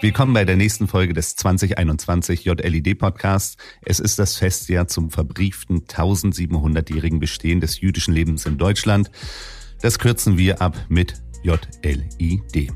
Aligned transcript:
Willkommen 0.00 0.32
bei 0.32 0.44
der 0.44 0.54
nächsten 0.54 0.86
Folge 0.86 1.12
des 1.12 1.34
2021 1.34 2.44
JLID 2.44 2.96
Podcasts. 2.96 3.56
Es 3.84 3.98
ist 3.98 4.20
das 4.20 4.36
Festjahr 4.36 4.86
zum 4.86 5.10
verbrieften 5.10 5.80
1700-jährigen 5.86 7.18
Bestehen 7.18 7.60
des 7.60 7.80
jüdischen 7.80 8.14
Lebens 8.14 8.46
in 8.46 8.58
Deutschland. 8.58 9.10
Das 9.80 9.98
kürzen 9.98 10.38
wir 10.38 10.62
ab 10.62 10.76
mit 10.88 11.14
JLID. 11.42 12.70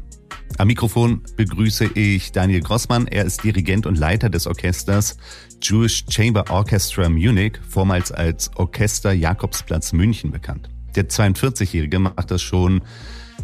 Am 0.58 0.66
Mikrofon 0.66 1.22
begrüße 1.36 1.90
ich 1.94 2.32
Daniel 2.32 2.60
Grossmann. 2.60 3.06
Er 3.06 3.24
ist 3.24 3.44
Dirigent 3.44 3.86
und 3.86 3.96
Leiter 3.96 4.28
des 4.28 4.48
Orchesters 4.48 5.16
Jewish 5.62 6.04
Chamber 6.10 6.50
Orchestra 6.50 7.08
Munich, 7.08 7.52
vormals 7.68 8.10
als 8.10 8.50
Orchester 8.56 9.12
Jakobsplatz 9.12 9.92
München 9.92 10.32
bekannt. 10.32 10.70
Der 10.96 11.08
42-Jährige 11.08 12.00
macht 12.00 12.32
das 12.32 12.42
schon 12.42 12.82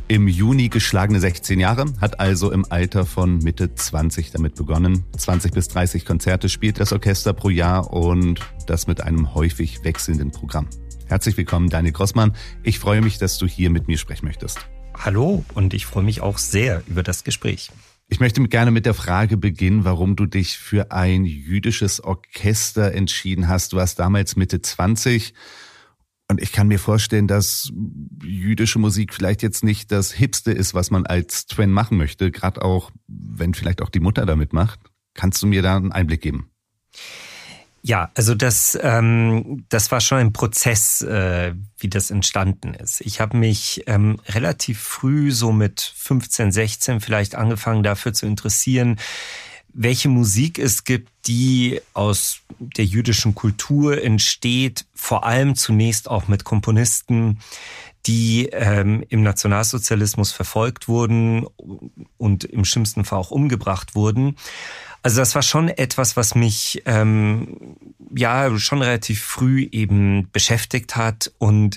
im 0.08 0.26
Juni 0.26 0.70
geschlagene 0.70 1.20
16 1.20 1.60
Jahre, 1.60 1.84
hat 2.00 2.18
also 2.18 2.50
im 2.50 2.64
Alter 2.70 3.04
von 3.04 3.38
Mitte 3.38 3.74
20 3.74 4.30
damit 4.30 4.54
begonnen. 4.54 5.04
20 5.16 5.52
bis 5.52 5.68
30 5.68 6.06
Konzerte 6.06 6.48
spielt 6.48 6.80
das 6.80 6.94
Orchester 6.94 7.34
pro 7.34 7.50
Jahr 7.50 7.92
und 7.92 8.40
das 8.66 8.86
mit 8.86 9.02
einem 9.02 9.34
häufig 9.34 9.84
wechselnden 9.84 10.30
Programm. 10.30 10.66
Herzlich 11.06 11.36
willkommen, 11.36 11.68
Daniel 11.68 11.92
Grossmann. 11.92 12.34
Ich 12.62 12.78
freue 12.78 13.02
mich, 13.02 13.18
dass 13.18 13.36
du 13.36 13.46
hier 13.46 13.68
mit 13.68 13.86
mir 13.86 13.98
sprechen 13.98 14.24
möchtest. 14.24 14.66
Hallo 14.94 15.44
und 15.54 15.74
ich 15.74 15.84
freue 15.84 16.04
mich 16.04 16.22
auch 16.22 16.38
sehr 16.38 16.82
über 16.86 17.02
das 17.02 17.22
Gespräch. 17.22 17.70
Ich 18.08 18.18
möchte 18.18 18.42
gerne 18.48 18.70
mit 18.70 18.86
der 18.86 18.94
Frage 18.94 19.36
beginnen, 19.36 19.84
warum 19.84 20.16
du 20.16 20.24
dich 20.24 20.56
für 20.56 20.90
ein 20.90 21.26
jüdisches 21.26 22.02
Orchester 22.02 22.92
entschieden 22.92 23.48
hast. 23.48 23.74
Du 23.74 23.76
warst 23.76 23.98
damals 23.98 24.36
Mitte 24.36 24.62
20 24.62 25.34
und 26.30 26.42
ich 26.42 26.52
kann 26.52 26.68
mir 26.68 26.78
vorstellen, 26.78 27.26
dass 27.26 27.72
jüdische 28.22 28.78
Musik 28.78 29.14
vielleicht 29.14 29.42
jetzt 29.42 29.64
nicht 29.64 29.90
das 29.90 30.12
Hipste 30.12 30.52
ist, 30.52 30.74
was 30.74 30.90
man 30.90 31.06
als 31.06 31.46
Trend 31.46 31.72
machen 31.72 31.96
möchte, 31.96 32.30
gerade 32.30 32.62
auch, 32.62 32.90
wenn 33.06 33.54
vielleicht 33.54 33.80
auch 33.80 33.88
die 33.88 34.00
Mutter 34.00 34.26
damit 34.26 34.52
macht. 34.52 34.78
Kannst 35.14 35.42
du 35.42 35.46
mir 35.46 35.62
da 35.62 35.76
einen 35.76 35.90
Einblick 35.90 36.20
geben? 36.20 36.50
Ja, 37.80 38.10
also 38.14 38.34
das, 38.34 38.78
ähm, 38.82 39.64
das 39.68 39.90
war 39.90 40.00
schon 40.00 40.18
ein 40.18 40.32
Prozess, 40.32 41.00
äh, 41.00 41.54
wie 41.78 41.88
das 41.88 42.10
entstanden 42.10 42.74
ist. 42.74 43.00
Ich 43.00 43.20
habe 43.20 43.36
mich 43.36 43.84
ähm, 43.86 44.20
relativ 44.28 44.80
früh, 44.80 45.30
so 45.30 45.52
mit 45.52 45.80
15, 45.80 46.52
16 46.52 47.00
vielleicht 47.00 47.36
angefangen 47.36 47.82
dafür 47.82 48.12
zu 48.12 48.26
interessieren, 48.26 48.98
welche 49.80 50.08
Musik 50.08 50.58
es 50.58 50.82
gibt, 50.82 51.08
die 51.28 51.80
aus 51.94 52.40
der 52.58 52.84
jüdischen 52.84 53.36
Kultur 53.36 54.02
entsteht, 54.02 54.86
vor 54.92 55.24
allem 55.24 55.54
zunächst 55.54 56.10
auch 56.10 56.26
mit 56.26 56.42
Komponisten, 56.42 57.38
die 58.04 58.46
ähm, 58.46 59.04
im 59.08 59.22
Nationalsozialismus 59.22 60.32
verfolgt 60.32 60.88
wurden 60.88 61.46
und 62.16 62.42
im 62.42 62.64
schlimmsten 62.64 63.04
Fall 63.04 63.20
auch 63.20 63.30
umgebracht 63.30 63.94
wurden. 63.94 64.34
Also 65.04 65.20
das 65.20 65.36
war 65.36 65.42
schon 65.42 65.68
etwas, 65.68 66.16
was 66.16 66.34
mich 66.34 66.82
ähm, 66.84 67.76
ja 68.16 68.58
schon 68.58 68.82
relativ 68.82 69.22
früh 69.22 69.68
eben 69.70 70.28
beschäftigt 70.32 70.96
hat 70.96 71.30
und 71.38 71.76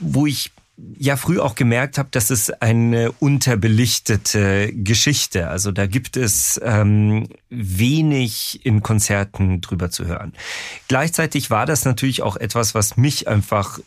wo 0.00 0.26
ich 0.26 0.50
ja 0.98 1.16
früh 1.16 1.38
auch 1.38 1.54
gemerkt 1.54 1.98
habe, 1.98 2.08
dass 2.10 2.30
es 2.30 2.50
eine 2.50 3.12
unterbelichtete 3.12 4.72
Geschichte. 4.72 5.48
Also 5.48 5.72
da 5.72 5.86
gibt 5.86 6.16
es 6.16 6.60
ähm, 6.62 7.28
wenig 7.48 8.60
in 8.64 8.82
Konzerten 8.82 9.60
drüber 9.60 9.90
zu 9.90 10.06
hören. 10.06 10.32
Gleichzeitig 10.88 11.50
war 11.50 11.66
das 11.66 11.84
natürlich 11.84 12.22
auch 12.22 12.36
etwas, 12.36 12.74
was 12.74 12.96
mich 12.96 13.28
einfach 13.28 13.78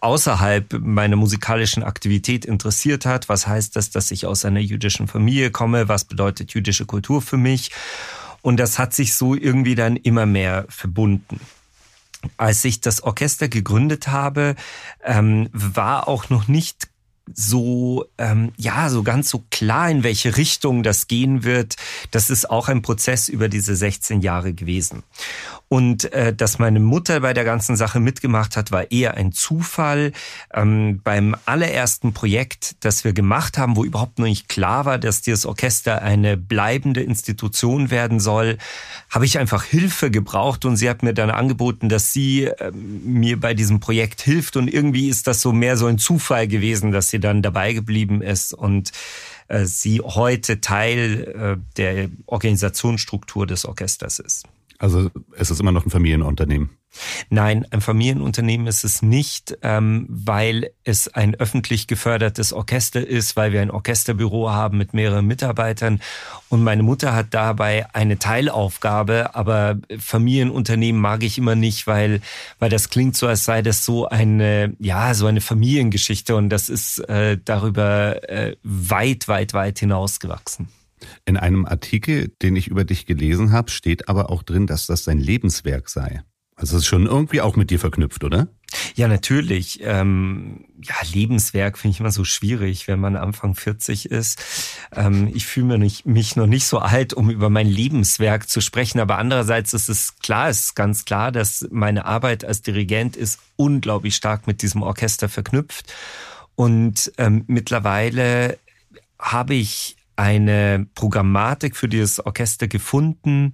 außerhalb 0.00 0.80
meiner 0.80 1.16
musikalischen 1.16 1.82
Aktivität 1.82 2.44
interessiert 2.44 3.06
hat. 3.06 3.28
Was 3.28 3.46
heißt 3.46 3.76
das, 3.76 3.90
dass 3.90 4.10
ich 4.10 4.26
aus 4.26 4.44
einer 4.44 4.60
jüdischen 4.60 5.08
Familie 5.08 5.50
komme? 5.50 5.88
Was 5.88 6.04
bedeutet 6.04 6.52
jüdische 6.54 6.86
Kultur 6.86 7.22
für 7.22 7.36
mich? 7.36 7.70
Und 8.42 8.58
das 8.58 8.78
hat 8.78 8.94
sich 8.94 9.14
so 9.14 9.34
irgendwie 9.34 9.74
dann 9.74 9.96
immer 9.96 10.26
mehr 10.26 10.66
verbunden 10.68 11.40
als 12.36 12.64
ich 12.64 12.80
das 12.80 13.02
Orchester 13.02 13.48
gegründet 13.48 14.08
habe, 14.08 14.56
ähm, 15.04 15.48
war 15.52 16.08
auch 16.08 16.30
noch 16.30 16.48
nicht 16.48 16.88
so 17.34 18.06
ähm, 18.18 18.52
ja 18.56 18.88
so 18.88 19.02
ganz 19.02 19.30
so 19.30 19.44
klar 19.50 19.90
in 19.90 20.02
welche 20.02 20.36
Richtung 20.36 20.82
das 20.82 21.08
gehen 21.08 21.44
wird 21.44 21.76
das 22.10 22.30
ist 22.30 22.48
auch 22.50 22.68
ein 22.68 22.82
Prozess 22.82 23.28
über 23.28 23.48
diese 23.48 23.74
16 23.74 24.20
Jahre 24.20 24.52
gewesen 24.52 25.02
und 25.68 26.12
äh, 26.12 26.32
dass 26.32 26.60
meine 26.60 26.78
Mutter 26.78 27.20
bei 27.20 27.34
der 27.34 27.44
ganzen 27.44 27.74
Sache 27.74 27.98
mitgemacht 27.98 28.56
hat, 28.56 28.70
war 28.70 28.92
eher 28.92 29.14
ein 29.14 29.32
Zufall. 29.32 30.12
Ähm, 30.54 31.00
beim 31.02 31.34
allerersten 31.44 32.12
Projekt, 32.12 32.76
das 32.84 33.02
wir 33.02 33.12
gemacht 33.12 33.58
haben, 33.58 33.74
wo 33.74 33.84
überhaupt 33.84 34.20
noch 34.20 34.26
nicht 34.26 34.48
klar 34.48 34.84
war, 34.84 34.98
dass 34.98 35.22
dieses 35.22 35.44
Orchester 35.44 36.02
eine 36.02 36.36
bleibende 36.36 37.02
Institution 37.02 37.90
werden 37.90 38.20
soll, 38.20 38.58
habe 39.10 39.24
ich 39.24 39.38
einfach 39.38 39.64
Hilfe 39.64 40.12
gebraucht 40.12 40.64
und 40.64 40.76
sie 40.76 40.88
hat 40.88 41.02
mir 41.02 41.14
dann 41.14 41.30
angeboten, 41.30 41.88
dass 41.88 42.12
sie 42.12 42.44
äh, 42.44 42.70
mir 42.70 43.40
bei 43.40 43.52
diesem 43.52 43.80
Projekt 43.80 44.20
hilft. 44.20 44.56
Und 44.56 44.68
irgendwie 44.72 45.08
ist 45.08 45.26
das 45.26 45.40
so 45.40 45.52
mehr 45.52 45.76
so 45.76 45.86
ein 45.86 45.98
Zufall 45.98 46.46
gewesen, 46.46 46.92
dass 46.92 47.08
sie 47.08 47.15
dann 47.20 47.42
dabei 47.42 47.72
geblieben 47.72 48.22
ist 48.22 48.52
und 48.52 48.92
äh, 49.48 49.64
sie 49.64 50.00
heute 50.00 50.60
Teil 50.60 51.58
äh, 51.58 51.74
der 51.76 52.08
Organisationsstruktur 52.26 53.46
des 53.46 53.64
Orchesters 53.64 54.18
ist. 54.18 54.46
Also 54.78 55.10
es 55.36 55.50
ist 55.50 55.60
immer 55.60 55.72
noch 55.72 55.86
ein 55.86 55.90
Familienunternehmen. 55.90 56.70
Nein, 57.30 57.66
ein 57.70 57.80
Familienunternehmen 57.80 58.66
ist 58.66 58.84
es 58.84 59.02
nicht, 59.02 59.58
ähm, 59.62 60.06
weil 60.08 60.70
es 60.84 61.08
ein 61.08 61.34
öffentlich 61.34 61.86
gefördertes 61.86 62.52
Orchester 62.52 63.06
ist, 63.06 63.36
weil 63.36 63.52
wir 63.52 63.62
ein 63.62 63.70
Orchesterbüro 63.70 64.50
haben 64.50 64.78
mit 64.78 64.94
mehreren 64.94 65.26
Mitarbeitern. 65.26 66.00
Und 66.48 66.62
meine 66.62 66.82
Mutter 66.82 67.14
hat 67.14 67.34
dabei 67.34 67.86
eine 67.94 68.18
Teilaufgabe, 68.18 69.34
aber 69.34 69.78
Familienunternehmen 69.98 71.00
mag 71.00 71.22
ich 71.22 71.38
immer 71.38 71.54
nicht, 71.54 71.86
weil, 71.86 72.20
weil 72.58 72.70
das 72.70 72.88
klingt 72.88 73.16
so, 73.16 73.26
als 73.26 73.44
sei 73.44 73.62
das 73.62 73.84
so 73.84 74.08
eine, 74.08 74.74
ja, 74.78 75.14
so 75.14 75.26
eine 75.26 75.40
Familiengeschichte 75.40 76.36
und 76.36 76.50
das 76.50 76.68
ist 76.68 76.98
äh, 77.08 77.38
darüber 77.44 78.28
äh, 78.28 78.56
weit, 78.62 79.28
weit, 79.28 79.54
weit 79.54 79.78
hinausgewachsen. 79.78 80.68
In 81.24 81.36
einem 81.36 81.66
Artikel, 81.66 82.32
den 82.42 82.56
ich 82.56 82.68
über 82.68 82.84
dich 82.84 83.06
gelesen 83.06 83.52
habe, 83.52 83.70
steht 83.70 84.08
aber 84.08 84.30
auch 84.30 84.42
drin, 84.42 84.66
dass 84.66 84.86
das 84.86 85.04
dein 85.04 85.18
Lebenswerk 85.18 85.88
sei. 85.88 86.22
Also 86.58 86.76
es 86.76 86.84
ist 86.84 86.88
schon 86.88 87.04
irgendwie 87.04 87.42
auch 87.42 87.54
mit 87.54 87.68
dir 87.68 87.78
verknüpft, 87.78 88.24
oder? 88.24 88.48
Ja, 88.94 89.08
natürlich. 89.08 89.80
Ähm, 89.82 90.64
ja, 90.82 90.94
Lebenswerk 91.12 91.76
finde 91.76 91.94
ich 91.94 92.00
immer 92.00 92.10
so 92.10 92.24
schwierig, 92.24 92.88
wenn 92.88 92.98
man 92.98 93.14
Anfang 93.14 93.54
40 93.54 94.10
ist. 94.10 94.42
Ähm, 94.94 95.30
ich 95.34 95.46
fühle 95.46 95.76
mich, 95.76 96.06
mich 96.06 96.34
noch 96.34 96.46
nicht 96.46 96.66
so 96.66 96.78
alt, 96.78 97.12
um 97.12 97.28
über 97.28 97.50
mein 97.50 97.66
Lebenswerk 97.66 98.48
zu 98.48 98.62
sprechen. 98.62 99.00
Aber 99.00 99.18
andererseits 99.18 99.74
ist 99.74 99.90
es 99.90 100.16
klar, 100.16 100.48
ist 100.48 100.74
ganz 100.74 101.04
klar, 101.04 101.30
dass 101.30 101.66
meine 101.70 102.06
Arbeit 102.06 102.42
als 102.42 102.62
Dirigent 102.62 103.16
ist 103.16 103.38
unglaublich 103.56 104.16
stark 104.16 104.46
mit 104.46 104.62
diesem 104.62 104.82
Orchester 104.82 105.28
verknüpft. 105.28 105.92
Und 106.54 107.12
ähm, 107.18 107.44
mittlerweile 107.48 108.58
habe 109.18 109.54
ich 109.54 109.96
eine 110.16 110.86
Programmatik 110.94 111.76
für 111.76 111.88
dieses 111.88 112.24
Orchester 112.24 112.66
gefunden, 112.66 113.52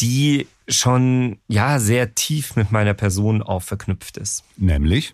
die 0.00 0.46
schon 0.68 1.40
ja 1.48 1.78
sehr 1.78 2.14
tief 2.14 2.56
mit 2.56 2.72
meiner 2.72 2.94
Person 2.94 3.42
auch 3.42 3.62
verknüpft 3.62 4.16
ist. 4.16 4.44
Nämlich? 4.56 5.12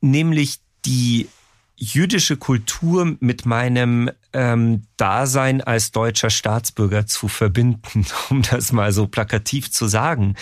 Nämlich 0.00 0.58
die 0.84 1.28
jüdische 1.76 2.36
Kultur 2.36 3.16
mit 3.20 3.46
meinem 3.46 4.10
ähm, 4.32 4.82
Dasein 4.96 5.60
als 5.60 5.92
deutscher 5.92 6.30
Staatsbürger 6.30 7.06
zu 7.06 7.28
verbinden, 7.28 8.04
um 8.30 8.42
das 8.42 8.72
mal 8.72 8.92
so 8.92 9.06
plakativ 9.06 9.70
zu 9.70 9.86
sagen. 9.86 10.34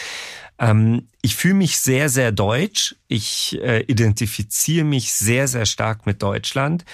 Ähm, 0.58 1.08
ich 1.20 1.36
fühle 1.36 1.54
mich 1.54 1.78
sehr, 1.78 2.08
sehr 2.08 2.32
deutsch. 2.32 2.96
Ich 3.08 3.58
äh, 3.62 3.82
identifiziere 3.82 4.84
mich 4.84 5.12
sehr, 5.12 5.46
sehr 5.48 5.66
stark 5.66 6.06
mit 6.06 6.22
Deutschland. 6.22 6.84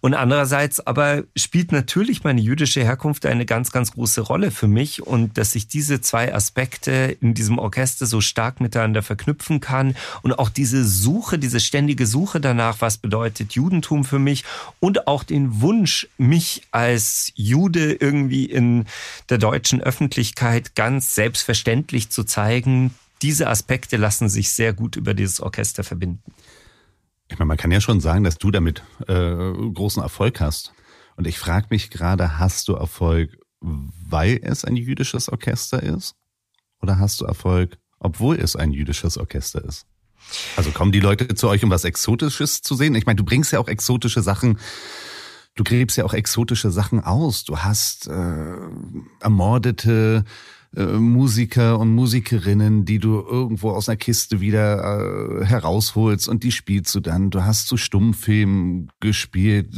Und 0.00 0.14
andererseits 0.14 0.80
aber 0.86 1.24
spielt 1.36 1.72
natürlich 1.72 2.24
meine 2.24 2.40
jüdische 2.40 2.82
Herkunft 2.82 3.26
eine 3.26 3.44
ganz, 3.44 3.70
ganz 3.70 3.92
große 3.92 4.22
Rolle 4.22 4.50
für 4.50 4.68
mich. 4.68 5.02
Und 5.02 5.36
dass 5.36 5.54
ich 5.54 5.68
diese 5.68 6.00
zwei 6.00 6.34
Aspekte 6.34 7.16
in 7.20 7.34
diesem 7.34 7.58
Orchester 7.58 8.06
so 8.06 8.20
stark 8.20 8.60
miteinander 8.60 9.02
verknüpfen 9.02 9.60
kann. 9.60 9.96
Und 10.22 10.38
auch 10.38 10.48
diese 10.48 10.84
Suche, 10.84 11.38
diese 11.38 11.60
ständige 11.60 12.06
Suche 12.06 12.40
danach, 12.40 12.80
was 12.80 12.98
bedeutet 12.98 13.52
Judentum 13.52 14.04
für 14.04 14.18
mich. 14.18 14.44
Und 14.80 15.06
auch 15.06 15.22
den 15.22 15.60
Wunsch, 15.60 16.08
mich 16.16 16.62
als 16.70 17.32
Jude 17.34 17.92
irgendwie 17.92 18.46
in 18.46 18.86
der 19.28 19.38
deutschen 19.38 19.80
Öffentlichkeit 19.80 20.74
ganz 20.74 21.14
selbstverständlich 21.14 22.10
zu 22.10 22.24
zeigen, 22.24 22.94
diese 23.22 23.48
Aspekte 23.48 23.96
lassen 23.96 24.28
sich 24.28 24.50
sehr 24.50 24.72
gut 24.72 24.96
über 24.96 25.12
dieses 25.12 25.40
Orchester 25.40 25.84
verbinden. 25.84 26.22
Ich 27.30 27.38
meine, 27.38 27.46
man 27.46 27.56
kann 27.56 27.70
ja 27.70 27.80
schon 27.80 28.00
sagen, 28.00 28.24
dass 28.24 28.38
du 28.38 28.50
damit 28.50 28.82
äh, 29.06 29.52
großen 29.52 30.02
Erfolg 30.02 30.40
hast. 30.40 30.72
Und 31.16 31.26
ich 31.26 31.38
frage 31.38 31.68
mich 31.70 31.90
gerade, 31.90 32.38
hast 32.38 32.68
du 32.68 32.74
Erfolg, 32.74 33.38
weil 33.60 34.40
es 34.42 34.64
ein 34.64 34.76
jüdisches 34.76 35.28
Orchester 35.28 35.82
ist? 35.82 36.16
Oder 36.82 36.98
hast 36.98 37.20
du 37.20 37.26
Erfolg, 37.26 37.78
obwohl 37.98 38.36
es 38.36 38.56
ein 38.56 38.72
jüdisches 38.72 39.16
Orchester 39.16 39.64
ist? 39.64 39.86
Also 40.56 40.70
kommen 40.70 40.92
die 40.92 41.00
Leute 41.00 41.34
zu 41.34 41.48
euch, 41.48 41.62
um 41.62 41.70
was 41.70 41.84
Exotisches 41.84 42.62
zu 42.62 42.74
sehen? 42.74 42.94
Ich 42.94 43.06
meine, 43.06 43.16
du 43.16 43.24
bringst 43.24 43.52
ja 43.52 43.60
auch 43.60 43.68
exotische 43.68 44.22
Sachen 44.22 44.58
du 45.54 45.64
gräbst 45.64 45.96
ja 45.96 46.04
auch 46.04 46.14
exotische 46.14 46.70
Sachen 46.70 47.02
aus. 47.02 47.44
Du 47.44 47.58
hast 47.58 48.08
äh, 48.08 48.56
ermordete 49.20 50.24
äh, 50.76 50.84
Musiker 50.84 51.78
und 51.78 51.94
Musikerinnen, 51.94 52.84
die 52.84 52.98
du 52.98 53.20
irgendwo 53.20 53.70
aus 53.70 53.88
einer 53.88 53.96
Kiste 53.96 54.40
wieder 54.40 55.40
äh, 55.40 55.44
herausholst 55.44 56.28
und 56.28 56.44
die 56.44 56.52
spielst 56.52 56.94
du 56.94 57.00
dann. 57.00 57.30
Du 57.30 57.44
hast 57.44 57.66
zu 57.66 57.76
Stummfilmen 57.76 58.90
gespielt, 59.00 59.68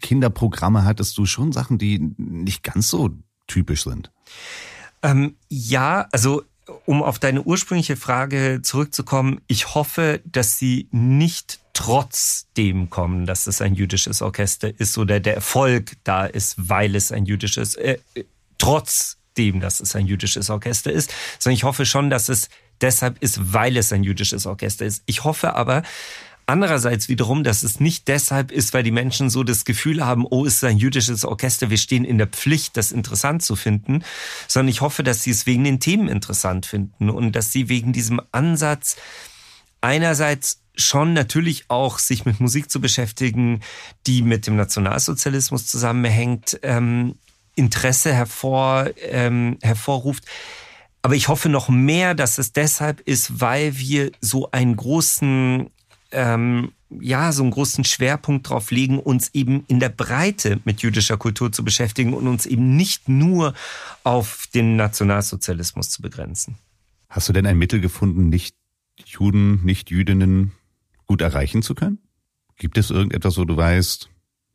Kinderprogramme 0.00 0.84
hattest 0.84 1.18
du 1.18 1.26
schon 1.26 1.52
Sachen, 1.52 1.78
die 1.78 2.14
nicht 2.16 2.62
ganz 2.62 2.88
so 2.88 3.10
typisch 3.46 3.84
sind. 3.84 4.10
Ähm, 5.02 5.34
ja, 5.48 6.08
also 6.12 6.42
um 6.86 7.02
auf 7.02 7.18
deine 7.18 7.42
ursprüngliche 7.42 7.96
Frage 7.96 8.60
zurückzukommen, 8.62 9.40
ich 9.46 9.74
hoffe, 9.74 10.22
dass 10.24 10.58
sie 10.58 10.88
nicht 10.90 11.60
trotzdem 11.74 12.88
kommen, 12.88 13.26
dass 13.26 13.46
es 13.46 13.60
ein 13.60 13.74
jüdisches 13.74 14.22
Orchester 14.22 14.72
ist 14.80 14.96
oder 14.96 15.20
der 15.20 15.34
Erfolg 15.34 15.92
da 16.04 16.24
ist, 16.24 16.54
weil 16.70 16.96
es 16.96 17.12
ein 17.12 17.26
jüdisches, 17.26 17.74
äh, 17.74 17.98
trotzdem, 19.34 19.60
dass 19.60 19.80
es 19.80 19.96
ein 19.96 20.06
jüdisches 20.06 20.50
Orchester 20.50 20.92
ist, 20.92 21.12
sondern 21.38 21.56
ich 21.56 21.64
hoffe 21.64 21.86
schon, 21.86 22.10
dass 22.10 22.28
es 22.28 22.48
deshalb 22.80 23.22
ist, 23.22 23.52
weil 23.52 23.76
es 23.76 23.92
ein 23.92 24.04
jüdisches 24.04 24.46
Orchester 24.46 24.86
ist. 24.86 25.02
Ich 25.06 25.24
hoffe 25.24 25.54
aber, 25.54 25.82
Andererseits 26.46 27.08
wiederum, 27.08 27.42
dass 27.42 27.62
es 27.62 27.80
nicht 27.80 28.06
deshalb 28.06 28.52
ist, 28.52 28.74
weil 28.74 28.82
die 28.82 28.90
Menschen 28.90 29.30
so 29.30 29.44
das 29.44 29.64
Gefühl 29.64 30.04
haben, 30.04 30.26
oh, 30.28 30.44
es 30.44 30.56
ist 30.56 30.64
ein 30.64 30.76
jüdisches 30.76 31.24
Orchester, 31.24 31.70
wir 31.70 31.78
stehen 31.78 32.04
in 32.04 32.18
der 32.18 32.26
Pflicht, 32.26 32.76
das 32.76 32.92
interessant 32.92 33.42
zu 33.42 33.56
finden, 33.56 34.04
sondern 34.46 34.68
ich 34.68 34.82
hoffe, 34.82 35.02
dass 35.02 35.22
sie 35.22 35.30
es 35.30 35.46
wegen 35.46 35.64
den 35.64 35.80
Themen 35.80 36.06
interessant 36.06 36.66
finden 36.66 37.08
und 37.08 37.32
dass 37.32 37.50
sie 37.50 37.70
wegen 37.70 37.94
diesem 37.94 38.20
Ansatz 38.30 38.96
einerseits 39.80 40.60
schon 40.76 41.14
natürlich 41.14 41.64
auch 41.68 41.98
sich 41.98 42.26
mit 42.26 42.40
Musik 42.40 42.70
zu 42.70 42.78
beschäftigen, 42.78 43.60
die 44.06 44.20
mit 44.20 44.46
dem 44.46 44.56
Nationalsozialismus 44.56 45.66
zusammenhängt, 45.66 46.60
ähm, 46.62 47.14
Interesse 47.54 48.12
hervor, 48.12 48.90
ähm, 49.02 49.58
hervorruft. 49.62 50.24
Aber 51.02 51.14
ich 51.14 51.28
hoffe 51.28 51.48
noch 51.48 51.68
mehr, 51.68 52.14
dass 52.14 52.38
es 52.38 52.52
deshalb 52.52 53.00
ist, 53.00 53.40
weil 53.40 53.78
wir 53.78 54.10
so 54.20 54.50
einen 54.52 54.76
großen 54.76 55.70
ähm, 56.12 56.72
ja, 57.00 57.32
so 57.32 57.42
einen 57.42 57.50
großen 57.50 57.84
Schwerpunkt 57.84 58.48
drauf 58.48 58.70
legen, 58.70 58.98
uns 58.98 59.30
eben 59.34 59.64
in 59.66 59.80
der 59.80 59.88
Breite 59.88 60.60
mit 60.64 60.82
jüdischer 60.82 61.16
Kultur 61.16 61.52
zu 61.52 61.64
beschäftigen 61.64 62.14
und 62.14 62.28
uns 62.28 62.46
eben 62.46 62.76
nicht 62.76 63.08
nur 63.08 63.54
auf 64.02 64.46
den 64.54 64.76
Nationalsozialismus 64.76 65.90
zu 65.90 66.02
begrenzen. 66.02 66.56
Hast 67.08 67.28
du 67.28 67.32
denn 67.32 67.46
ein 67.46 67.58
Mittel 67.58 67.80
gefunden, 67.80 68.28
nicht 68.28 68.56
Juden, 69.04 69.64
nicht 69.64 69.90
Jüdinnen 69.90 70.52
gut 71.06 71.20
erreichen 71.20 71.62
zu 71.62 71.74
können? 71.74 71.98
Gibt 72.56 72.78
es 72.78 72.90
irgendetwas, 72.90 73.36
wo 73.36 73.44
du 73.44 73.56
weißt, 73.56 74.08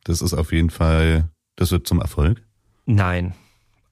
das 0.03 0.21
ist 0.21 0.33
auf 0.33 0.51
jeden 0.51 0.69
Fall, 0.69 1.29
das 1.55 1.71
wird 1.71 1.87
zum 1.87 1.99
Erfolg? 1.99 2.41
Nein. 2.89 3.35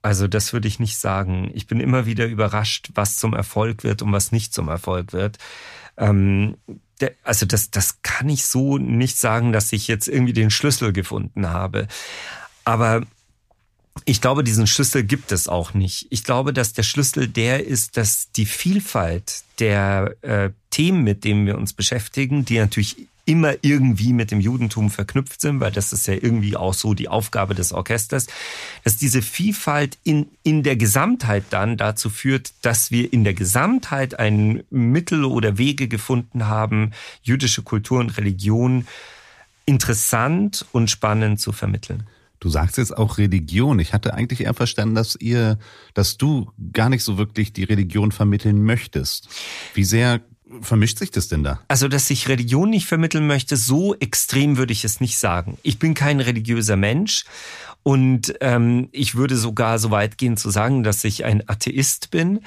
Also 0.02 0.26
das 0.26 0.52
würde 0.52 0.66
ich 0.66 0.80
nicht 0.80 0.98
sagen. 0.98 1.52
Ich 1.54 1.68
bin 1.68 1.78
immer 1.78 2.04
wieder 2.04 2.26
überrascht, 2.26 2.90
was 2.94 3.16
zum 3.16 3.32
Erfolg 3.32 3.84
wird 3.84 4.02
und 4.02 4.10
was 4.10 4.32
nicht 4.32 4.52
zum 4.52 4.66
Erfolg 4.68 5.12
wird. 5.12 5.38
Ähm, 5.96 6.56
also 7.22 7.46
das, 7.46 7.70
das 7.70 8.02
kann 8.02 8.28
ich 8.28 8.44
so 8.44 8.76
nicht 8.76 9.16
sagen, 9.16 9.52
dass 9.52 9.72
ich 9.72 9.86
jetzt 9.86 10.08
irgendwie 10.08 10.32
den 10.32 10.50
Schlüssel 10.50 10.92
gefunden 10.92 11.48
habe. 11.48 11.86
Aber 12.64 13.02
ich 14.04 14.20
glaube, 14.20 14.42
diesen 14.42 14.66
Schlüssel 14.66 15.04
gibt 15.04 15.30
es 15.30 15.46
auch 15.46 15.74
nicht. 15.74 16.08
Ich 16.10 16.24
glaube, 16.24 16.52
dass 16.52 16.72
der 16.72 16.82
Schlüssel 16.82 17.28
der 17.28 17.64
ist, 17.64 17.96
dass 17.96 18.32
die 18.32 18.46
Vielfalt 18.46 19.44
der 19.60 20.16
äh, 20.22 20.50
Themen, 20.70 21.04
mit 21.04 21.22
denen 21.22 21.46
wir 21.46 21.56
uns 21.56 21.72
beschäftigen, 21.72 22.44
die 22.44 22.58
natürlich 22.58 22.96
immer 23.28 23.56
irgendwie 23.60 24.14
mit 24.14 24.30
dem 24.30 24.40
Judentum 24.40 24.88
verknüpft 24.88 25.42
sind, 25.42 25.60
weil 25.60 25.70
das 25.70 25.92
ist 25.92 26.06
ja 26.06 26.14
irgendwie 26.14 26.56
auch 26.56 26.72
so 26.72 26.94
die 26.94 27.08
Aufgabe 27.08 27.54
des 27.54 27.74
Orchesters, 27.74 28.26
dass 28.84 28.96
diese 28.96 29.20
Vielfalt 29.20 29.98
in, 30.02 30.30
in 30.42 30.62
der 30.62 30.76
Gesamtheit 30.76 31.44
dann 31.50 31.76
dazu 31.76 32.08
führt, 32.08 32.54
dass 32.62 32.90
wir 32.90 33.12
in 33.12 33.24
der 33.24 33.34
Gesamtheit 33.34 34.18
ein 34.18 34.62
Mittel 34.70 35.26
oder 35.26 35.58
Wege 35.58 35.88
gefunden 35.88 36.46
haben, 36.46 36.92
jüdische 37.22 37.62
Kultur 37.62 38.00
und 38.00 38.16
Religion 38.16 38.86
interessant 39.66 40.64
und 40.72 40.90
spannend 40.90 41.38
zu 41.38 41.52
vermitteln. 41.52 42.04
Du 42.40 42.48
sagst 42.48 42.78
jetzt 42.78 42.96
auch 42.96 43.18
Religion. 43.18 43.78
Ich 43.78 43.92
hatte 43.92 44.14
eigentlich 44.14 44.42
eher 44.42 44.54
verstanden, 44.54 44.94
dass 44.94 45.16
ihr, 45.16 45.58
dass 45.92 46.16
du 46.16 46.50
gar 46.72 46.88
nicht 46.88 47.04
so 47.04 47.18
wirklich 47.18 47.52
die 47.52 47.64
Religion 47.64 48.10
vermitteln 48.10 48.62
möchtest. 48.62 49.28
Wie 49.74 49.84
sehr 49.84 50.20
vermischt 50.60 50.98
sich 50.98 51.10
das 51.10 51.28
denn 51.28 51.44
da? 51.44 51.60
Also, 51.68 51.88
dass 51.88 52.10
ich 52.10 52.28
Religion 52.28 52.70
nicht 52.70 52.86
vermitteln 52.86 53.26
möchte, 53.26 53.56
so 53.56 53.94
extrem 53.94 54.56
würde 54.56 54.72
ich 54.72 54.84
es 54.84 55.00
nicht 55.00 55.18
sagen. 55.18 55.58
Ich 55.62 55.78
bin 55.78 55.94
kein 55.94 56.20
religiöser 56.20 56.76
Mensch 56.76 57.24
und 57.82 58.34
ähm, 58.40 58.88
ich 58.92 59.14
würde 59.14 59.36
sogar 59.36 59.78
so 59.78 59.90
weit 59.90 60.18
gehen 60.18 60.36
zu 60.36 60.50
sagen, 60.50 60.82
dass 60.82 61.04
ich 61.04 61.24
ein 61.24 61.48
Atheist 61.48 62.10
bin. 62.10 62.40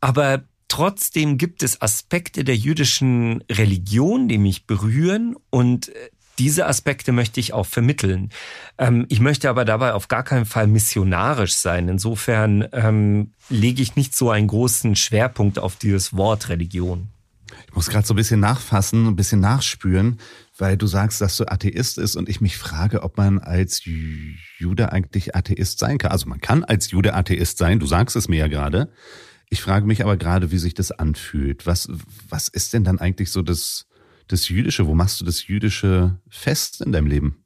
Aber 0.00 0.44
trotzdem 0.68 1.38
gibt 1.38 1.62
es 1.62 1.80
Aspekte 1.80 2.44
der 2.44 2.56
jüdischen 2.56 3.42
Religion, 3.50 4.28
die 4.28 4.38
mich 4.38 4.66
berühren 4.66 5.36
und 5.50 5.88
äh, 5.88 6.10
diese 6.38 6.66
Aspekte 6.66 7.12
möchte 7.12 7.40
ich 7.40 7.54
auch 7.54 7.64
vermitteln. 7.64 8.30
Ähm, 8.76 9.06
ich 9.08 9.20
möchte 9.20 9.48
aber 9.48 9.64
dabei 9.64 9.94
auf 9.94 10.08
gar 10.08 10.22
keinen 10.22 10.44
Fall 10.44 10.66
missionarisch 10.66 11.54
sein. 11.54 11.88
Insofern 11.88 12.68
ähm, 12.72 13.32
lege 13.48 13.80
ich 13.80 13.96
nicht 13.96 14.14
so 14.14 14.30
einen 14.30 14.48
großen 14.48 14.96
Schwerpunkt 14.96 15.58
auf 15.58 15.76
dieses 15.76 16.14
Wort 16.14 16.50
Religion. 16.50 17.08
Ich 17.68 17.74
muss 17.74 17.88
gerade 17.88 18.06
so 18.06 18.14
ein 18.14 18.16
bisschen 18.16 18.40
nachfassen, 18.40 19.06
ein 19.06 19.16
bisschen 19.16 19.40
nachspüren, 19.40 20.18
weil 20.56 20.76
du 20.76 20.86
sagst, 20.86 21.20
dass 21.20 21.36
du 21.36 21.50
Atheist 21.50 21.98
ist 21.98 22.16
und 22.16 22.28
ich 22.28 22.40
mich 22.40 22.56
frage, 22.56 23.02
ob 23.02 23.16
man 23.16 23.38
als 23.38 23.82
Jude 24.58 24.92
eigentlich 24.92 25.34
Atheist 25.34 25.78
sein 25.78 25.98
kann. 25.98 26.12
Also 26.12 26.28
man 26.28 26.40
kann 26.40 26.64
als 26.64 26.90
Jude 26.90 27.14
Atheist 27.14 27.58
sein, 27.58 27.78
du 27.78 27.86
sagst 27.86 28.16
es 28.16 28.28
mir 28.28 28.38
ja 28.38 28.48
gerade. 28.48 28.90
Ich 29.48 29.62
frage 29.62 29.86
mich 29.86 30.02
aber 30.02 30.16
gerade, 30.16 30.50
wie 30.50 30.58
sich 30.58 30.74
das 30.74 30.90
anfühlt. 30.90 31.66
Was, 31.66 31.88
was 32.28 32.48
ist 32.48 32.72
denn 32.72 32.84
dann 32.84 32.98
eigentlich 32.98 33.30
so 33.30 33.42
das, 33.42 33.86
das 34.26 34.48
Jüdische? 34.48 34.86
Wo 34.86 34.94
machst 34.94 35.20
du 35.20 35.24
das 35.24 35.46
Jüdische 35.46 36.20
fest 36.28 36.80
in 36.80 36.92
deinem 36.92 37.06
Leben? 37.06 37.44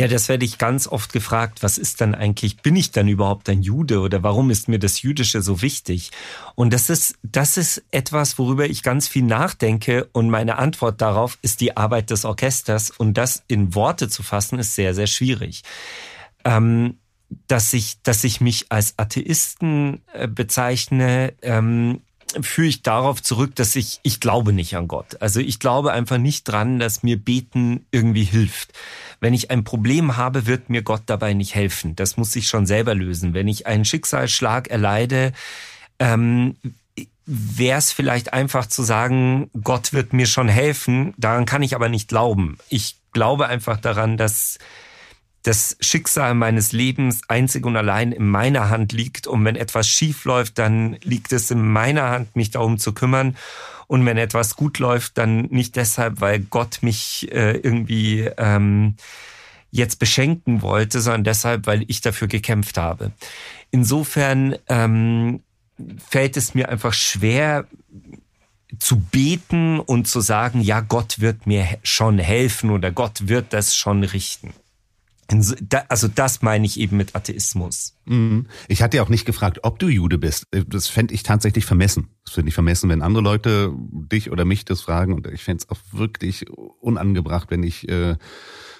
Ja, 0.00 0.08
das 0.08 0.30
werde 0.30 0.46
ich 0.46 0.56
ganz 0.56 0.86
oft 0.86 1.12
gefragt, 1.12 1.62
was 1.62 1.76
ist 1.76 2.00
dann 2.00 2.14
eigentlich, 2.14 2.56
bin 2.62 2.74
ich 2.74 2.90
dann 2.90 3.06
überhaupt 3.06 3.50
ein 3.50 3.60
Jude 3.60 4.00
oder 4.00 4.22
warum 4.22 4.48
ist 4.48 4.66
mir 4.66 4.78
das 4.78 5.02
Jüdische 5.02 5.42
so 5.42 5.60
wichtig? 5.60 6.10
Und 6.54 6.72
das 6.72 6.88
ist, 6.88 7.18
das 7.22 7.58
ist 7.58 7.84
etwas, 7.90 8.38
worüber 8.38 8.64
ich 8.64 8.82
ganz 8.82 9.08
viel 9.08 9.24
nachdenke 9.24 10.08
und 10.12 10.30
meine 10.30 10.56
Antwort 10.56 11.02
darauf 11.02 11.36
ist 11.42 11.60
die 11.60 11.76
Arbeit 11.76 12.08
des 12.08 12.24
Orchesters 12.24 12.90
und 12.90 13.18
das 13.18 13.42
in 13.46 13.74
Worte 13.74 14.08
zu 14.08 14.22
fassen 14.22 14.58
ist 14.58 14.74
sehr, 14.74 14.94
sehr 14.94 15.06
schwierig. 15.06 15.64
Ähm, 16.46 16.96
dass 17.46 17.74
ich, 17.74 18.00
dass 18.02 18.24
ich 18.24 18.40
mich 18.40 18.72
als 18.72 18.94
Atheisten 18.96 20.00
äh, 20.14 20.26
bezeichne, 20.26 21.34
ähm, 21.42 22.00
führe 22.40 22.68
ich 22.68 22.82
darauf 22.82 23.22
zurück, 23.22 23.54
dass 23.56 23.76
ich, 23.76 24.00
ich 24.02 24.20
glaube 24.20 24.52
nicht 24.52 24.76
an 24.76 24.88
Gott. 24.88 25.20
Also 25.20 25.40
ich 25.40 25.58
glaube 25.58 25.92
einfach 25.92 26.18
nicht 26.18 26.44
dran, 26.44 26.78
dass 26.78 27.02
mir 27.02 27.16
Beten 27.16 27.86
irgendwie 27.90 28.24
hilft. 28.24 28.72
Wenn 29.20 29.34
ich 29.34 29.50
ein 29.50 29.64
Problem 29.64 30.16
habe, 30.16 30.46
wird 30.46 30.70
mir 30.70 30.82
Gott 30.82 31.02
dabei 31.06 31.34
nicht 31.34 31.54
helfen. 31.54 31.94
Das 31.94 32.16
muss 32.16 32.34
ich 32.36 32.48
schon 32.48 32.66
selber 32.66 32.94
lösen. 32.94 33.34
Wenn 33.34 33.48
ich 33.48 33.66
einen 33.66 33.84
Schicksalsschlag 33.84 34.68
erleide, 34.68 35.32
ähm, 35.98 36.56
wäre 37.26 37.78
es 37.78 37.92
vielleicht 37.92 38.32
einfach 38.32 38.66
zu 38.66 38.82
sagen, 38.82 39.50
Gott 39.62 39.92
wird 39.92 40.12
mir 40.12 40.26
schon 40.26 40.48
helfen. 40.48 41.14
Daran 41.18 41.44
kann 41.44 41.62
ich 41.62 41.74
aber 41.74 41.88
nicht 41.88 42.08
glauben. 42.08 42.58
Ich 42.68 42.96
glaube 43.12 43.46
einfach 43.46 43.78
daran, 43.78 44.16
dass 44.16 44.58
das 45.42 45.76
Schicksal 45.80 46.34
meines 46.34 46.72
Lebens 46.72 47.22
einzig 47.28 47.64
und 47.64 47.76
allein 47.76 48.12
in 48.12 48.26
meiner 48.26 48.68
Hand 48.68 48.92
liegt. 48.92 49.26
Und 49.26 49.44
wenn 49.44 49.56
etwas 49.56 49.88
schief 49.88 50.24
läuft, 50.24 50.58
dann 50.58 50.96
liegt 51.02 51.32
es 51.32 51.50
in 51.50 51.66
meiner 51.66 52.10
Hand, 52.10 52.36
mich 52.36 52.50
darum 52.50 52.78
zu 52.78 52.92
kümmern. 52.92 53.36
Und 53.90 54.06
wenn 54.06 54.18
etwas 54.18 54.54
gut 54.54 54.78
läuft, 54.78 55.18
dann 55.18 55.46
nicht 55.50 55.74
deshalb, 55.74 56.20
weil 56.20 56.38
Gott 56.38 56.78
mich 56.80 57.26
äh, 57.32 57.56
irgendwie 57.56 58.20
ähm, 58.36 58.94
jetzt 59.72 59.98
beschenken 59.98 60.62
wollte, 60.62 61.00
sondern 61.00 61.24
deshalb, 61.24 61.66
weil 61.66 61.82
ich 61.88 62.00
dafür 62.00 62.28
gekämpft 62.28 62.78
habe. 62.78 63.10
Insofern 63.72 64.54
ähm, 64.68 65.42
fällt 66.08 66.36
es 66.36 66.54
mir 66.54 66.68
einfach 66.68 66.92
schwer, 66.92 67.66
zu 68.78 69.00
beten 69.00 69.80
und 69.80 70.06
zu 70.06 70.20
sagen, 70.20 70.60
ja, 70.60 70.82
Gott 70.82 71.18
wird 71.18 71.48
mir 71.48 71.66
schon 71.82 72.20
helfen 72.20 72.70
oder 72.70 72.92
Gott 72.92 73.26
wird 73.26 73.52
das 73.52 73.74
schon 73.74 74.04
richten. 74.04 74.54
Also 75.88 76.08
das 76.08 76.42
meine 76.42 76.66
ich 76.66 76.78
eben 76.78 76.96
mit 76.96 77.14
Atheismus. 77.14 77.94
Mhm. 78.06 78.46
Ich 78.68 78.82
hatte 78.82 78.96
ja 78.96 79.02
auch 79.02 79.08
nicht 79.08 79.24
gefragt, 79.24 79.60
ob 79.62 79.78
du 79.78 79.88
Jude 79.88 80.18
bist. 80.18 80.46
Das 80.50 80.88
fände 80.88 81.14
ich 81.14 81.22
tatsächlich 81.22 81.64
vermessen. 81.64 82.08
Das 82.24 82.34
finde 82.34 82.48
ich 82.48 82.54
vermessen, 82.54 82.90
wenn 82.90 83.02
andere 83.02 83.22
Leute 83.22 83.72
dich 83.76 84.30
oder 84.30 84.44
mich 84.44 84.64
das 84.64 84.80
fragen. 84.80 85.14
Und 85.14 85.26
ich 85.28 85.42
fände 85.42 85.62
es 85.62 85.70
auch 85.70 85.80
wirklich 85.92 86.46
unangebracht, 86.80 87.50
wenn 87.50 87.62
ich 87.62 87.88
äh, 87.88 88.16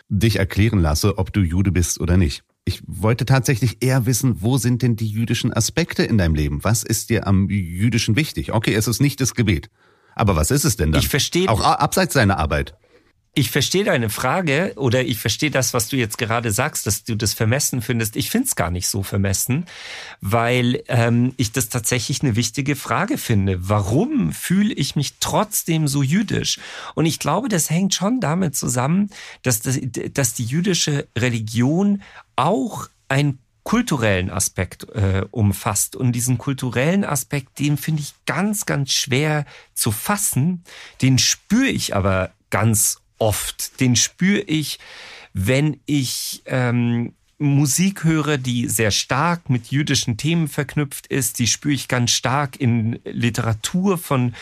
dich 0.09 0.37
erklären 0.37 0.81
lasse, 0.81 1.19
ob 1.19 1.33
du 1.33 1.41
Jude 1.41 1.73
bist 1.73 2.01
oder 2.01 2.17
nicht. 2.17 2.43
Ich 2.65 2.83
wollte 2.87 3.25
tatsächlich 3.25 3.79
eher 3.81 4.07
wissen, 4.07 4.43
wo 4.43 4.59
sind 4.59 4.83
denn 4.83 4.97
die 4.97 5.09
jüdischen 5.09 5.53
Aspekte 5.53 6.03
in 6.03 6.19
deinem 6.19 6.35
Leben? 6.35 6.63
Was 6.63 6.83
ist 6.83 7.11
dir 7.11 7.27
am 7.27 7.49
Jüdischen 7.49 8.17
wichtig? 8.17 8.53
Okay, 8.53 8.75
es 8.75 8.87
ist 8.87 9.01
nicht 9.01 9.21
das 9.21 9.35
Gebet. 9.35 9.71
Aber 10.15 10.37
was 10.37 10.51
ist 10.51 10.65
es 10.65 10.77
denn 10.77 10.93
dann? 10.93 11.01
Ich 11.01 11.09
verstehe. 11.09 11.49
Auch 11.49 11.63
abseits 11.63 12.15
seiner 12.15 12.39
Arbeit. 12.39 12.75
Ich 13.33 13.51
verstehe 13.51 13.85
deine 13.85 14.11
Frage 14.11 14.73
oder 14.77 15.05
ich 15.05 15.19
verstehe 15.19 15.53
das, 15.53 15.73
was 15.73 15.89
du 15.89 15.97
jetzt 15.97 16.19
gerade 16.19 16.51
sagst, 16.51 16.87
dass 16.87 17.05
du 17.05 17.15
das 17.15 17.33
vermessen 17.33 17.81
findest. 17.81 18.17
Ich 18.17 18.29
finde 18.29 18.49
es 18.49 18.57
gar 18.57 18.73
nicht 18.73 18.89
so 18.89 19.05
vermessen, 19.05 19.67
weil 20.21 20.83
ähm, 20.89 21.33
ich 21.37 21.53
das 21.53 21.69
tatsächlich 21.69 22.23
eine 22.23 22.35
wichtige 22.35 22.75
Frage 22.75 23.19
finde. 23.19 23.69
Warum 23.69 24.33
fühle 24.33 24.75
ich 24.75 24.97
mich 24.97 25.15
trotzdem 25.21 25.87
so 25.87 26.03
jüdisch? 26.03 26.59
Und 26.97 27.07
ich 27.07 27.21
glaube, 27.21 27.49
das 27.49 27.71
hängt 27.71 27.95
schon 27.95 28.21
damit 28.21 28.57
zusammen, 28.57 29.11
dass, 29.43 29.61
das, 29.61 29.79
dass 30.13 30.35
die 30.35 30.45
jüdische 30.45 31.07
Religion 31.17 32.03
auch 32.35 32.89
ein 33.09 33.39
kulturellen 33.63 34.31
Aspekt 34.31 34.89
äh, 34.91 35.25
umfasst. 35.31 35.95
Und 35.95 36.13
diesen 36.13 36.37
kulturellen 36.37 37.05
Aspekt, 37.05 37.61
den 37.61 37.77
finde 37.77 38.03
ich 38.03 38.15
ganz, 38.27 38.67
ganz 38.67 38.91
schwer 38.91 39.45
zu 39.75 39.93
fassen. 39.93 40.65
Den 41.01 41.19
spüre 41.19 41.69
ich 41.69 41.95
aber 41.95 42.33
ganz 42.51 42.99
oft. 43.21 43.81
Den 43.81 43.95
spüre 43.95 44.41
ich, 44.41 44.79
wenn 45.33 45.81
ich 45.87 46.43
ähm, 46.47 47.13
Musik 47.39 48.05
höre, 48.05 48.37
die 48.37 48.69
sehr 48.69 48.91
stark 48.91 49.49
mit 49.49 49.71
jüdischen 49.71 50.17
Themen 50.17 50.49
verknüpft 50.49 51.07
ist. 51.07 51.39
Die 51.39 51.47
spüre 51.47 51.75
ich 51.75 51.89
ganz 51.89 52.11
stark 52.11 52.61
in 52.61 52.99
Literatur 53.05 53.97
von 53.97 54.35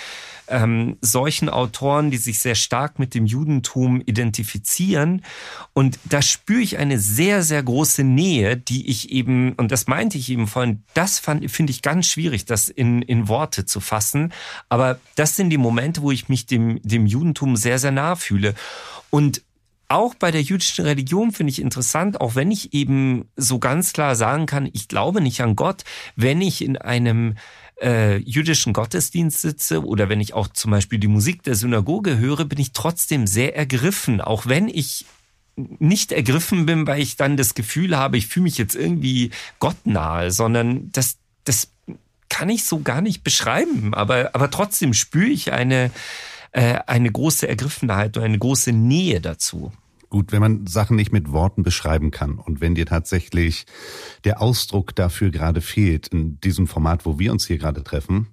ähm, 0.48 0.96
solchen 1.00 1.48
Autoren, 1.48 2.10
die 2.10 2.16
sich 2.16 2.38
sehr 2.40 2.54
stark 2.54 2.98
mit 2.98 3.14
dem 3.14 3.26
Judentum 3.26 4.00
identifizieren. 4.00 5.22
Und 5.72 5.98
da 6.04 6.22
spüre 6.22 6.60
ich 6.60 6.78
eine 6.78 6.98
sehr, 6.98 7.42
sehr 7.42 7.62
große 7.62 8.04
Nähe, 8.04 8.56
die 8.56 8.88
ich 8.88 9.10
eben, 9.10 9.52
und 9.54 9.72
das 9.72 9.86
meinte 9.86 10.18
ich 10.18 10.30
eben 10.30 10.46
vorhin, 10.46 10.82
das 10.94 11.18
finde 11.18 11.70
ich 11.70 11.82
ganz 11.82 12.06
schwierig, 12.06 12.44
das 12.44 12.68
in, 12.68 13.02
in 13.02 13.28
Worte 13.28 13.64
zu 13.64 13.80
fassen. 13.80 14.32
Aber 14.68 14.98
das 15.14 15.36
sind 15.36 15.50
die 15.50 15.58
Momente, 15.58 16.02
wo 16.02 16.10
ich 16.10 16.28
mich 16.28 16.46
dem, 16.46 16.80
dem 16.82 17.06
Judentum 17.06 17.56
sehr, 17.56 17.78
sehr 17.78 17.92
nah 17.92 18.16
fühle. 18.16 18.54
Und 19.10 19.42
auch 19.88 20.14
bei 20.14 20.30
der 20.30 20.42
jüdischen 20.42 20.84
Religion 20.84 21.32
finde 21.32 21.50
ich 21.50 21.62
interessant, 21.62 22.20
auch 22.20 22.34
wenn 22.34 22.50
ich 22.50 22.74
eben 22.74 23.30
so 23.36 23.58
ganz 23.58 23.94
klar 23.94 24.16
sagen 24.16 24.44
kann, 24.44 24.68
ich 24.72 24.86
glaube 24.86 25.22
nicht 25.22 25.40
an 25.40 25.56
Gott, 25.56 25.84
wenn 26.14 26.42
ich 26.42 26.62
in 26.62 26.76
einem 26.76 27.36
äh, 27.80 28.16
jüdischen 28.18 28.72
Gottesdienst 28.72 29.40
sitze 29.40 29.84
oder 29.84 30.08
wenn 30.08 30.20
ich 30.20 30.34
auch 30.34 30.48
zum 30.48 30.70
Beispiel 30.70 30.98
die 30.98 31.08
Musik 31.08 31.42
der 31.42 31.54
Synagoge 31.54 32.18
höre, 32.18 32.44
bin 32.44 32.58
ich 32.58 32.72
trotzdem 32.72 33.26
sehr 33.26 33.56
ergriffen, 33.56 34.20
auch 34.20 34.46
wenn 34.46 34.68
ich 34.68 35.06
nicht 35.56 36.12
ergriffen 36.12 36.66
bin, 36.66 36.86
weil 36.86 37.00
ich 37.00 37.16
dann 37.16 37.36
das 37.36 37.54
Gefühl 37.54 37.96
habe, 37.96 38.16
ich 38.16 38.26
fühle 38.28 38.44
mich 38.44 38.58
jetzt 38.58 38.76
irgendwie 38.76 39.30
gottnahe, 39.58 40.30
sondern 40.30 40.90
das, 40.92 41.18
das 41.44 41.72
kann 42.28 42.48
ich 42.48 42.64
so 42.64 42.80
gar 42.80 43.00
nicht 43.00 43.24
beschreiben, 43.24 43.94
aber, 43.94 44.30
aber 44.34 44.50
trotzdem 44.50 44.94
spüre 44.94 45.26
ich 45.26 45.52
eine, 45.52 45.90
äh, 46.52 46.78
eine 46.86 47.10
große 47.10 47.48
Ergriffenheit 47.48 48.16
und 48.16 48.22
eine 48.22 48.38
große 48.38 48.72
Nähe 48.72 49.20
dazu. 49.20 49.72
Gut, 50.10 50.32
wenn 50.32 50.40
man 50.40 50.66
Sachen 50.66 50.96
nicht 50.96 51.12
mit 51.12 51.32
Worten 51.32 51.62
beschreiben 51.62 52.10
kann 52.10 52.38
und 52.38 52.60
wenn 52.60 52.74
dir 52.74 52.86
tatsächlich 52.86 53.66
der 54.24 54.40
Ausdruck 54.40 54.94
dafür 54.94 55.30
gerade 55.30 55.60
fehlt, 55.60 56.08
in 56.08 56.40
diesem 56.40 56.66
Format, 56.66 57.04
wo 57.04 57.18
wir 57.18 57.30
uns 57.30 57.46
hier 57.46 57.58
gerade 57.58 57.84
treffen, 57.84 58.28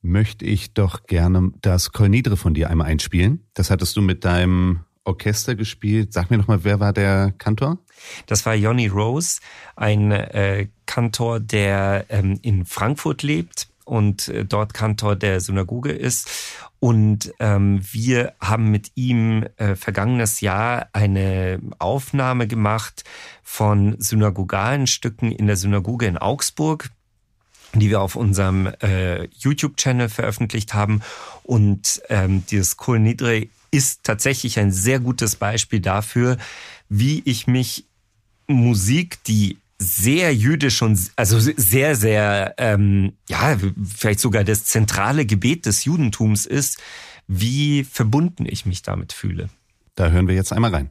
möchte 0.00 0.44
ich 0.44 0.72
doch 0.74 1.04
gerne 1.04 1.52
das 1.60 1.92
Kolnidre 1.92 2.36
von 2.36 2.54
dir 2.54 2.70
einmal 2.70 2.88
einspielen. 2.88 3.46
Das 3.54 3.70
hattest 3.70 3.96
du 3.96 4.02
mit 4.02 4.24
deinem 4.24 4.80
Orchester 5.04 5.54
gespielt. 5.54 6.12
Sag 6.12 6.30
mir 6.30 6.38
noch 6.38 6.48
mal, 6.48 6.64
wer 6.64 6.80
war 6.80 6.92
der 6.92 7.32
Kantor? 7.36 7.78
Das 8.26 8.46
war 8.46 8.54
Johnny 8.54 8.86
Rose, 8.86 9.40
ein 9.76 10.10
äh, 10.10 10.68
Kantor, 10.86 11.40
der 11.40 12.06
ähm, 12.08 12.38
in 12.42 12.64
Frankfurt 12.64 13.22
lebt 13.22 13.68
und 13.84 14.28
äh, 14.28 14.44
dort 14.44 14.74
Kantor 14.74 15.16
der 15.16 15.40
Synagoge 15.40 15.92
ist 15.92 16.30
und 16.80 17.32
ähm, 17.38 17.80
wir 17.92 18.34
haben 18.40 18.70
mit 18.70 18.92
ihm 18.94 19.46
äh, 19.56 19.74
vergangenes 19.74 20.40
Jahr 20.42 20.88
eine 20.92 21.60
Aufnahme 21.78 22.46
gemacht 22.46 23.04
von 23.42 23.96
synagogalen 23.98 24.86
Stücken 24.86 25.32
in 25.32 25.46
der 25.46 25.56
Synagoge 25.56 26.06
in 26.06 26.18
Augsburg 26.18 26.90
die 27.74 27.90
wir 27.90 28.00
auf 28.00 28.16
unserem 28.16 28.66
äh, 28.82 29.24
YouTube-Channel 29.36 30.08
veröffentlicht 30.08 30.74
haben. 30.74 31.02
Und 31.42 32.02
ähm, 32.08 32.44
dieses 32.46 32.76
Kol 32.76 33.00
Nidre 33.00 33.48
ist 33.70 34.04
tatsächlich 34.04 34.58
ein 34.58 34.70
sehr 34.70 35.00
gutes 35.00 35.36
Beispiel 35.36 35.80
dafür, 35.80 36.36
wie 36.88 37.22
ich 37.24 37.46
mich 37.46 37.86
Musik, 38.46 39.24
die 39.24 39.58
sehr 39.78 40.34
jüdisch 40.34 40.82
und 40.82 41.10
also 41.16 41.38
sehr, 41.38 41.96
sehr, 41.96 42.54
ähm, 42.58 43.14
ja, 43.28 43.56
vielleicht 43.84 44.20
sogar 44.20 44.44
das 44.44 44.64
zentrale 44.64 45.26
Gebet 45.26 45.66
des 45.66 45.84
Judentums 45.84 46.46
ist, 46.46 46.80
wie 47.26 47.84
verbunden 47.84 48.46
ich 48.46 48.66
mich 48.66 48.82
damit 48.82 49.12
fühle. 49.12 49.48
Da 49.94 50.10
hören 50.10 50.28
wir 50.28 50.34
jetzt 50.34 50.52
einmal 50.52 50.74
rein. 50.74 50.90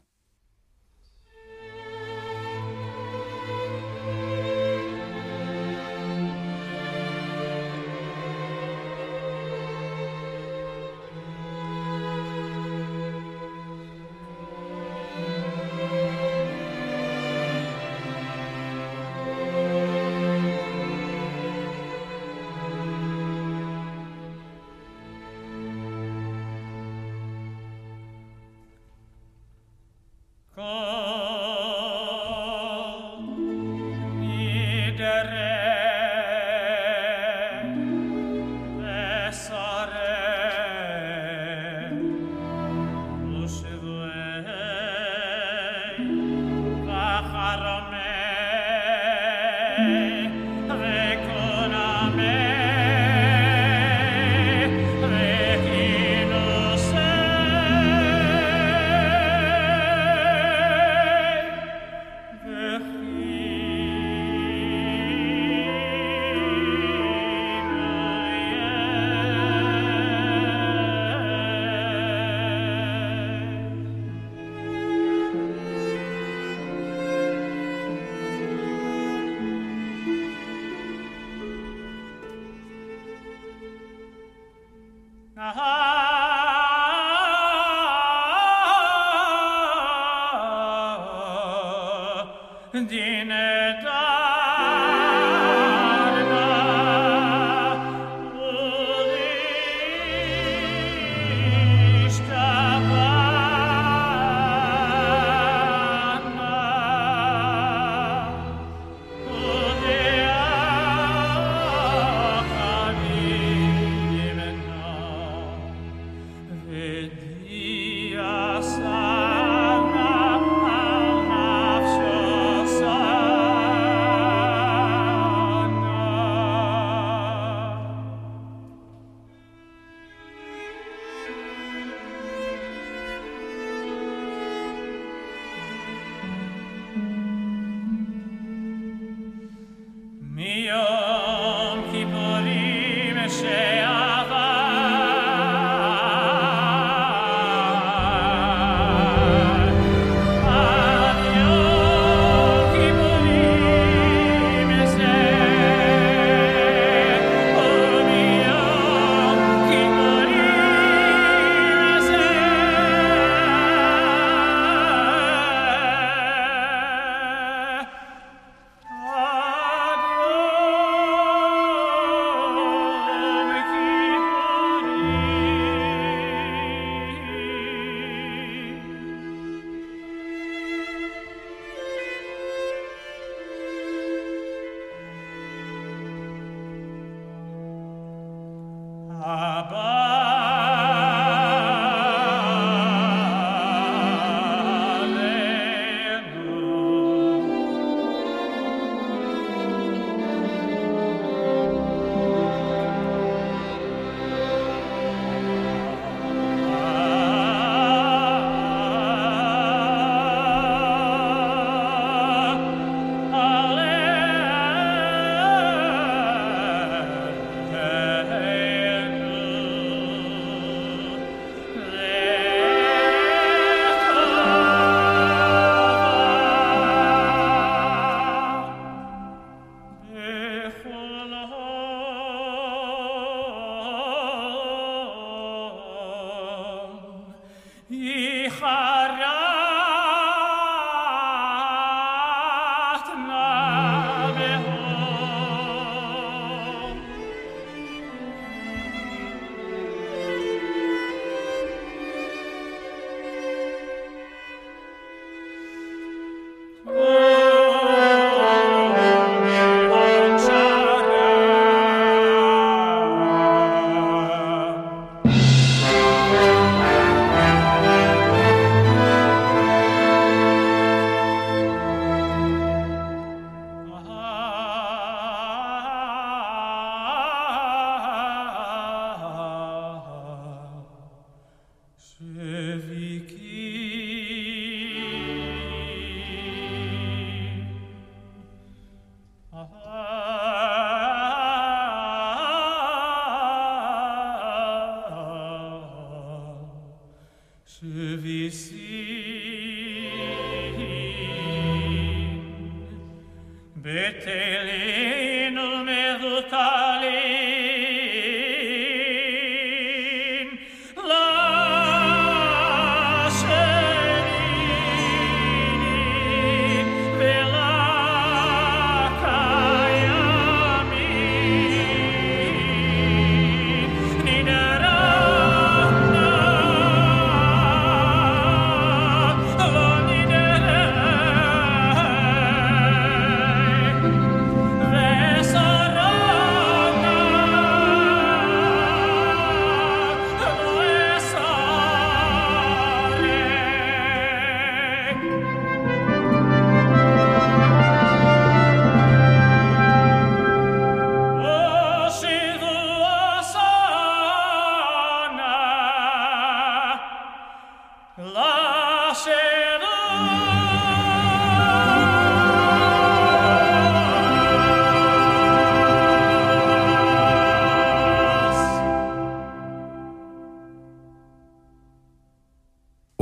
dine 92.74 93.77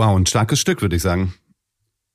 Wow, 0.01 0.17
ein 0.17 0.25
starkes 0.25 0.59
Stück, 0.59 0.81
würde 0.81 0.95
ich 0.95 1.03
sagen. 1.03 1.35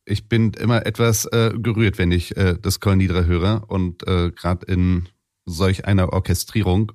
Ich 0.05 0.29
bin 0.29 0.53
immer 0.55 0.87
etwas 0.87 1.25
äh, 1.27 1.53
gerührt, 1.57 1.99
wenn 1.99 2.11
ich 2.11 2.37
äh, 2.37 2.59
das 2.61 2.81
Köln 2.81 2.99
Niedere 2.99 3.27
höre. 3.27 3.63
Und 3.69 4.05
äh, 4.09 4.33
gerade 4.33 4.67
in 4.67 5.09
solch 5.45 5.85
einer 5.85 6.13
Orchestrierung, 6.13 6.91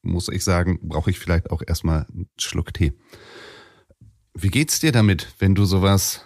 muss 0.00 0.30
ich 0.30 0.42
sagen, 0.42 0.78
brauche 0.80 1.10
ich 1.10 1.18
vielleicht 1.18 1.50
auch 1.50 1.60
erstmal 1.66 2.06
einen 2.06 2.30
Schluck 2.38 2.72
Tee. 2.72 2.94
Wie 4.32 4.48
geht's 4.48 4.80
dir 4.80 4.92
damit, 4.92 5.28
wenn 5.40 5.54
du 5.54 5.66
sowas. 5.66 6.24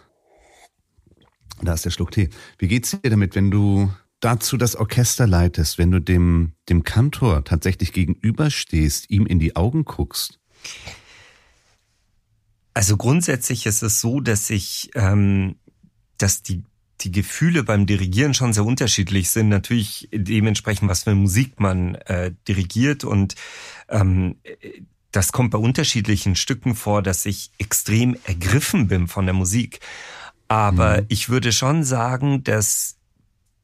Da 1.61 1.75
ist 1.75 1.85
der 1.85 1.91
Schluck 1.91 2.13
Tee. 2.13 2.29
Wie 2.59 2.69
geht's 2.69 2.93
dir 2.93 3.11
damit, 3.11 3.35
wenn 3.35 3.51
du 3.51 3.93
dazu 4.21 4.57
das 4.57 4.77
Orchester 4.77 5.27
leitest, 5.27 5.77
wenn 5.77 5.91
du 5.91 6.01
dem, 6.01 6.53
dem 6.69 6.85
Kantor 6.85 7.43
tatsächlich 7.43 7.93
gegenüberstehst, 7.93 9.11
ihm 9.11 9.27
in 9.27 9.41
die 9.41 9.57
Augen 9.57 9.85
guckst? 9.85 10.39
Also 12.75 12.97
grundsätzlich 12.97 13.67
ist 13.67 13.83
es 13.83 14.01
so, 14.01 14.21
dass 14.21 14.51
ich, 14.51 14.91
ähm, 14.95 15.57
dass 16.19 16.43
die 16.43 16.65
die 17.01 17.13
Gefühle 17.13 17.65
beim 17.65 17.87
Dirigieren 17.87 18.35
schon 18.35 18.53
sehr 18.53 18.65
unterschiedlich 18.65 19.31
sind. 19.31 19.49
Natürlich 19.49 20.09
dementsprechend, 20.13 20.89
was 20.89 21.03
für 21.05 21.15
Musik 21.15 21.61
man 21.61 21.97
äh, 21.97 22.33
dirigiert 22.49 23.05
und 23.05 23.35
ähm, 23.89 24.37
das 25.13 25.31
kommt 25.31 25.51
bei 25.51 25.59
unterschiedlichen 25.59 26.35
Stücken 26.35 26.75
vor, 26.75 27.03
dass 27.03 27.25
ich 27.27 27.51
extrem 27.59 28.17
ergriffen 28.25 28.89
bin 28.89 29.07
von 29.07 29.27
der 29.27 29.35
Musik. 29.35 29.81
Aber 30.49 31.03
mhm. 31.03 31.07
ich 31.09 31.29
würde 31.29 31.53
schon 31.53 31.85
sagen, 31.85 32.43
dass 32.43 32.97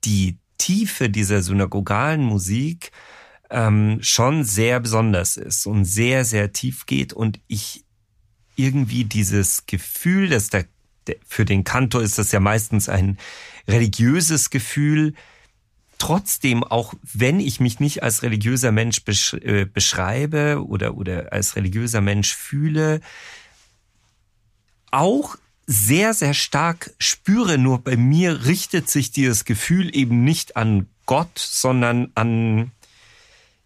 die 0.04 0.38
Tiefe 0.58 1.10
dieser 1.10 1.42
synagogalen 1.42 2.22
Musik 2.22 2.92
ähm, 3.50 3.98
schon 4.00 4.44
sehr 4.44 4.78
besonders 4.78 5.36
ist 5.36 5.66
und 5.66 5.84
sehr, 5.84 6.24
sehr 6.24 6.52
tief 6.52 6.86
geht 6.86 7.12
und 7.12 7.40
ich 7.48 7.84
irgendwie 8.60 9.04
dieses 9.04 9.66
Gefühl, 9.66 10.28
dass 10.28 10.50
der, 10.50 10.66
der, 11.06 11.16
für 11.26 11.44
den 11.44 11.64
Kantor 11.64 12.02
ist 12.02 12.18
das 12.18 12.32
ja 12.32 12.40
meistens 12.40 12.88
ein 12.88 13.18
religiöses 13.68 14.50
Gefühl, 14.50 15.14
trotzdem, 15.98 16.64
auch 16.64 16.94
wenn 17.02 17.40
ich 17.40 17.60
mich 17.60 17.78
nicht 17.78 18.02
als 18.02 18.22
religiöser 18.22 18.72
Mensch 18.72 19.04
besch 19.04 19.34
äh, 19.34 19.66
beschreibe 19.66 20.64
oder, 20.66 20.96
oder 20.96 21.32
als 21.32 21.56
religiöser 21.56 22.00
Mensch 22.00 22.34
fühle, 22.34 23.00
auch 24.90 25.36
sehr, 25.66 26.14
sehr 26.14 26.34
stark 26.34 26.92
spüre, 26.98 27.58
nur 27.58 27.84
bei 27.84 27.96
mir 27.96 28.46
richtet 28.46 28.90
sich 28.90 29.12
dieses 29.12 29.44
Gefühl 29.44 29.94
eben 29.94 30.24
nicht 30.24 30.56
an 30.56 30.88
Gott, 31.06 31.38
sondern 31.38 32.10
an 32.14 32.72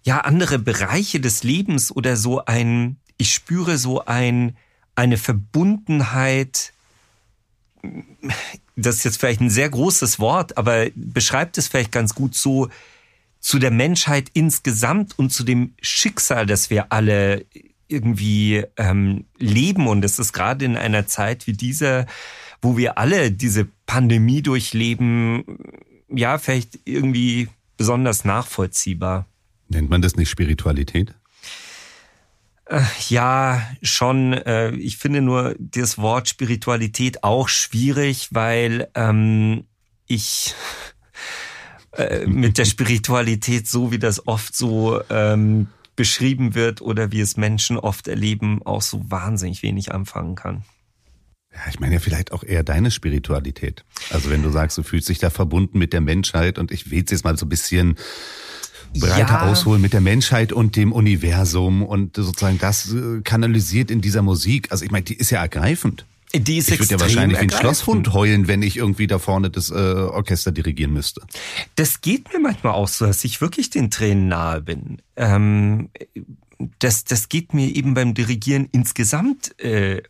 ja 0.02 0.20
andere 0.20 0.59
Bereiche 0.59 1.20
des 1.20 1.44
Lebens 1.44 1.90
oder 1.90 2.16
so 2.16 2.44
ein, 2.44 2.96
ich 3.16 3.33
spüre 3.33 3.78
so 3.78 4.04
ein 4.04 4.57
eine 4.94 5.16
Verbundenheit, 5.16 6.72
das 8.76 8.96
ist 8.96 9.04
jetzt 9.04 9.20
vielleicht 9.20 9.40
ein 9.40 9.50
sehr 9.50 9.68
großes 9.68 10.18
Wort, 10.18 10.57
aber 10.57 10.87
beschreibt 10.94 11.59
es 11.59 11.68
vielleicht 11.68 11.92
ganz 11.92 12.14
gut 12.14 12.35
so 12.35 12.68
zu 13.40 13.59
der 13.59 13.70
Menschheit 13.70 14.30
insgesamt 14.33 15.18
und 15.18 15.30
zu 15.30 15.44
dem 15.44 15.74
Schicksal, 15.83 16.46
das 16.46 16.70
wir 16.70 16.92
alle 16.92 17.44
irgendwie 17.88 18.64
ähm, 18.76 19.26
leben. 19.38 19.87
Und 19.87 20.04
es 20.04 20.18
ist 20.18 20.33
gerade 20.33 20.64
in 20.64 20.76
einer 20.76 21.07
Zeit 21.07 21.46
wie 21.46 21.52
dieser, 21.52 22.07
wo 22.62 22.76
wir 22.76 22.96
alle 22.96 23.30
diese 23.30 23.68
Pandemie 23.87 24.40
durchleben, 24.40 25.44
ja, 26.09 26.38
vielleicht 26.38 26.78
irgendwie 26.85 27.48
besonders 27.76 28.24
nachvollziehbar. 28.24 29.26
Nennt 29.68 29.90
man 29.90 30.00
das 30.00 30.16
nicht 30.16 30.30
Spiritualität? 30.30 31.14
Äh, 32.66 32.81
ja, 33.09 33.62
schon. 33.83 34.33
Äh, 34.33 34.70
ich 34.77 34.96
finde 34.96 35.20
nur 35.20 35.55
das 35.59 35.98
Wort 35.98 36.29
Spiritualität 36.29 37.22
auch 37.22 37.48
schwierig, 37.48 38.29
weil 38.31 38.88
ähm, 38.94 39.64
ich 40.07 40.55
äh, 41.92 42.27
mit 42.27 42.59
der 42.59 42.64
Spiritualität, 42.64 43.68
so 43.68 43.92
wie 43.92 43.98
das 43.98 44.27
oft 44.27 44.57
so 44.57 45.00
ähm, 45.11 45.68
beschrieben 45.96 46.55
wird 46.55 46.81
oder 46.81 47.12
wie 47.12 47.20
es 47.20 47.37
Menschen 47.37 47.79
oft 47.79 48.09
erleben, 48.09 48.62
auch 48.64 48.83
so 48.83 49.11
wahnsinnig 49.11 49.62
wenig 49.62 49.92
anfangen 49.92 50.35
kann. 50.35 50.64
Ja, 51.53 51.61
ich 51.70 51.79
meine 51.79 51.94
ja 51.94 52.00
vielleicht 52.00 52.33
auch 52.33 52.42
eher 52.42 52.64
deine 52.64 52.90
Spiritualität. 52.90 53.85
Also 54.11 54.31
wenn 54.31 54.42
du 54.42 54.50
sagst, 54.50 54.77
du 54.77 54.83
fühlst 54.83 55.09
dich 55.09 55.18
da 55.18 55.31
verbunden 55.31 55.79
mit 55.79 55.92
der 55.92 56.00
Menschheit 56.00 56.59
und 56.59 56.72
ich 56.72 56.90
will 56.90 57.05
es 57.05 57.12
jetzt 57.12 57.24
mal 57.24 57.38
so 57.38 57.46
ein 57.46 57.48
bisschen 57.48 57.96
breiter 58.98 59.35
ja. 59.35 59.50
ausholen 59.50 59.80
mit 59.80 59.92
der 59.92 60.00
Menschheit 60.00 60.52
und 60.52 60.76
dem 60.76 60.92
Universum 60.92 61.83
und 61.83 62.16
sozusagen 62.16 62.59
das 62.59 62.92
äh, 62.92 63.20
kanalisiert 63.22 63.90
in 63.90 64.00
dieser 64.00 64.22
Musik. 64.22 64.72
Also 64.72 64.85
ich 64.85 64.90
meine, 64.90 65.04
die 65.04 65.14
ist 65.14 65.30
ja 65.30 65.40
ergreifend. 65.40 66.07
Die 66.35 66.59
ist 66.59 66.70
ich 66.70 66.80
würde 66.80 66.94
ja 66.94 67.00
wahrscheinlich 67.00 67.38
wie 67.38 67.44
ein 67.44 67.50
Schlosshund 67.50 68.12
heulen, 68.12 68.48
wenn 68.48 68.62
ich 68.62 68.76
irgendwie 68.76 69.07
da 69.07 69.20
vorne 69.20 69.50
das 69.50 69.70
äh, 69.70 69.74
Orchester 69.74 70.50
dirigieren 70.50 70.92
müsste. 70.92 71.22
Das 71.76 72.00
geht 72.00 72.33
mir 72.33 72.40
manchmal 72.40 72.72
auch 72.72 72.88
so, 72.88 73.07
dass 73.07 73.22
ich 73.24 73.40
wirklich 73.40 73.70
den 73.70 73.90
Tränen 73.90 74.26
nahe 74.26 74.61
bin. 74.61 74.98
Ähm, 75.14 75.90
das, 76.80 77.04
das 77.04 77.28
geht 77.28 77.54
mir 77.54 77.68
eben 77.68 77.94
beim 77.94 78.14
Dirigieren 78.14 78.68
insgesamt 78.72 79.59
äh, 79.61 80.02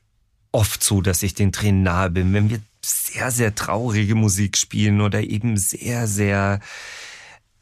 oft 0.51 0.83
so, 0.83 1.03
dass 1.03 1.23
ich 1.23 1.35
den 1.35 1.53
Tränen 1.53 1.83
nahe 1.83 2.11
bin, 2.11 2.33
wenn 2.33 2.49
wir 2.49 2.61
sehr, 2.83 3.31
sehr 3.31 3.55
traurige 3.55 4.15
Musik 4.15 4.57
spielen 4.57 5.01
oder 5.01 5.23
eben 5.23 5.57
sehr, 5.57 6.07
sehr 6.07 6.61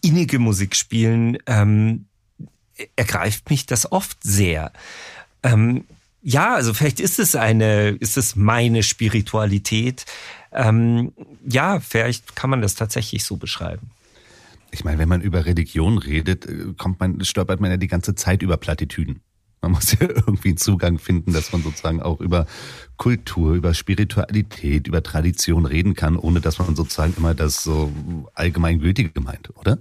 innige 0.02 0.38
Musik 0.38 0.76
spielen, 0.76 1.38
ähm, 1.46 2.06
ergreift 2.96 3.50
mich 3.50 3.66
das 3.66 3.90
oft 3.90 4.18
sehr. 4.22 4.72
Ähm, 5.42 5.84
ja, 6.22 6.54
also 6.54 6.72
vielleicht 6.72 7.00
ist 7.00 7.18
es 7.18 7.34
eine, 7.34 7.90
ist 7.90 8.16
es 8.16 8.36
meine 8.36 8.82
Spiritualität. 8.82 10.04
Ähm, 10.52 11.12
ja, 11.48 11.80
vielleicht 11.80 12.36
kann 12.36 12.50
man 12.50 12.62
das 12.62 12.74
tatsächlich 12.74 13.24
so 13.24 13.36
beschreiben. 13.36 13.90
Ich 14.70 14.84
meine, 14.84 14.98
wenn 14.98 15.08
man 15.08 15.20
über 15.20 15.44
Religion 15.46 15.98
redet, 15.98 16.46
äh, 16.46 16.74
kommt 16.78 17.00
man, 17.00 17.24
stolpert 17.24 17.60
man 17.60 17.70
ja 17.70 17.76
die 17.76 17.88
ganze 17.88 18.14
Zeit 18.14 18.42
über 18.42 18.56
Plattitüden. 18.56 19.20
Man 19.62 19.72
muss 19.72 19.92
ja 19.92 19.98
irgendwie 20.08 20.50
einen 20.50 20.58
Zugang 20.58 20.98
finden, 20.98 21.32
dass 21.32 21.52
man 21.52 21.62
sozusagen 21.62 22.02
auch 22.02 22.20
über 22.20 22.46
Kultur, 22.96 23.54
über 23.54 23.74
Spiritualität, 23.74 24.86
über 24.86 25.02
Tradition 25.02 25.66
reden 25.66 25.94
kann, 25.94 26.16
ohne 26.16 26.40
dass 26.40 26.58
man 26.58 26.76
sozusagen 26.76 27.14
immer 27.16 27.34
das 27.34 27.62
so 27.64 27.92
allgemeingültige 28.34 29.20
meint, 29.20 29.50
oder? 29.56 29.78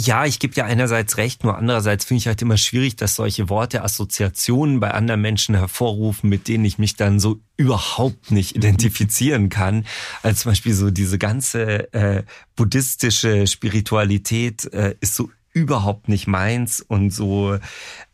Ja, 0.00 0.26
ich 0.26 0.38
gebe 0.38 0.54
ja 0.54 0.64
einerseits 0.64 1.16
recht, 1.16 1.42
nur 1.42 1.58
andererseits 1.58 2.04
finde 2.04 2.20
ich 2.20 2.28
halt 2.28 2.40
immer 2.40 2.56
schwierig, 2.56 2.94
dass 2.94 3.16
solche 3.16 3.48
Worte 3.48 3.82
Assoziationen 3.82 4.78
bei 4.78 4.92
anderen 4.92 5.20
Menschen 5.20 5.56
hervorrufen, 5.56 6.30
mit 6.30 6.46
denen 6.46 6.64
ich 6.64 6.78
mich 6.78 6.94
dann 6.94 7.18
so 7.18 7.40
überhaupt 7.56 8.30
nicht 8.30 8.54
identifizieren 8.54 9.48
kann. 9.48 9.84
Als 10.22 10.42
zum 10.42 10.52
Beispiel 10.52 10.72
so 10.72 10.92
diese 10.92 11.18
ganze 11.18 11.92
äh, 11.92 12.22
buddhistische 12.54 13.48
Spiritualität 13.48 14.72
äh, 14.72 14.94
ist 15.00 15.16
so 15.16 15.32
überhaupt 15.52 16.08
nicht 16.08 16.28
meins 16.28 16.80
und 16.80 17.10
so 17.10 17.58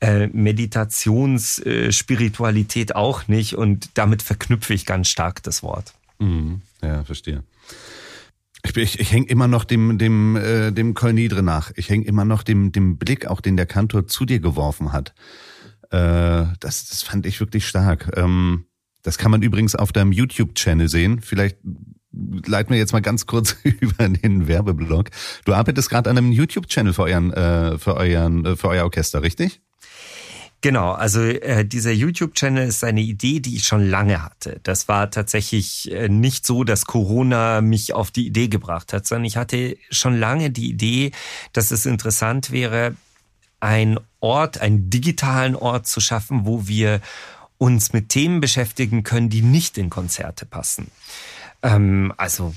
äh, 0.01 0.29
Meditationsspiritualität 0.29 2.93
äh, 2.93 2.95
auch 2.95 3.29
nicht 3.29 3.57
und 3.57 3.99
damit 3.99 4.23
verknüpfe 4.23 4.73
ich 4.73 4.87
ganz 4.87 5.09
stark 5.09 5.43
das 5.43 5.63
Wort. 5.63 5.93
Mhm. 6.19 6.63
Ja, 6.83 7.05
verstehe. 7.05 7.43
Ich, 8.65 8.77
ich, 8.77 9.01
ich 9.01 9.13
hänge 9.13 9.27
immer 9.27 9.47
noch 9.47 9.65
dem 9.65 9.99
dem 9.99 10.37
äh, 10.37 10.73
dem 10.73 10.95
Kolnidre 10.95 11.43
nach. 11.43 11.71
Ich 11.77 11.91
hänge 11.91 12.07
immer 12.07 12.25
noch 12.25 12.43
dem 12.43 12.73
dem 12.73 12.99
Blick, 12.99 13.27
auch 13.27 13.41
den 13.41 13.57
der 13.57 13.67
Kantor 13.67 14.07
zu 14.07 14.25
dir 14.25 14.41
geworfen 14.41 14.93
hat. 14.93 15.15
Äh, 15.91 16.47
das 16.61 16.89
das 16.89 17.03
fand 17.03 17.27
ich 17.27 17.41
wirklich 17.41 17.67
stark. 17.67 18.11
Ähm, 18.17 18.65
das 19.03 19.19
kann 19.19 19.31
man 19.31 19.43
übrigens 19.43 19.75
auf 19.75 19.93
deinem 19.93 20.13
YouTube-Channel 20.13 20.89
sehen. 20.89 21.21
Vielleicht 21.21 21.59
leiten 22.47 22.71
wir 22.71 22.79
jetzt 22.79 22.93
mal 22.93 23.03
ganz 23.03 23.27
kurz 23.27 23.57
über 23.81 24.09
den 24.09 24.49
Werbeblock. 24.49 25.11
Du 25.45 25.53
arbeitest 25.53 25.91
gerade 25.91 26.11
an 26.11 26.17
einem 26.17 26.33
YouTube-Channel 26.33 26.95
für 26.95 27.03
euren 27.03 27.33
äh, 27.33 27.79
für 27.79 27.97
euren 27.97 28.45
äh, 28.45 28.57
für 28.57 28.69
euer 28.69 28.85
Orchester, 28.85 29.23
richtig? 29.23 29.61
Genau, 30.65 30.93
also 30.93 31.21
äh, 31.21 31.67
dieser 31.67 31.93
YouTube-Channel 31.93 32.67
ist 32.67 32.85
eine 32.85 33.03
Idee, 33.03 33.41
die 33.41 33.57
ich 33.57 33.65
schon 33.65 33.87
lange 33.87 34.23
hatte. 34.23 34.61
Das 34.63 34.89
war 34.89 35.11
tatsächlich 35.11 35.93
äh, 35.93 36.09
nicht 36.09 36.47
so, 36.47 36.65
dass 36.65 36.87
Corona 36.87 37.61
mich 37.61 37.93
auf 37.93 38.11
die 38.11 38.27
Idee 38.27 38.49
gebracht 38.49 38.95
hat, 38.95 39.07
sondern 39.07 39.27
ich 39.27 39.37
hatte 39.37 39.77
schon 39.91 40.19
lange 40.19 40.51
die 40.51 40.71
Idee, 40.71 41.13
dass 41.53 41.71
es 41.71 41.85
interessant 41.85 42.51
wäre, 42.51 42.97
ein 43.61 44.01
Ort, 44.21 44.57
einen 44.57 44.89
digitalen 44.89 45.55
Ort 45.55 45.87
zu 45.87 46.01
schaffen, 46.01 46.47
wo 46.47 46.67
wir 46.67 47.03
uns 47.59 47.93
mit 47.93 48.09
Themen 48.09 48.41
beschäftigen 48.41 49.03
können, 49.03 49.29
die 49.29 49.43
nicht 49.43 49.77
in 49.77 49.91
Konzerte 49.91 50.47
passen. 50.47 50.91
Ähm, 51.63 52.15
also 52.17 52.55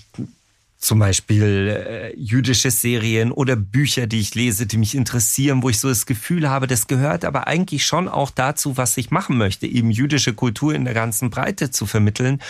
zum 0.77 0.99
Beispiel 0.99 2.13
äh, 2.13 2.15
jüdische 2.15 2.69
Serien 2.69 3.31
oder 3.31 3.55
Bücher, 3.55 4.05
die 4.05 4.19
ich 4.19 4.35
lese, 4.35 4.67
die 4.67 4.77
mich 4.77 4.93
interessieren, 4.93 5.63
wo 5.63 5.69
ich 5.69 5.79
so 5.79 5.89
das 5.89 6.05
Gefühl 6.05 6.49
habe, 6.49 6.67
das 6.67 6.87
gehört 6.87 7.25
aber 7.25 7.47
eigentlich 7.47 7.85
schon 7.85 8.07
auch 8.07 8.29
dazu, 8.29 8.77
was 8.77 8.95
ich 8.97 9.09
machen 9.09 9.37
möchte, 9.37 9.65
eben 9.65 9.89
jüdische 9.89 10.33
Kultur 10.33 10.75
in 10.75 10.85
der 10.85 10.93
ganzen 10.93 11.29
Breite 11.29 11.71
zu 11.71 11.85
vermitteln. 11.87 12.41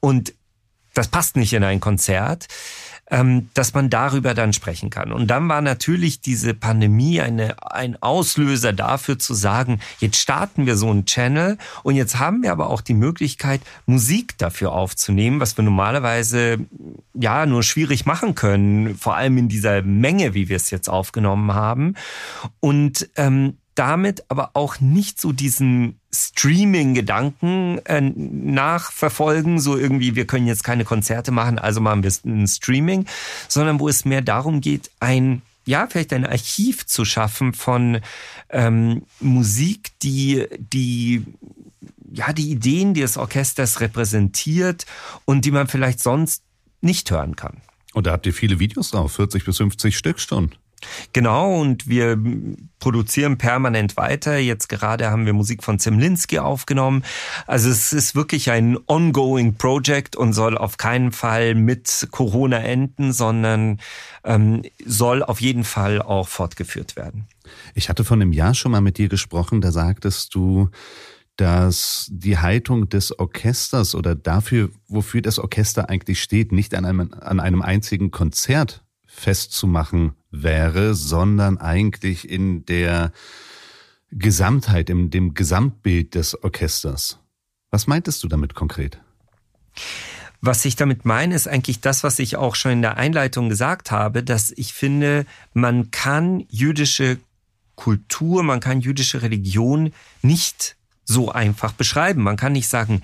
Und 0.00 0.32
das 0.94 1.08
passt 1.08 1.36
nicht 1.36 1.52
in 1.52 1.64
ein 1.64 1.80
Konzert 1.80 2.46
dass 3.10 3.74
man 3.74 3.90
darüber 3.90 4.32
dann 4.32 4.52
sprechen 4.52 4.88
kann. 4.88 5.12
Und 5.12 5.26
dann 5.26 5.48
war 5.48 5.60
natürlich 5.60 6.20
diese 6.20 6.54
Pandemie 6.54 7.20
eine, 7.20 7.54
ein 7.70 8.02
Auslöser 8.02 8.72
dafür 8.72 9.18
zu 9.18 9.34
sagen, 9.34 9.80
jetzt 10.00 10.16
starten 10.16 10.64
wir 10.64 10.76
so 10.76 10.90
einen 10.90 11.04
Channel 11.04 11.58
und 11.82 11.96
jetzt 11.96 12.18
haben 12.18 12.42
wir 12.42 12.50
aber 12.50 12.70
auch 12.70 12.80
die 12.80 12.94
Möglichkeit, 12.94 13.60
Musik 13.84 14.38
dafür 14.38 14.72
aufzunehmen, 14.72 15.38
was 15.38 15.56
wir 15.58 15.64
normalerweise 15.64 16.66
ja 17.12 17.44
nur 17.44 17.62
schwierig 17.62 18.06
machen 18.06 18.34
können, 18.34 18.96
vor 18.96 19.16
allem 19.16 19.36
in 19.36 19.48
dieser 19.48 19.82
Menge, 19.82 20.32
wie 20.32 20.48
wir 20.48 20.56
es 20.56 20.70
jetzt 20.70 20.88
aufgenommen 20.88 21.52
haben. 21.52 21.94
Und 22.60 23.10
ähm, 23.16 23.58
damit 23.74 24.24
aber 24.28 24.50
auch 24.54 24.80
nicht 24.80 25.20
so 25.20 25.32
diesen 25.32 25.98
Streaming-Gedanken 26.12 27.78
äh, 27.86 28.00
nachverfolgen, 28.00 29.58
so 29.58 29.76
irgendwie, 29.76 30.14
wir 30.14 30.26
können 30.26 30.46
jetzt 30.46 30.64
keine 30.64 30.84
Konzerte 30.84 31.32
machen, 31.32 31.58
also 31.58 31.80
machen 31.80 32.02
wir 32.02 32.12
ein 32.24 32.46
Streaming, 32.46 33.06
sondern 33.48 33.80
wo 33.80 33.88
es 33.88 34.04
mehr 34.04 34.22
darum 34.22 34.60
geht, 34.60 34.90
ein 35.00 35.42
ja, 35.66 35.86
vielleicht 35.86 36.12
ein 36.12 36.26
Archiv 36.26 36.86
zu 36.86 37.04
schaffen 37.04 37.54
von 37.54 38.00
ähm, 38.50 39.06
Musik, 39.20 39.98
die, 40.02 40.46
die, 40.58 41.24
ja, 42.12 42.32
die 42.32 42.50
Ideen 42.50 42.94
des 42.94 43.16
Orchesters 43.16 43.80
repräsentiert 43.80 44.84
und 45.24 45.44
die 45.44 45.50
man 45.50 45.66
vielleicht 45.66 46.00
sonst 46.00 46.42
nicht 46.80 47.10
hören 47.10 47.34
kann. 47.34 47.62
Und 47.94 48.06
da 48.06 48.12
habt 48.12 48.26
ihr 48.26 48.34
viele 48.34 48.58
Videos 48.58 48.90
drauf, 48.90 49.12
40 49.12 49.44
bis 49.44 49.56
50 49.56 49.96
Stück 49.96 50.20
schon. 50.20 50.54
Genau, 51.12 51.60
und 51.60 51.88
wir 51.88 52.18
produzieren 52.78 53.38
permanent 53.38 53.96
weiter. 53.96 54.38
Jetzt 54.38 54.68
gerade 54.68 55.10
haben 55.10 55.26
wir 55.26 55.32
Musik 55.32 55.64
von 55.64 55.78
Zemlinski 55.78 56.38
aufgenommen. 56.38 57.04
Also 57.46 57.70
es 57.70 57.92
ist 57.92 58.14
wirklich 58.14 58.50
ein 58.50 58.76
ongoing 58.86 59.54
Project 59.54 60.16
und 60.16 60.32
soll 60.32 60.58
auf 60.58 60.76
keinen 60.76 61.12
Fall 61.12 61.54
mit 61.54 62.08
Corona 62.10 62.58
enden, 62.58 63.12
sondern 63.12 63.80
ähm, 64.24 64.62
soll 64.84 65.22
auf 65.22 65.40
jeden 65.40 65.64
Fall 65.64 66.02
auch 66.02 66.28
fortgeführt 66.28 66.96
werden. 66.96 67.26
Ich 67.74 67.88
hatte 67.88 68.04
vor 68.04 68.16
einem 68.16 68.32
Jahr 68.32 68.54
schon 68.54 68.72
mal 68.72 68.80
mit 68.80 68.98
dir 68.98 69.08
gesprochen, 69.08 69.60
da 69.60 69.72
sagtest 69.72 70.34
du, 70.34 70.70
dass 71.36 72.06
die 72.10 72.38
Haltung 72.38 72.88
des 72.88 73.18
Orchesters 73.18 73.94
oder 73.94 74.14
dafür, 74.14 74.70
wofür 74.88 75.20
das 75.20 75.38
Orchester 75.38 75.88
eigentlich 75.88 76.22
steht, 76.22 76.52
nicht 76.52 76.74
an 76.74 76.84
einem, 76.84 77.12
an 77.20 77.40
einem 77.40 77.62
einzigen 77.62 78.10
Konzert 78.10 78.83
festzumachen 79.14 80.12
wäre, 80.30 80.94
sondern 80.94 81.58
eigentlich 81.58 82.28
in 82.28 82.64
der 82.66 83.12
Gesamtheit, 84.10 84.90
in 84.90 85.10
dem 85.10 85.34
Gesamtbild 85.34 86.14
des 86.14 86.42
Orchesters. 86.42 87.18
Was 87.70 87.86
meintest 87.86 88.22
du 88.22 88.28
damit 88.28 88.54
konkret? 88.54 89.00
Was 90.40 90.64
ich 90.64 90.76
damit 90.76 91.04
meine, 91.04 91.34
ist 91.34 91.48
eigentlich 91.48 91.80
das, 91.80 92.04
was 92.04 92.18
ich 92.18 92.36
auch 92.36 92.54
schon 92.54 92.72
in 92.72 92.82
der 92.82 92.96
Einleitung 92.96 93.48
gesagt 93.48 93.90
habe, 93.90 94.22
dass 94.22 94.50
ich 94.50 94.74
finde, 94.74 95.24
man 95.54 95.90
kann 95.90 96.44
jüdische 96.50 97.18
Kultur, 97.76 98.42
man 98.42 98.60
kann 98.60 98.80
jüdische 98.80 99.22
Religion 99.22 99.92
nicht 100.22 100.76
so 101.04 101.32
einfach 101.32 101.72
beschreiben. 101.72 102.22
Man 102.22 102.36
kann 102.36 102.52
nicht 102.52 102.68
sagen, 102.68 103.02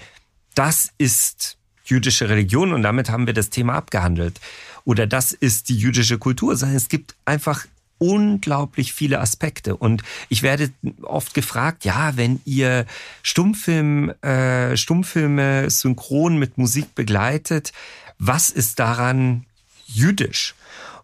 das 0.54 0.92
ist 0.98 1.56
jüdische 1.84 2.28
Religion 2.28 2.72
und 2.72 2.82
damit 2.82 3.10
haben 3.10 3.26
wir 3.26 3.34
das 3.34 3.50
Thema 3.50 3.74
abgehandelt 3.74 4.40
oder 4.84 5.06
das 5.06 5.32
ist 5.32 5.68
die 5.68 5.76
jüdische 5.76 6.18
Kultur, 6.18 6.56
sondern 6.56 6.76
es 6.76 6.88
gibt 6.88 7.14
einfach 7.24 7.66
unglaublich 7.98 8.94
viele 8.94 9.20
Aspekte. 9.20 9.76
Und 9.76 10.02
ich 10.30 10.42
werde 10.42 10.70
oft 11.02 11.34
gefragt, 11.34 11.84
ja, 11.84 12.16
wenn 12.16 12.40
ihr 12.46 12.86
Stummfilm, 13.22 14.10
äh, 14.22 14.76
Stummfilme 14.76 15.68
synchron 15.68 16.38
mit 16.38 16.56
Musik 16.56 16.94
begleitet, 16.94 17.72
was 18.18 18.50
ist 18.50 18.78
daran 18.78 19.44
jüdisch? 19.86 20.54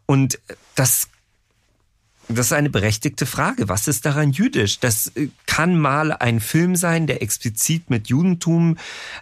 Und 0.06 0.38
das 0.74 1.08
das 2.28 2.46
ist 2.46 2.52
eine 2.52 2.70
berechtigte 2.70 3.26
Frage. 3.26 3.68
Was 3.68 3.88
ist 3.88 4.04
daran 4.04 4.32
jüdisch? 4.32 4.80
Das 4.80 5.12
äh, 5.14 5.28
kann 5.46 5.78
mal 5.78 6.12
ein 6.12 6.40
Film 6.40 6.76
sein, 6.76 7.06
der 7.06 7.22
explizit 7.22 7.88
mit 7.90 8.08
Judentum 8.08 8.78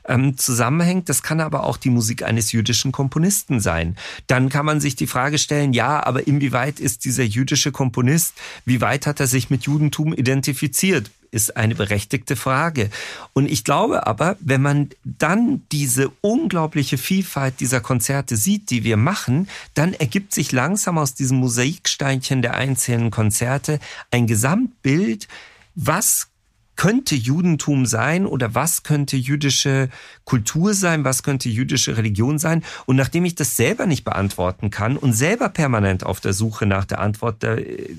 ähm, 0.07 0.37
zusammenhängt. 0.39 1.09
Das 1.09 1.23
kann 1.23 1.41
aber 1.41 1.65
auch 1.65 1.77
die 1.77 1.91
Musik 1.91 2.23
eines 2.23 2.53
jüdischen 2.53 2.93
Komponisten 2.93 3.61
sein. 3.61 3.97
Dann 4.27 4.49
kann 4.49 4.67
man 4.67 4.81
sich 4.81 4.97
die 4.97 5.07
Frage 5.07 5.39
stellen, 5.39 5.73
ja, 5.73 6.05
aber 6.05 6.27
inwieweit 6.27 6.81
ist 6.81 7.05
dieser 7.05 7.25
jüdische 7.25 7.73
Komponist, 7.73 8.35
wie 8.65 8.81
weit 8.81 9.07
hat 9.07 9.21
er 9.21 9.27
sich 9.27 9.51
mit 9.51 9.65
Judentum 9.65 10.15
identifiziert? 10.15 11.11
Ist 11.35 11.57
eine 11.57 11.75
berechtigte 11.75 12.37
Frage. 12.37 12.91
Und 13.33 13.51
ich 13.51 13.65
glaube 13.65 14.07
aber, 14.07 14.37
wenn 14.41 14.63
man 14.63 14.91
dann 15.05 15.63
diese 15.73 16.11
unglaubliche 16.21 16.97
Vielfalt 16.97 17.61
dieser 17.61 17.81
Konzerte 17.81 18.37
sieht, 18.37 18.71
die 18.71 18.85
wir 18.85 18.97
machen, 18.97 19.49
dann 19.75 19.93
ergibt 19.93 20.33
sich 20.33 20.53
langsam 20.53 20.97
aus 20.97 21.15
diesem 21.15 21.39
Mosaiksteinchen 21.39 22.41
der 22.41 22.55
einzelnen 22.55 23.11
Konzerte 23.11 23.81
ein 24.11 24.27
Gesamtbild, 24.27 25.29
was 25.75 26.29
könnte 26.77 27.15
Judentum 27.15 27.87
sein 27.87 28.27
oder 28.27 28.55
was 28.55 28.83
könnte 28.83 29.17
jüdische 29.17 29.89
Kultur 30.25 30.75
sein, 30.75 31.05
was 31.05 31.23
könnte 31.23 31.49
jüdische 31.49 31.97
Religion 31.97 32.39
sein. 32.39 32.65
Und 32.87 32.97
nachdem 32.97 33.25
ich 33.25 33.35
das 33.35 33.57
selber 33.57 33.87
nicht 33.87 34.05
beantworten 34.05 34.71
kann 34.71 34.97
und 34.97 35.13
selber 35.13 35.49
permanent 35.49 36.05
auf 36.05 36.21
der 36.21 36.33
Suche 36.33 36.67
nach 36.67 36.85
der 36.85 37.01
Antwort 37.01 37.45
äh, 37.45 37.97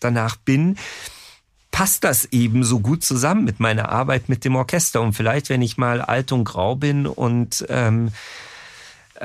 danach 0.00 0.36
bin, 0.36 0.76
passt 1.70 2.04
das 2.04 2.26
eben 2.26 2.64
so 2.64 2.80
gut 2.80 3.04
zusammen 3.04 3.44
mit 3.44 3.60
meiner 3.60 3.90
Arbeit 3.90 4.28
mit 4.28 4.44
dem 4.44 4.56
Orchester. 4.56 5.00
Und 5.00 5.12
vielleicht, 5.12 5.48
wenn 5.48 5.62
ich 5.62 5.76
mal 5.76 6.00
alt 6.00 6.32
und 6.32 6.44
grau 6.44 6.74
bin 6.74 7.06
und 7.06 7.64
ähm, 7.68 8.10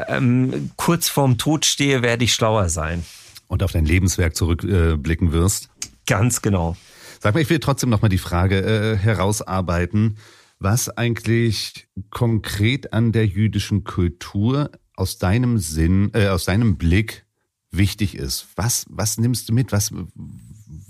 ähm, 0.08 0.71
kurz 0.75 1.10
vorm 1.10 1.38
Tod 1.38 1.65
stehe, 1.65 2.01
werde 2.01 2.23
ich 2.23 2.34
schlauer 2.34 2.69
sein. 2.69 3.03
Und 3.47 3.63
auf 3.63 3.71
dein 3.71 3.86
Lebenswerk 3.86 4.36
zurückblicken 4.36 5.29
äh, 5.29 5.34
wirst. 5.34 5.69
Ganz 6.08 6.41
genau. 6.41 6.75
Sag 7.19 7.34
mal, 7.34 7.41
ich 7.41 7.49
will 7.49 7.60
trotzdem 7.60 7.89
noch 7.89 8.01
mal 8.01 8.10
die 8.10 8.17
Frage 8.17 8.60
äh, 8.62 8.97
herausarbeiten, 8.97 10.17
was 10.60 10.89
eigentlich 10.89 11.88
konkret 12.10 12.93
an 12.93 13.12
der 13.12 13.25
jüdischen 13.25 13.84
Kultur 13.84 14.71
aus 14.95 15.17
deinem 15.17 15.58
Sinn, 15.58 16.12
äh, 16.13 16.27
aus 16.27 16.45
deinem 16.45 16.77
Blick 16.77 17.25
wichtig 17.71 18.15
ist. 18.15 18.47
Was, 18.56 18.86
was 18.89 19.17
nimmst 19.17 19.49
du 19.49 19.53
mit? 19.53 19.71
Was, 19.71 19.91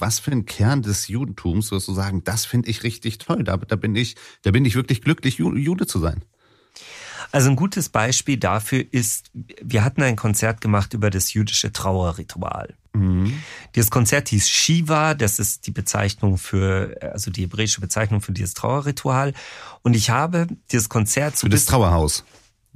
was 0.03 0.19
für 0.19 0.31
ein 0.31 0.45
Kern 0.45 0.81
des 0.81 1.07
Judentums 1.07 1.67
sozusagen? 1.67 2.25
Das 2.25 2.43
finde 2.43 2.69
ich 2.69 2.83
richtig 2.83 3.19
toll. 3.19 3.45
Da, 3.45 3.55
da 3.55 3.77
bin 3.77 3.95
ich, 3.95 4.15
da 4.41 4.51
bin 4.51 4.65
ich 4.65 4.75
wirklich 4.75 5.01
glücklich, 5.01 5.37
Jude 5.37 5.87
zu 5.87 5.97
sein. 5.99 6.25
Also 7.31 7.49
ein 7.49 7.55
gutes 7.55 7.87
Beispiel 7.87 8.35
dafür 8.35 8.83
ist, 8.91 9.31
wir 9.33 9.85
hatten 9.85 10.03
ein 10.03 10.17
Konzert 10.17 10.59
gemacht 10.59 10.93
über 10.93 11.09
das 11.09 11.33
jüdische 11.33 11.71
Trauerritual. 11.71 12.75
Mhm. 12.91 13.33
Dieses 13.75 13.89
Konzert 13.89 14.27
hieß 14.27 14.49
Shiva, 14.49 15.13
das 15.13 15.39
ist 15.39 15.67
die 15.67 15.71
Bezeichnung 15.71 16.37
für, 16.37 16.97
also 17.01 17.31
die 17.31 17.43
hebräische 17.43 17.79
Bezeichnung 17.79 18.19
für 18.19 18.33
dieses 18.33 18.53
Trauerritual. 18.55 19.33
Und 19.83 19.95
ich 19.95 20.09
habe 20.09 20.47
dieses 20.73 20.89
Konzert 20.89 21.37
so. 21.37 21.47
Für 21.47 21.49
das 21.49 21.65
Trauerhaus. 21.65 22.25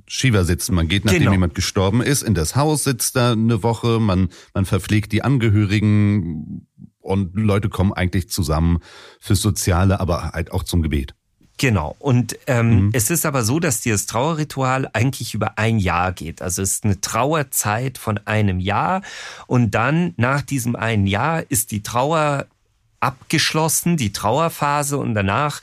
Shiva 0.08 0.44
sitzen. 0.46 0.76
Man 0.76 0.88
geht, 0.88 1.06
nachdem 1.06 1.20
genau. 1.20 1.32
jemand 1.34 1.56
gestorben 1.56 2.02
ist, 2.02 2.22
in 2.22 2.34
das 2.34 2.56
Haus, 2.56 2.86
sitzt 2.86 3.16
da 3.16 3.34
eine 3.34 3.64
Woche, 3.64 4.00
man, 4.00 4.30
man 4.54 4.66
verpflegt 4.66 5.12
die 5.12 5.24
Angehörigen 5.24 6.68
und 7.08 7.36
Leute 7.36 7.70
kommen 7.70 7.94
eigentlich 7.94 8.30
zusammen 8.30 8.80
fürs 9.20 9.42
Soziale, 9.42 10.00
aber 10.00 10.32
halt 10.32 10.52
auch 10.52 10.64
zum 10.64 10.82
Gebet. 10.82 11.16
Genau. 11.58 11.96
Und 11.98 12.38
ähm, 12.46 12.86
mhm. 12.86 12.90
es 12.94 13.10
ist 13.10 13.26
aber 13.26 13.44
so, 13.44 13.60
dass 13.60 13.82
dieses 13.82 14.06
Trauerritual 14.06 14.90
eigentlich 14.94 15.34
über 15.34 15.58
ein 15.58 15.80
Jahr 15.80 16.12
geht. 16.12 16.42
Also 16.42 16.62
es 16.62 16.74
ist 16.74 16.86
eine 16.86 17.02
Trauerzeit 17.02 17.98
von 17.98 18.20
einem 18.26 18.60
Jahr. 18.60 19.02
Und 19.48 19.72
dann 19.72 20.14
nach 20.18 20.44
diesem 20.44 20.76
einen 20.76 21.08
Jahr 21.08 21.44
ist 21.50 21.72
die 21.72 21.82
Trauer 21.82 22.46
abgeschlossen, 23.00 23.98
die 23.98 24.14
Trauerphase. 24.14 24.98
Und 24.98 25.16
danach 25.16 25.62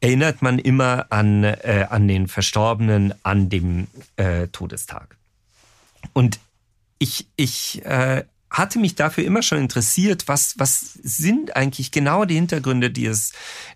erinnert 0.00 0.40
man 0.40 0.60
immer 0.60 1.06
an, 1.10 1.42
äh, 1.42 1.86
an 1.90 2.06
den 2.06 2.28
Verstorbenen 2.28 3.12
an 3.24 3.48
dem 3.48 3.88
äh, 4.16 4.46
Todestag. 4.48 5.16
Und 6.12 6.38
ich, 6.98 7.26
ich 7.34 7.84
äh, 7.84 8.24
hatte 8.54 8.78
mich 8.78 8.94
dafür 8.94 9.24
immer 9.24 9.42
schon 9.42 9.58
interessiert, 9.58 10.28
was, 10.28 10.54
was 10.58 10.94
sind 11.02 11.56
eigentlich 11.56 11.90
genau 11.90 12.24
die 12.24 12.36
Hintergründe 12.36 12.90
dieses, 12.90 13.32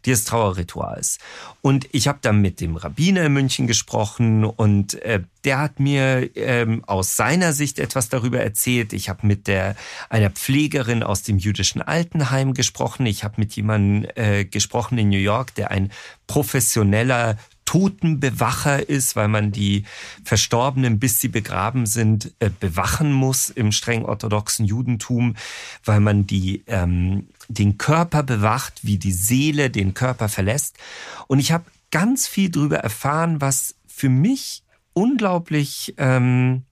dieses 0.07 0.25
Trauerrituals. 0.25 1.19
Und 1.61 1.89
ich 1.93 2.07
habe 2.07 2.19
dann 2.23 2.41
mit 2.41 2.61
dem 2.61 2.77
Rabbiner 2.77 3.25
in 3.25 3.33
München 3.33 3.67
gesprochen 3.67 4.45
und 4.45 4.95
äh, 5.03 5.21
der 5.45 5.59
hat 5.59 5.81
mir 5.81 6.31
ähm, 6.37 6.85
aus 6.87 7.17
seiner 7.17 7.53
Sicht 7.53 7.81
etwas 7.81 8.09
darüber 8.09 8.41
erzählt. 8.41 8.93
Ich 8.93 9.09
habe 9.09 9.27
mit 9.27 9.49
der 9.49 9.75
einer 10.11 10.31
Pflegerin 10.31 11.03
aus 11.03 11.23
dem 11.23 11.39
jüdischen 11.39 11.83
Altenheim 11.83 12.55
gesprochen. 12.55 13.05
Ich 13.07 13.25
habe 13.25 13.35
mit 13.39 13.55
jemandem 13.55 14.09
äh, 14.15 14.45
gesprochen 14.45 14.97
in 14.99 15.09
New 15.09 15.19
York, 15.19 15.55
der 15.57 15.73
ein 15.73 15.91
professioneller 16.29 17.37
Totenbewacher 17.69 18.89
ist, 18.89 19.15
weil 19.15 19.29
man 19.29 19.53
die 19.53 19.85
Verstorbenen, 20.25 20.99
bis 20.99 21.21
sie 21.21 21.29
begraben 21.29 21.85
sind, 21.85 22.33
äh, 22.39 22.49
bewachen 22.49 23.13
muss 23.13 23.51
im 23.51 23.73
streng 23.73 24.07
orthodoxen 24.07 24.65
Judentum, 24.65 25.37
weil 25.85 26.01
man 26.01 26.27
die, 26.27 26.63
ähm, 26.67 27.27
den 27.49 27.77
Körper 27.77 28.23
bewacht, 28.23 28.87
wie 28.87 28.97
die 28.97 29.13
Seele 29.13 29.69
den 29.69 29.93
Körper 29.93 30.31
verlässt. 30.31 30.79
Und 31.27 31.41
ich 31.41 31.53
habe 31.53 31.67
ganz 31.91 32.27
viel 32.27 32.49
darüber 32.49 32.79
erfahren, 32.79 33.43
was 33.43 33.75
für 33.87 34.09
mich 34.09 34.63
unglaublich 34.95 35.93
ähm, 35.99 36.63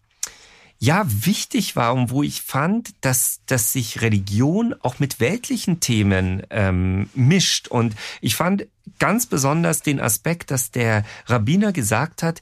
ja 0.78 1.04
wichtig 1.08 1.76
war 1.76 1.94
und 1.94 2.10
wo 2.10 2.22
ich 2.22 2.42
fand, 2.42 2.94
dass, 3.00 3.40
dass 3.46 3.72
sich 3.72 4.02
Religion 4.02 4.74
auch 4.80 4.98
mit 4.98 5.20
weltlichen 5.20 5.80
Themen 5.80 6.42
ähm, 6.50 7.08
mischt. 7.14 7.68
Und 7.68 7.94
ich 8.20 8.36
fand 8.36 8.66
ganz 8.98 9.26
besonders 9.26 9.82
den 9.82 10.00
Aspekt, 10.00 10.50
dass 10.50 10.70
der 10.70 11.04
Rabbiner 11.26 11.72
gesagt 11.72 12.22
hat, 12.22 12.40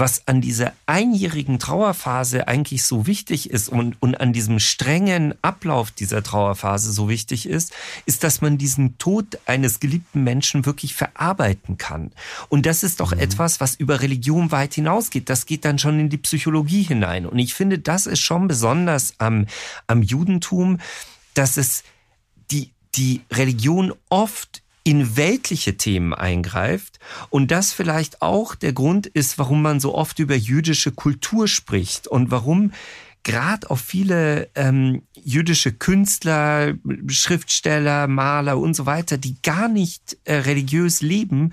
was 0.00 0.26
an 0.26 0.40
dieser 0.40 0.72
einjährigen 0.86 1.58
Trauerphase 1.58 2.48
eigentlich 2.48 2.82
so 2.82 3.06
wichtig 3.06 3.50
ist 3.50 3.68
und, 3.68 4.00
und 4.00 4.18
an 4.20 4.32
diesem 4.32 4.58
strengen 4.58 5.34
Ablauf 5.42 5.90
dieser 5.90 6.22
Trauerphase 6.22 6.90
so 6.90 7.08
wichtig 7.08 7.46
ist, 7.46 7.72
ist, 8.06 8.24
dass 8.24 8.40
man 8.40 8.58
diesen 8.58 8.98
Tod 8.98 9.38
eines 9.46 9.78
geliebten 9.78 10.24
Menschen 10.24 10.66
wirklich 10.66 10.94
verarbeiten 10.94 11.76
kann. 11.76 12.12
Und 12.48 12.66
das 12.66 12.82
ist 12.82 13.00
doch 13.00 13.14
mhm. 13.14 13.20
etwas, 13.20 13.60
was 13.60 13.76
über 13.76 14.00
Religion 14.00 14.50
weit 14.50 14.74
hinausgeht. 14.74 15.28
Das 15.28 15.46
geht 15.46 15.64
dann 15.64 15.78
schon 15.78 16.00
in 16.00 16.08
die 16.08 16.18
Psychologie 16.18 16.82
hinein. 16.82 17.26
Und 17.26 17.38
ich 17.38 17.54
finde, 17.54 17.78
das 17.78 18.06
ist 18.06 18.20
schon 18.20 18.48
besonders 18.48 19.14
am, 19.18 19.46
am 19.86 20.02
Judentum, 20.02 20.78
dass 21.34 21.58
es 21.58 21.84
die, 22.50 22.70
die 22.94 23.20
Religion 23.30 23.92
oft 24.08 24.62
in 24.84 25.16
weltliche 25.16 25.76
Themen 25.76 26.14
eingreift 26.14 26.98
und 27.28 27.50
das 27.50 27.72
vielleicht 27.72 28.22
auch 28.22 28.54
der 28.54 28.72
Grund 28.72 29.06
ist, 29.06 29.38
warum 29.38 29.62
man 29.62 29.80
so 29.80 29.94
oft 29.94 30.18
über 30.18 30.34
jüdische 30.34 30.92
Kultur 30.92 31.48
spricht 31.48 32.06
und 32.08 32.30
warum 32.30 32.72
gerade 33.22 33.70
auch 33.70 33.78
viele 33.78 34.48
ähm, 34.54 35.02
jüdische 35.14 35.72
Künstler, 35.72 36.74
Schriftsteller, 37.08 38.06
Maler 38.06 38.58
und 38.58 38.74
so 38.74 38.86
weiter, 38.86 39.18
die 39.18 39.36
gar 39.42 39.68
nicht 39.68 40.16
äh, 40.24 40.36
religiös 40.36 41.02
leben, 41.02 41.52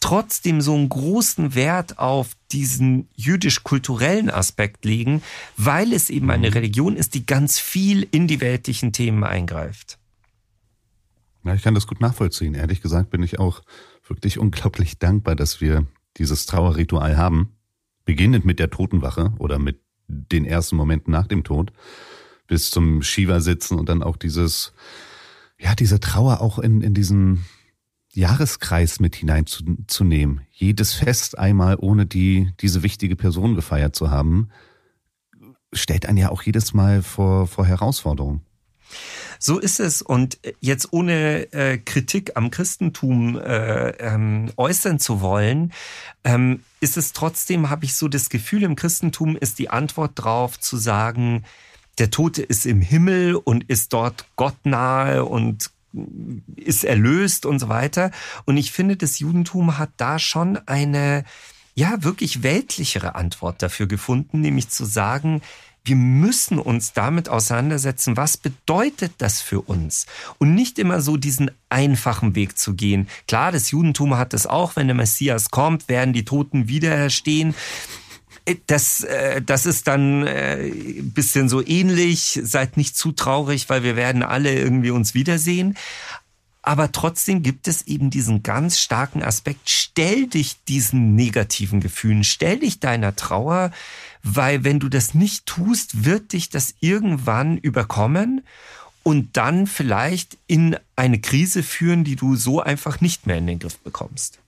trotzdem 0.00 0.60
so 0.60 0.74
einen 0.74 0.88
großen 0.88 1.54
Wert 1.54 1.98
auf 1.98 2.30
diesen 2.50 3.08
jüdisch-kulturellen 3.14 4.30
Aspekt 4.30 4.84
legen, 4.84 5.22
weil 5.56 5.92
es 5.92 6.10
eben 6.10 6.30
eine 6.30 6.48
mhm. 6.48 6.54
Religion 6.54 6.96
ist, 6.96 7.14
die 7.14 7.24
ganz 7.24 7.58
viel 7.58 8.06
in 8.10 8.26
die 8.26 8.40
weltlichen 8.40 8.92
Themen 8.92 9.22
eingreift. 9.22 9.98
Ja, 11.44 11.54
ich 11.54 11.62
kann 11.62 11.74
das 11.74 11.86
gut 11.86 12.00
nachvollziehen. 12.00 12.54
Ehrlich 12.54 12.80
gesagt 12.80 13.10
bin 13.10 13.22
ich 13.22 13.38
auch 13.38 13.62
wirklich 14.06 14.38
unglaublich 14.38 14.98
dankbar, 14.98 15.36
dass 15.36 15.60
wir 15.60 15.86
dieses 16.16 16.46
Trauerritual 16.46 17.16
haben. 17.16 17.56
Beginnend 18.04 18.44
mit 18.44 18.58
der 18.58 18.70
Totenwache 18.70 19.32
oder 19.38 19.58
mit 19.58 19.80
den 20.08 20.44
ersten 20.44 20.76
Momenten 20.76 21.12
nach 21.12 21.26
dem 21.26 21.44
Tod 21.44 21.72
bis 22.46 22.70
zum 22.70 23.02
Shiva 23.02 23.40
sitzen 23.40 23.78
und 23.78 23.88
dann 23.88 24.02
auch 24.02 24.16
dieses, 24.16 24.72
ja, 25.58 25.74
diese 25.74 26.00
Trauer 26.00 26.40
auch 26.40 26.58
in, 26.58 26.82
in 26.82 26.94
diesen 26.94 27.44
Jahreskreis 28.12 29.00
mit 29.00 29.16
hineinzunehmen. 29.16 30.42
Jedes 30.50 30.92
Fest 30.92 31.38
einmal 31.38 31.76
ohne 31.78 32.04
die, 32.04 32.52
diese 32.60 32.82
wichtige 32.82 33.16
Person 33.16 33.54
gefeiert 33.54 33.96
zu 33.96 34.10
haben, 34.10 34.50
stellt 35.72 36.04
einen 36.06 36.18
ja 36.18 36.28
auch 36.28 36.42
jedes 36.42 36.74
Mal 36.74 37.02
vor, 37.02 37.46
vor 37.46 37.64
Herausforderungen. 37.64 38.42
So 39.38 39.58
ist 39.58 39.80
es. 39.80 40.02
Und 40.02 40.38
jetzt 40.60 40.92
ohne 40.92 41.52
äh, 41.52 41.78
Kritik 41.78 42.32
am 42.36 42.50
Christentum 42.50 43.38
äh, 43.38 43.90
ähm, 43.90 44.52
äußern 44.56 44.98
zu 44.98 45.20
wollen, 45.20 45.72
ähm, 46.24 46.62
ist 46.80 46.96
es 46.96 47.12
trotzdem, 47.12 47.70
habe 47.70 47.84
ich 47.84 47.94
so 47.94 48.08
das 48.08 48.28
Gefühl, 48.28 48.62
im 48.62 48.76
Christentum 48.76 49.36
ist 49.36 49.58
die 49.58 49.70
Antwort 49.70 50.12
drauf 50.14 50.58
zu 50.60 50.76
sagen, 50.76 51.44
der 51.98 52.10
Tote 52.10 52.42
ist 52.42 52.66
im 52.66 52.80
Himmel 52.80 53.36
und 53.36 53.64
ist 53.68 53.92
dort 53.92 54.26
Gott 54.36 54.56
nahe 54.64 55.24
und 55.24 55.70
ist 56.56 56.84
erlöst 56.84 57.44
und 57.44 57.58
so 57.58 57.68
weiter. 57.68 58.10
Und 58.44 58.56
ich 58.56 58.72
finde, 58.72 58.96
das 58.96 59.18
Judentum 59.18 59.78
hat 59.78 59.90
da 59.96 60.18
schon 60.18 60.56
eine, 60.66 61.24
ja, 61.74 62.02
wirklich 62.02 62.42
weltlichere 62.42 63.14
Antwort 63.14 63.62
dafür 63.62 63.86
gefunden, 63.86 64.40
nämlich 64.40 64.68
zu 64.70 64.84
sagen, 64.84 65.42
wir 65.84 65.96
müssen 65.96 66.58
uns 66.58 66.92
damit 66.92 67.28
auseinandersetzen, 67.28 68.16
was 68.16 68.36
bedeutet 68.36 69.12
das 69.18 69.40
für 69.40 69.60
uns? 69.60 70.06
Und 70.38 70.54
nicht 70.54 70.78
immer 70.78 71.00
so 71.00 71.16
diesen 71.16 71.50
einfachen 71.68 72.34
Weg 72.34 72.56
zu 72.56 72.74
gehen. 72.74 73.08
Klar, 73.26 73.50
das 73.50 73.70
Judentum 73.70 74.16
hat 74.16 74.32
es 74.34 74.46
auch, 74.46 74.76
wenn 74.76 74.86
der 74.86 74.94
Messias 74.94 75.50
kommt, 75.50 75.88
werden 75.88 76.12
die 76.12 76.24
Toten 76.24 76.68
wiederstehen. 76.68 77.54
Äh, 78.44 78.56
das, 78.66 79.02
äh, 79.02 79.42
das 79.42 79.66
ist 79.66 79.88
dann 79.88 80.26
äh, 80.26 80.70
bisschen 81.02 81.48
so 81.48 81.64
ähnlich. 81.64 82.40
Seid 82.42 82.76
nicht 82.76 82.96
zu 82.96 83.12
traurig, 83.12 83.68
weil 83.68 83.82
wir 83.82 83.96
werden 83.96 84.22
alle 84.22 84.54
irgendwie 84.54 84.90
uns 84.90 85.14
wiedersehen. 85.14 85.76
Aber 86.64 86.92
trotzdem 86.92 87.42
gibt 87.42 87.66
es 87.66 87.82
eben 87.88 88.10
diesen 88.10 88.44
ganz 88.44 88.78
starken 88.78 89.24
Aspekt. 89.24 89.68
Stell 89.68 90.28
dich 90.28 90.62
diesen 90.64 91.16
negativen 91.16 91.80
Gefühlen, 91.80 92.22
stell 92.22 92.60
dich 92.60 92.78
deiner 92.78 93.16
Trauer, 93.16 93.72
weil 94.22 94.64
wenn 94.64 94.80
du 94.80 94.88
das 94.88 95.14
nicht 95.14 95.46
tust, 95.46 96.04
wird 96.04 96.32
dich 96.32 96.48
das 96.48 96.74
irgendwann 96.80 97.58
überkommen 97.58 98.42
und 99.02 99.36
dann 99.36 99.66
vielleicht 99.66 100.38
in 100.46 100.76
eine 100.96 101.20
Krise 101.20 101.62
führen, 101.62 102.04
die 102.04 102.16
du 102.16 102.36
so 102.36 102.60
einfach 102.60 103.00
nicht 103.00 103.26
mehr 103.26 103.38
in 103.38 103.46
den 103.46 103.58
Griff 103.58 103.78
bekommst. 103.78 104.38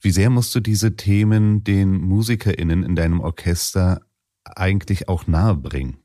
Wie 0.00 0.10
sehr 0.10 0.30
musst 0.30 0.54
du 0.54 0.60
diese 0.60 0.96
Themen 0.96 1.64
den 1.64 2.00
MusikerInnen 2.00 2.82
in 2.82 2.96
deinem 2.96 3.20
Orchester 3.20 4.00
eigentlich 4.44 5.08
auch 5.08 5.26
nahebringen? 5.26 5.98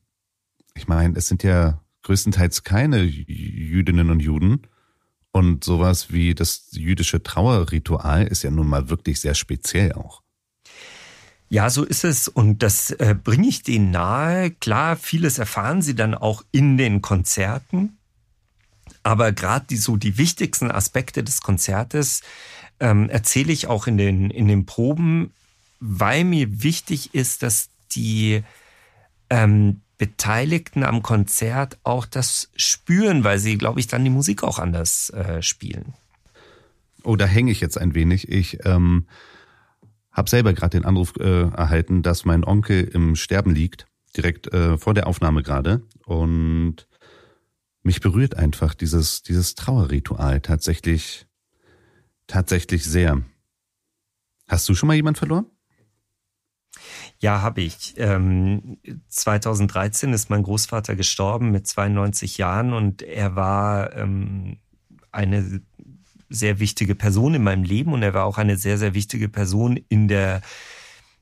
Ich 0.74 0.88
meine, 0.88 1.16
es 1.16 1.28
sind 1.28 1.42
ja 1.42 1.80
größtenteils 2.02 2.64
keine 2.64 3.02
Jüdinnen 3.02 4.10
und 4.10 4.20
Juden 4.20 4.62
Und 5.32 5.64
sowas 5.64 6.12
wie 6.12 6.34
das 6.34 6.68
jüdische 6.72 7.22
Trauerritual 7.22 8.26
ist 8.26 8.42
ja 8.42 8.50
nun 8.50 8.68
mal 8.68 8.90
wirklich 8.90 9.20
sehr 9.20 9.34
speziell 9.34 9.92
auch. 9.92 10.21
Ja, 11.52 11.68
so 11.68 11.84
ist 11.84 12.02
es. 12.02 12.28
Und 12.28 12.62
das 12.62 12.92
äh, 12.92 13.14
bringe 13.14 13.46
ich 13.46 13.62
denen 13.62 13.90
nahe. 13.90 14.52
Klar, 14.52 14.96
vieles 14.96 15.36
erfahren 15.36 15.82
sie 15.82 15.94
dann 15.94 16.14
auch 16.14 16.42
in 16.50 16.78
den 16.78 17.02
Konzerten. 17.02 17.98
Aber 19.02 19.32
gerade 19.32 19.66
die 19.68 19.76
so 19.76 19.98
die 19.98 20.16
wichtigsten 20.16 20.70
Aspekte 20.70 21.22
des 21.22 21.42
Konzertes 21.42 22.22
ähm, 22.80 23.10
erzähle 23.10 23.52
ich 23.52 23.66
auch 23.66 23.86
in 23.86 23.98
den, 23.98 24.30
in 24.30 24.48
den 24.48 24.64
Proben, 24.64 25.30
weil 25.78 26.24
mir 26.24 26.62
wichtig 26.62 27.14
ist, 27.14 27.42
dass 27.42 27.68
die 27.90 28.42
ähm, 29.28 29.82
Beteiligten 29.98 30.84
am 30.84 31.02
Konzert 31.02 31.76
auch 31.82 32.06
das 32.06 32.48
spüren, 32.56 33.24
weil 33.24 33.38
sie, 33.38 33.58
glaube 33.58 33.78
ich, 33.78 33.88
dann 33.88 34.04
die 34.04 34.10
Musik 34.10 34.42
auch 34.42 34.58
anders 34.58 35.10
äh, 35.10 35.42
spielen. 35.42 35.92
Oh, 37.02 37.16
da 37.16 37.26
hänge 37.26 37.52
ich 37.52 37.60
jetzt 37.60 37.76
ein 37.76 37.94
wenig. 37.94 38.30
Ich 38.30 38.64
ähm, 38.64 39.04
habe 40.12 40.28
selber 40.28 40.52
gerade 40.52 40.78
den 40.78 40.84
Anruf 40.84 41.14
äh, 41.18 41.48
erhalten, 41.48 42.02
dass 42.02 42.24
mein 42.24 42.44
Onkel 42.44 42.84
im 42.84 43.16
Sterben 43.16 43.54
liegt, 43.54 43.86
direkt 44.16 44.52
äh, 44.52 44.76
vor 44.76 44.94
der 44.94 45.06
Aufnahme 45.06 45.42
gerade. 45.42 45.82
Und 46.04 46.86
mich 47.82 48.00
berührt 48.00 48.36
einfach 48.36 48.74
dieses, 48.74 49.22
dieses 49.22 49.54
Trauerritual 49.54 50.40
tatsächlich, 50.40 51.26
tatsächlich 52.26 52.84
sehr. 52.84 53.22
Hast 54.48 54.68
du 54.68 54.74
schon 54.74 54.86
mal 54.86 54.94
jemand 54.94 55.18
verloren? 55.18 55.46
Ja, 57.18 57.40
habe 57.42 57.62
ich. 57.62 57.94
Ähm, 57.96 58.78
2013 59.08 60.12
ist 60.12 60.30
mein 60.30 60.42
Großvater 60.42 60.96
gestorben 60.96 61.50
mit 61.50 61.66
92 61.66 62.38
Jahren 62.38 62.72
und 62.72 63.02
er 63.02 63.36
war 63.36 63.94
ähm, 63.96 64.58
eine 65.10 65.62
sehr 66.32 66.58
wichtige 66.58 66.94
Person 66.94 67.34
in 67.34 67.42
meinem 67.42 67.64
Leben 67.64 67.92
und 67.92 68.02
er 68.02 68.14
war 68.14 68.24
auch 68.24 68.38
eine 68.38 68.56
sehr, 68.56 68.78
sehr 68.78 68.94
wichtige 68.94 69.28
Person 69.28 69.78
in 69.88 70.08
der 70.08 70.42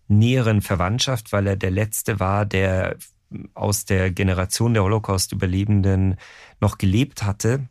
näheren 0.09 0.61
Verwandtschaft, 0.63 1.33
weil 1.33 1.47
er 1.47 1.57
der 1.57 1.71
Letzte 1.71 2.21
war, 2.21 2.45
der 2.45 2.97
aus 3.55 3.85
der 3.85 4.11
Generation 4.11 4.75
der 4.75 4.83
Holocaust-Überlebenden 4.83 6.17
noch 6.61 6.79
gelebt 6.79 7.23
hatte. 7.23 7.69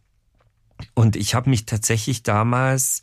Und 0.94 1.16
ich 1.16 1.36
habe 1.36 1.50
mich 1.50 1.66
tatsächlich 1.66 2.24
damals 2.24 3.02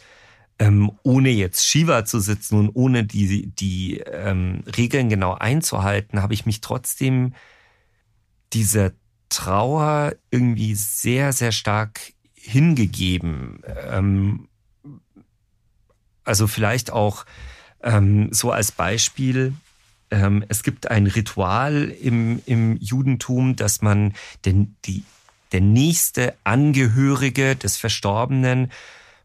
ähm, 0.58 0.92
ohne 1.02 1.28
jetzt 1.28 1.66
Shiva 1.66 2.04
zu 2.04 2.18
sitzen 2.20 2.58
und 2.58 2.70
ohne 2.70 3.04
die, 3.04 3.48
die 3.48 3.98
ähm, 3.98 4.62
Regeln 4.76 5.08
genau 5.08 5.34
einzuhalten, 5.34 6.22
habe 6.22 6.32
ich 6.34 6.46
mich 6.46 6.62
trotzdem 6.62 7.34
dieser 8.54 8.92
Trauer 9.28 10.14
irgendwie 10.30 10.74
sehr, 10.74 11.32
sehr 11.32 11.52
stark 11.52 12.14
hingegeben. 12.46 13.62
Ähm, 13.90 14.48
also 16.24 16.46
vielleicht 16.46 16.92
auch 16.92 17.24
ähm, 17.82 18.28
so 18.32 18.50
als 18.50 18.72
Beispiel, 18.72 19.54
ähm, 20.10 20.44
es 20.48 20.62
gibt 20.62 20.90
ein 20.90 21.06
Ritual 21.06 21.84
im, 21.84 22.42
im 22.46 22.76
Judentum, 22.76 23.56
dass 23.56 23.82
man 23.82 24.14
den, 24.44 24.76
die, 24.84 25.04
der 25.52 25.60
nächste 25.60 26.34
Angehörige 26.44 27.56
des 27.56 27.76
Verstorbenen 27.76 28.70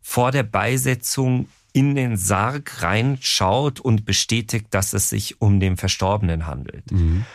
vor 0.02 0.32
der 0.32 0.44
Beisetzung 0.44 1.48
in 1.74 1.96
den 1.96 2.18
Sarg 2.18 2.84
reinschaut 2.84 3.80
und 3.80 4.06
bestätigt, 4.06 4.68
dass 4.72 4.94
es 4.94 5.10
sich 5.10 5.40
um 5.40 5.60
den 5.60 5.78
Verstorbenen 5.78 6.46
handelt. 6.46 6.92
Mhm. 6.92 7.26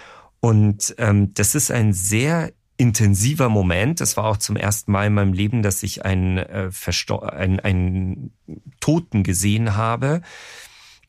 Und 0.41 0.95
ähm, 0.99 1.33
das 1.35 1.55
ist 1.55 1.71
ein 1.71 1.93
sehr 1.93 2.53
intensiver 2.77 3.49
Moment. 3.49 4.01
Das 4.01 4.17
war 4.17 4.25
auch 4.25 4.37
zum 4.37 4.57
ersten 4.57 4.93
Mal 4.93 5.07
in 5.07 5.15
meinem 5.15 5.33
Leben, 5.33 5.63
dass 5.63 5.83
ich 5.83 6.05
einen, 6.05 6.39
äh, 6.39 6.71
Verstor 6.71 7.33
einen, 7.33 7.61
einen 7.61 8.33
Toten 8.81 9.23
gesehen 9.23 9.77
habe. 9.77 10.23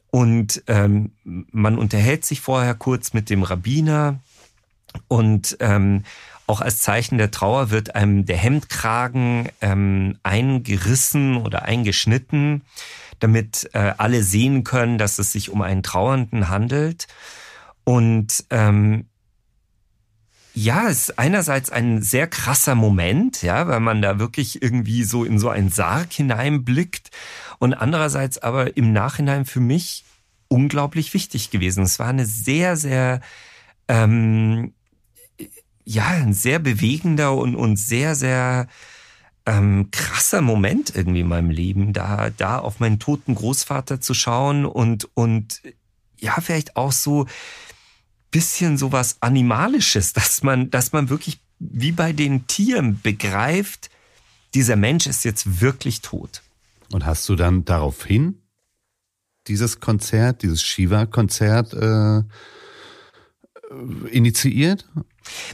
Und 0.10 0.64
ähm, 0.68 1.12
man 1.24 1.78
unterhält 1.78 2.26
sich 2.26 2.42
vorher 2.42 2.74
kurz 2.74 3.14
mit 3.14 3.30
dem 3.30 3.44
Rabbiner 3.44 4.20
und 5.08 5.58
ähm, 5.60 6.04
auch 6.48 6.62
als 6.62 6.80
Zeichen 6.80 7.18
der 7.18 7.30
Trauer 7.30 7.72
wird 7.72 7.94
einem 7.96 8.26
der 8.26 8.38
Hemdkragen 8.38 9.50
ähm, 9.60 10.18
eingerissen 10.24 11.36
oder 11.38 11.64
eingeschnitten, 11.64 12.62
damit 13.20 13.70
äh, 13.74 13.94
alle 13.98 14.24
sehen 14.24 14.64
können, 14.64 14.98
dass 14.98 15.20
es 15.20 15.34
sich 15.34 15.50
um 15.50 15.62
einen 15.62 15.84
Trauernden 15.84 16.48
handelt. 16.48 17.08
Und 17.84 18.46
ähm, 18.50 19.08
ja, 20.60 20.88
es 20.88 21.10
ist 21.10 21.20
einerseits 21.20 21.70
ein 21.70 22.02
sehr 22.02 22.26
krasser 22.26 22.74
Moment, 22.74 23.44
ja, 23.44 23.68
weil 23.68 23.80
man 23.80 24.02
da 24.02 24.18
wirklich 24.18 24.60
irgendwie 24.64 25.04
so 25.04 25.24
in 25.24 25.38
so 25.38 25.50
einen 25.50 25.70
Sarg 25.70 26.12
hineinblickt 26.12 27.12
und 27.60 27.76
andererseits 27.76 28.40
aber 28.40 28.76
im 28.76 28.92
Nachhinein 28.92 29.46
für 29.46 29.60
mich 29.60 30.04
unglaublich 30.48 31.14
wichtig 31.14 31.52
gewesen. 31.52 31.84
Es 31.84 32.00
war 32.00 32.08
eine 32.08 32.26
sehr, 32.26 32.76
sehr 32.76 33.22
ähm, 33.88 34.74
ja, 35.86 36.08
ein 36.08 36.34
sehr 36.34 36.58
bewegender 36.58 37.36
und, 37.36 37.56
und 37.56 37.78
sehr, 37.78 38.16
sehr 38.16 38.68
ähm, 39.46 39.90
krasser 39.92 40.42
Moment 40.42 40.92
irgendwie 40.96 41.20
in 41.20 41.28
meinem 41.28 41.52
Leben, 41.52 41.94
da, 41.94 42.32
da 42.36 42.58
auf 42.58 42.80
meinen 42.80 42.98
toten 42.98 43.36
Großvater 43.36 44.02
zu 44.02 44.16
schauen 44.16 44.66
und, 44.66 45.08
und 45.14 45.62
ja, 46.20 46.34
vielleicht 46.42 46.78
auch 46.78 46.92
so 46.92 47.28
bisschen 48.32 48.78
sowas 48.78 49.18
Animalisches, 49.20 50.14
dass 50.14 50.44
man, 50.44 50.70
dass 50.70 50.92
man 50.92 51.10
wirklich 51.10 51.40
wie 51.60 51.92
bei 51.92 52.14
den 52.14 52.48
Tieren 52.48 53.02
begreift, 53.02 53.90
dieser 54.54 54.76
Mensch 54.76 55.08
ist 55.08 55.26
jetzt 55.26 55.62
wirklich 55.62 56.02
tot. 56.02 56.44
Und 56.92 57.06
hast 57.06 57.28
du 57.30 57.36
dann 57.36 57.66
daraufhin 57.66 58.42
dieses 59.48 59.80
Konzert, 59.80 60.44
dieses 60.44 60.62
Shiva-Konzert 60.62 61.74
äh, 61.74 62.24
initiiert? 64.10 64.88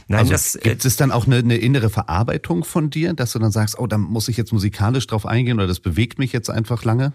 Nein, 0.06 0.20
also 0.20 0.32
das, 0.32 0.54
äh, 0.54 0.60
gibt 0.60 0.84
es 0.84 0.96
dann 0.96 1.10
auch 1.10 1.26
eine, 1.26 1.36
eine, 1.36 1.56
innere 1.56 1.90
Verarbeitung 1.90 2.64
von 2.64 2.90
dir, 2.90 3.12
dass 3.14 3.32
du 3.32 3.38
dann 3.38 3.50
sagst, 3.50 3.78
oh, 3.78 3.86
da 3.86 3.98
muss 3.98 4.28
ich 4.28 4.36
jetzt 4.36 4.52
musikalisch 4.52 5.06
drauf 5.06 5.26
eingehen 5.26 5.58
oder 5.58 5.66
das 5.66 5.80
bewegt 5.80 6.18
mich 6.18 6.32
jetzt 6.32 6.50
einfach 6.50 6.84
lange? 6.84 7.12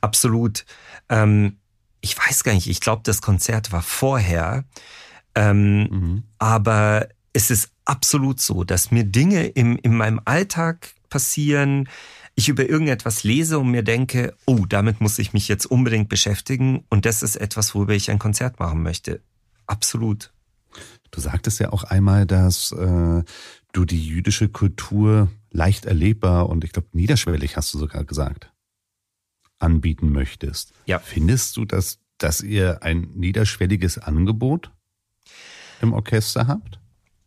Absolut. 0.00 0.64
Ähm, 1.08 1.58
ich 2.00 2.16
weiß 2.16 2.44
gar 2.44 2.52
nicht, 2.52 2.68
ich 2.68 2.80
glaube, 2.80 3.02
das 3.04 3.22
Konzert 3.22 3.72
war 3.72 3.82
vorher, 3.82 4.64
ähm, 5.34 5.82
mhm. 5.82 6.22
aber 6.38 7.08
es 7.32 7.50
ist 7.50 7.70
absolut 7.84 8.40
so, 8.40 8.64
dass 8.64 8.90
mir 8.90 9.04
Dinge 9.04 9.46
im, 9.46 9.78
in 9.78 9.96
meinem 9.96 10.20
Alltag 10.24 10.94
passieren, 11.10 11.88
ich 12.34 12.48
über 12.48 12.68
irgendetwas 12.68 13.24
lese 13.24 13.58
und 13.58 13.70
mir 13.70 13.82
denke, 13.82 14.34
oh, 14.46 14.64
damit 14.68 15.00
muss 15.00 15.18
ich 15.18 15.32
mich 15.32 15.48
jetzt 15.48 15.66
unbedingt 15.66 16.08
beschäftigen 16.08 16.84
und 16.88 17.04
das 17.04 17.22
ist 17.22 17.36
etwas, 17.36 17.74
worüber 17.74 17.94
ich 17.94 18.10
ein 18.10 18.18
Konzert 18.18 18.60
machen 18.60 18.82
möchte. 18.82 19.20
Absolut. 19.66 20.32
Du 21.10 21.20
sagtest 21.20 21.58
ja 21.58 21.72
auch 21.72 21.84
einmal, 21.84 22.26
dass 22.26 22.72
äh, 22.72 23.22
du 23.72 23.84
die 23.84 24.06
jüdische 24.06 24.48
Kultur 24.48 25.28
leicht 25.50 25.86
erlebbar 25.86 26.48
und 26.48 26.64
ich 26.64 26.72
glaube 26.72 26.88
niederschwellig 26.92 27.56
hast 27.56 27.72
du 27.74 27.78
sogar 27.78 28.04
gesagt 28.04 28.52
anbieten 29.58 30.12
möchtest. 30.12 30.72
Ja. 30.86 30.98
Findest 30.98 31.56
du, 31.56 31.64
dass, 31.64 31.98
dass 32.18 32.40
ihr 32.40 32.82
ein 32.82 33.10
niederschwelliges 33.14 33.98
Angebot 33.98 34.70
im 35.80 35.92
Orchester 35.92 36.46
habt? 36.46 36.80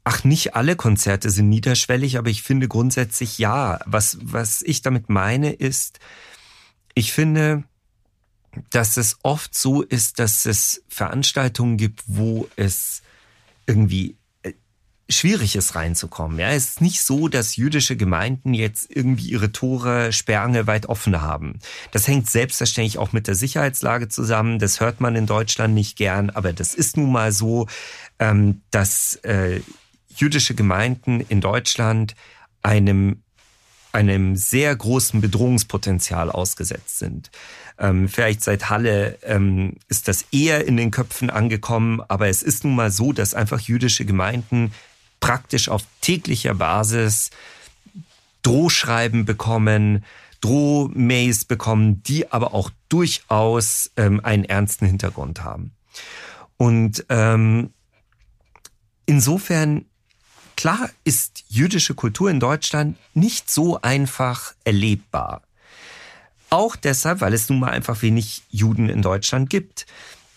Ach, 0.04 0.24
nicht 0.24 0.56
alle 0.56 0.76
Konzerte 0.76 1.30
sind 1.30 1.50
niederschwellig, 1.50 2.18
aber 2.18 2.30
ich 2.30 2.42
finde 2.42 2.68
grundsätzlich 2.68 3.38
ja. 3.38 3.80
Was, 3.86 4.18
was 4.22 4.62
ich 4.64 4.82
damit 4.82 5.10
meine 5.10 5.52
ist, 5.52 6.00
ich 6.96 7.14
finde, 7.14 7.64
dass 8.72 8.98
es 8.98 9.20
oft 9.24 9.56
so 9.56 9.82
ist, 9.82 10.20
dass 10.20 10.46
es 10.46 10.84
Veranstaltungen 10.90 11.78
gibt, 11.78 12.04
wo 12.08 12.50
es 12.56 13.04
irgendwie 13.68 14.18
schwierig 15.10 15.56
ist 15.56 15.76
reinzukommen. 15.76 16.40
Ja, 16.40 16.50
es 16.50 16.70
ist 16.70 16.82
nicht 16.82 17.02
so, 17.02 17.28
dass 17.28 17.56
jüdische 17.56 17.98
Gemeinden 17.98 18.54
jetzt 18.54 18.90
irgendwie 18.90 19.30
ihre 19.30 19.52
Tore 19.52 20.14
sperrangelweit 20.14 20.88
offen 20.88 21.22
haben. 21.22 21.60
Das 21.92 22.08
hängt 22.08 22.30
selbstverständlich 22.30 22.98
auch 22.98 23.12
mit 23.12 23.28
der 23.28 23.36
Sicherheitslage 23.36 24.08
zusammen. 24.08 24.60
Das 24.60 24.80
hört 24.80 25.02
man 25.02 25.16
in 25.16 25.26
Deutschland 25.26 25.74
nicht 25.74 25.98
gern, 25.98 26.30
aber 26.30 26.54
das 26.54 26.74
ist 26.74 26.98
nun 26.98 27.12
mal 27.12 27.32
so, 27.32 27.68
ähm, 28.20 28.62
dass 28.72 29.16
äh, 29.24 29.62
jüdische 30.16 30.56
Gemeinden 30.56 31.22
in 31.22 31.42
Deutschland 31.42 32.16
einem 32.62 33.24
einem 33.94 34.38
sehr 34.38 34.74
großen 34.74 35.20
Bedrohungspotenzial 35.20 36.32
ausgesetzt 36.32 37.00
sind. 37.00 37.30
Ähm, 37.78 38.08
vielleicht 38.08 38.42
seit 38.42 38.70
Halle 38.70 39.18
ähm, 39.24 39.76
ist 39.90 40.08
das 40.08 40.26
eher 40.32 40.66
in 40.66 40.78
den 40.78 40.92
Köpfen 40.92 41.30
angekommen, 41.30 42.02
aber 42.08 42.30
es 42.30 42.44
ist 42.44 42.64
nun 42.64 42.76
mal 42.76 42.92
so, 42.92 43.12
dass 43.12 43.34
einfach 43.34 43.60
jüdische 43.60 44.06
Gemeinden 44.06 44.72
praktisch 45.22 45.70
auf 45.70 45.84
täglicher 46.02 46.56
Basis 46.56 47.30
Drohschreiben 48.44 49.24
bekommen, 49.24 50.04
Drohmails 50.42 51.46
bekommen, 51.46 52.04
die 52.04 52.32
aber 52.32 52.54
auch 52.54 52.72
durchaus 52.90 53.92
ähm, 53.96 54.20
einen 54.26 54.44
ernsten 54.44 54.88
Hintergrund 54.88 55.44
haben. 55.44 55.72
Und 56.58 57.06
ähm, 57.10 57.72
insofern 59.06 59.86
klar 60.56 60.90
ist 61.04 61.44
jüdische 61.48 61.94
Kultur 61.94 62.30
in 62.30 62.40
Deutschland 62.40 62.98
nicht 63.14 63.50
so 63.50 63.82
einfach 63.82 64.54
erlebbar. 64.64 65.44
Auch 66.50 66.76
deshalb, 66.76 67.22
weil 67.22 67.34
es 67.34 67.48
nun 67.50 67.62
mal 67.62 67.70
einfach 67.70 68.02
wenig 68.02 68.42
Juden 68.50 68.90
in 68.90 69.02
Deutschland 69.02 69.50
gibt. 69.50 69.86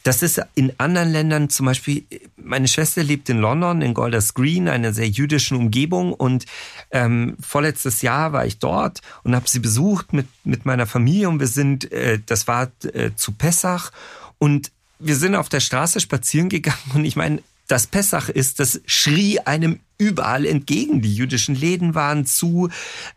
Das 0.04 0.22
ist 0.22 0.38
in 0.54 0.72
anderen 0.78 1.10
Ländern 1.10 1.48
zum 1.48 1.64
Beispiel, 1.64 2.04
meine 2.36 2.68
Schwester 2.68 3.02
lebt 3.02 3.30
in 3.30 3.38
London, 3.38 3.80
in 3.80 3.94
Golders 3.94 4.34
Green, 4.34 4.68
einer 4.68 4.92
sehr 4.92 5.08
jüdischen 5.08 5.56
Umgebung. 5.56 6.12
Und 6.12 6.44
ähm, 6.90 7.38
vorletztes 7.40 8.02
Jahr 8.02 8.34
war 8.34 8.44
ich 8.44 8.58
dort 8.58 9.00
und 9.22 9.34
habe 9.34 9.48
sie 9.48 9.60
besucht 9.60 10.12
mit, 10.12 10.26
mit 10.44 10.66
meiner 10.66 10.86
Familie. 10.86 11.30
Und 11.30 11.40
wir 11.40 11.46
sind, 11.46 11.90
äh, 11.90 12.20
das 12.24 12.46
war 12.46 12.70
äh, 12.92 13.12
zu 13.16 13.32
Pessach. 13.32 13.92
Und 14.36 14.70
wir 14.98 15.16
sind 15.16 15.34
auf 15.34 15.48
der 15.48 15.60
Straße 15.60 16.00
spazieren 16.00 16.50
gegangen. 16.50 16.92
Und 16.94 17.06
ich 17.06 17.16
meine, 17.16 17.42
das 17.66 17.86
Pessach 17.86 18.28
ist, 18.28 18.60
das 18.60 18.82
schrie 18.84 19.40
einem 19.40 19.80
überall 19.98 20.46
entgegen. 20.46 21.02
Die 21.02 21.14
jüdischen 21.14 21.54
Läden 21.54 21.94
waren 21.94 22.26
zu, 22.26 22.68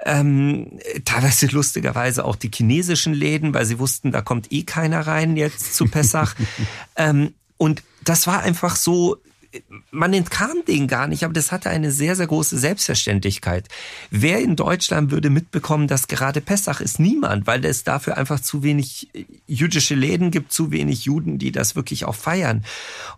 ähm, 0.05 0.79
teilweise 1.05 1.47
lustigerweise 1.47 2.25
auch 2.25 2.35
die 2.35 2.51
chinesischen 2.53 3.13
Läden, 3.13 3.53
weil 3.53 3.65
sie 3.65 3.79
wussten, 3.79 4.11
da 4.11 4.21
kommt 4.21 4.51
eh 4.51 4.63
keiner 4.63 5.05
rein 5.07 5.37
jetzt 5.37 5.75
zu 5.75 5.85
Pessach. 5.85 6.35
ähm, 6.95 7.33
und 7.57 7.83
das 8.03 8.27
war 8.27 8.41
einfach 8.41 8.75
so, 8.75 9.17
man 9.91 10.13
entkam 10.13 10.63
den 10.67 10.87
gar 10.87 11.07
nicht, 11.07 11.23
aber 11.23 11.33
das 11.33 11.51
hatte 11.51 11.69
eine 11.69 11.91
sehr, 11.91 12.15
sehr 12.15 12.27
große 12.27 12.57
Selbstverständlichkeit. 12.57 13.67
Wer 14.11 14.39
in 14.39 14.55
Deutschland 14.55 15.11
würde 15.11 15.29
mitbekommen, 15.29 15.87
dass 15.87 16.07
gerade 16.07 16.41
Pessach 16.41 16.81
ist? 16.81 16.99
Niemand, 16.99 17.47
weil 17.47 17.63
es 17.65 17.83
dafür 17.83 18.17
einfach 18.17 18.39
zu 18.39 18.63
wenig 18.63 19.09
jüdische 19.47 19.95
Läden 19.95 20.31
gibt, 20.31 20.51
zu 20.51 20.71
wenig 20.71 21.05
Juden, 21.05 21.37
die 21.37 21.51
das 21.51 21.75
wirklich 21.75 22.05
auch 22.05 22.15
feiern. 22.15 22.63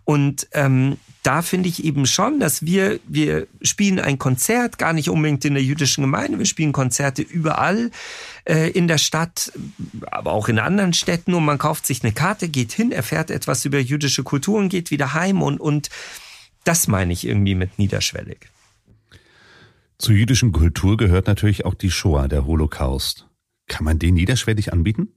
Und 0.04 0.48
ähm, 0.52 0.96
da 1.22 1.42
finde 1.42 1.68
ich 1.68 1.84
eben 1.84 2.06
schon, 2.06 2.40
dass 2.40 2.64
wir, 2.64 2.98
wir 3.06 3.46
spielen 3.62 3.98
ein 3.98 4.18
Konzert, 4.18 4.78
gar 4.78 4.92
nicht 4.92 5.10
unbedingt 5.10 5.44
in 5.44 5.54
der 5.54 5.62
jüdischen 5.62 6.02
Gemeinde, 6.02 6.38
wir 6.38 6.46
spielen 6.46 6.72
Konzerte 6.72 7.22
überall 7.22 7.90
äh, 8.44 8.70
in 8.70 8.88
der 8.88 8.98
Stadt, 8.98 9.52
aber 10.10 10.32
auch 10.32 10.48
in 10.48 10.58
anderen 10.58 10.94
Städten 10.94 11.34
und 11.34 11.44
man 11.44 11.58
kauft 11.58 11.86
sich 11.86 12.02
eine 12.02 12.12
Karte, 12.12 12.48
geht 12.48 12.72
hin, 12.72 12.90
erfährt 12.90 13.30
etwas 13.30 13.64
über 13.64 13.78
jüdische 13.78 14.22
Kultur 14.22 14.58
und 14.58 14.70
geht 14.70 14.90
wieder 14.90 15.12
heim 15.12 15.42
und, 15.42 15.60
und 15.60 15.90
das 16.64 16.88
meine 16.88 17.12
ich 17.12 17.26
irgendwie 17.26 17.54
mit 17.54 17.78
niederschwellig. 17.78 18.48
Zur 19.98 20.14
jüdischen 20.14 20.52
Kultur 20.52 20.96
gehört 20.96 21.26
natürlich 21.26 21.66
auch 21.66 21.74
die 21.74 21.90
Shoah, 21.90 22.28
der 22.28 22.46
Holocaust. 22.46 23.26
Kann 23.68 23.84
man 23.84 23.98
den 23.98 24.14
niederschwellig 24.14 24.72
anbieten? 24.72 25.08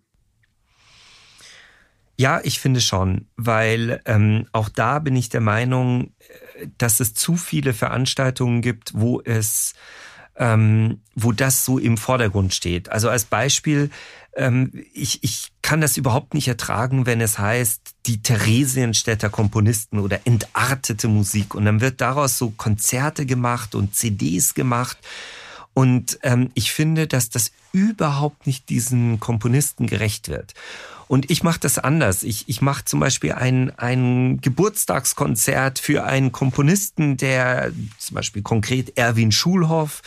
Ja, 2.15 2.41
ich 2.43 2.59
finde 2.59 2.81
schon, 2.81 3.27
weil 3.35 4.01
ähm, 4.05 4.47
auch 4.51 4.69
da 4.69 4.99
bin 4.99 5.15
ich 5.15 5.29
der 5.29 5.41
Meinung, 5.41 6.13
äh, 6.59 6.67
dass 6.77 6.99
es 6.99 7.13
zu 7.13 7.35
viele 7.35 7.73
Veranstaltungen 7.73 8.61
gibt, 8.61 8.91
wo 8.93 9.21
es 9.21 9.73
ähm, 10.35 11.01
wo 11.15 11.31
das 11.31 11.63
so 11.65 11.77
im 11.77 11.97
Vordergrund 11.97 12.53
steht. 12.53 12.89
Also 12.89 13.09
als 13.09 13.25
Beispiel, 13.25 13.91
ähm, 14.35 14.71
ich, 14.93 15.23
ich 15.23 15.51
kann 15.61 15.81
das 15.81 15.97
überhaupt 15.97 16.33
nicht 16.33 16.47
ertragen, 16.47 17.05
wenn 17.05 17.21
es 17.21 17.37
heißt, 17.37 17.95
die 18.07 18.21
Theresienstädter 18.21 19.29
Komponisten 19.29 19.99
oder 19.99 20.21
entartete 20.25 21.07
Musik. 21.07 21.53
Und 21.53 21.65
dann 21.65 21.81
wird 21.81 22.01
daraus 22.01 22.37
so 22.37 22.49
Konzerte 22.49 23.25
gemacht 23.25 23.75
und 23.75 23.95
CDs 23.95 24.55
gemacht. 24.55 24.97
Und 25.73 26.19
ähm, 26.23 26.49
ich 26.55 26.71
finde, 26.71 27.07
dass 27.07 27.29
das 27.29 27.51
überhaupt 27.71 28.47
nicht 28.47 28.69
diesen 28.69 29.19
Komponisten 29.19 29.87
gerecht 29.87 30.29
wird. 30.29 30.53
Und 31.07 31.29
ich 31.29 31.43
mache 31.43 31.59
das 31.59 31.79
anders. 31.79 32.23
Ich, 32.23 32.47
ich 32.47 32.61
mache 32.61 32.85
zum 32.85 32.99
Beispiel 32.99 33.33
ein, 33.33 33.71
ein 33.77 34.39
Geburtstagskonzert 34.41 35.79
für 35.79 36.05
einen 36.05 36.31
Komponisten, 36.31 37.17
der 37.17 37.71
zum 37.97 38.15
Beispiel 38.15 38.41
konkret 38.41 38.97
Erwin 38.97 39.31
Schulhoff, 39.31 40.01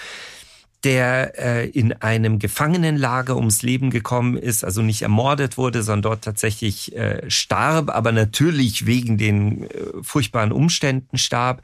der 0.84 1.38
äh, 1.38 1.68
in 1.68 1.92
einem 1.94 2.38
Gefangenenlager 2.38 3.36
ums 3.36 3.62
Leben 3.62 3.90
gekommen 3.90 4.36
ist, 4.36 4.64
also 4.64 4.82
nicht 4.82 5.02
ermordet 5.02 5.58
wurde, 5.58 5.82
sondern 5.82 6.02
dort 6.02 6.24
tatsächlich 6.24 6.94
äh, 6.94 7.28
starb, 7.28 7.90
aber 7.90 8.12
natürlich 8.12 8.86
wegen 8.86 9.18
den 9.18 9.64
äh, 9.64 9.68
furchtbaren 10.02 10.52
Umständen 10.52 11.18
starb. 11.18 11.62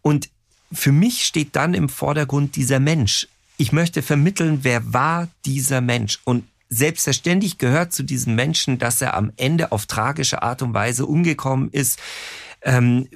Und 0.00 0.30
für 0.72 0.92
mich 0.92 1.24
steht 1.24 1.54
dann 1.54 1.74
im 1.74 1.88
Vordergrund 1.88 2.56
dieser 2.56 2.80
Mensch. 2.80 3.28
Ich 3.58 3.72
möchte 3.72 4.02
vermitteln, 4.02 4.60
wer 4.62 4.92
war 4.92 5.28
dieser 5.44 5.80
Mensch? 5.80 6.20
Und 6.24 6.44
selbstverständlich 6.68 7.58
gehört 7.58 7.92
zu 7.92 8.02
diesem 8.02 8.34
Menschen, 8.34 8.78
dass 8.78 9.00
er 9.00 9.14
am 9.14 9.32
Ende 9.36 9.72
auf 9.72 9.86
tragische 9.86 10.42
Art 10.42 10.62
und 10.62 10.74
Weise 10.74 11.06
umgekommen 11.06 11.70
ist 11.70 11.98
ähm, 12.62 13.08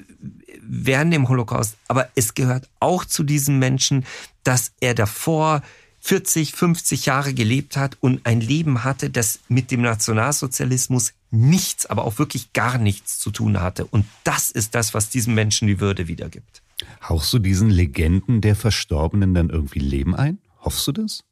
während 0.62 1.12
dem 1.12 1.28
Holocaust. 1.28 1.76
Aber 1.88 2.08
es 2.14 2.34
gehört 2.34 2.68
auch 2.78 3.04
zu 3.04 3.24
diesem 3.24 3.58
Menschen, 3.58 4.04
dass 4.44 4.72
er 4.80 4.94
davor 4.94 5.62
40, 6.00 6.52
50 6.52 7.06
Jahre 7.06 7.34
gelebt 7.34 7.76
hat 7.76 7.98
und 8.00 8.24
ein 8.24 8.40
Leben 8.40 8.84
hatte, 8.84 9.10
das 9.10 9.40
mit 9.48 9.70
dem 9.70 9.82
Nationalsozialismus 9.82 11.12
nichts, 11.30 11.86
aber 11.86 12.04
auch 12.04 12.18
wirklich 12.18 12.52
gar 12.52 12.78
nichts 12.78 13.18
zu 13.18 13.30
tun 13.30 13.60
hatte. 13.60 13.84
Und 13.84 14.06
das 14.24 14.50
ist 14.50 14.74
das, 14.74 14.94
was 14.94 15.10
diesem 15.10 15.34
Menschen 15.34 15.68
die 15.68 15.78
Würde 15.78 16.08
wiedergibt. 16.08 16.62
Hauchst 17.06 17.32
du 17.32 17.38
diesen 17.38 17.68
Legenden 17.68 18.40
der 18.40 18.56
Verstorbenen 18.56 19.34
dann 19.34 19.50
irgendwie 19.50 19.80
Leben 19.80 20.14
ein? 20.14 20.38
Hoffst 20.60 20.86
du 20.86 20.92
das? 20.92 21.24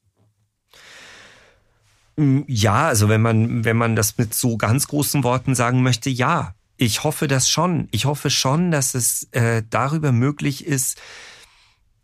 Mm, 2.18 2.42
ja, 2.48 2.88
also 2.88 3.08
wenn 3.08 3.22
man, 3.22 3.64
wenn 3.64 3.76
man 3.76 3.94
das 3.94 4.18
mit 4.18 4.34
so 4.34 4.56
ganz 4.56 4.88
großen 4.88 5.22
Worten 5.22 5.54
sagen 5.54 5.82
möchte, 5.82 6.10
ja. 6.10 6.54
Ich 6.76 7.04
hoffe 7.04 7.28
das 7.28 7.48
schon. 7.48 7.88
Ich 7.90 8.04
hoffe 8.04 8.30
schon, 8.30 8.70
dass 8.70 8.94
es 8.94 9.28
äh, 9.32 9.62
darüber 9.68 10.12
möglich 10.12 10.66
ist, 10.66 11.00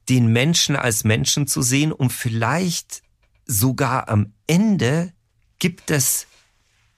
den 0.09 0.33
Menschen 0.33 0.77
als 0.77 1.05
Menschen 1.05 1.47
zu 1.47 1.63
sehen 1.63 1.93
und 1.93 2.13
vielleicht 2.13 3.03
sogar 3.47 4.09
am 4.09 4.33
Ende 4.47 5.13
gibt 5.59 5.91
es 5.91 6.27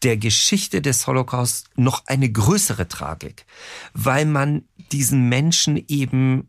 der 0.03 0.17
Geschichte 0.17 0.83
des 0.83 1.07
Holocaust 1.07 1.69
noch 1.77 2.07
eine 2.07 2.31
größere 2.31 2.89
Tragik, 2.89 3.47
weil 3.93 4.27
man 4.27 4.65
diesen 4.93 5.29
Menschen 5.29 5.83
eben 5.89 6.49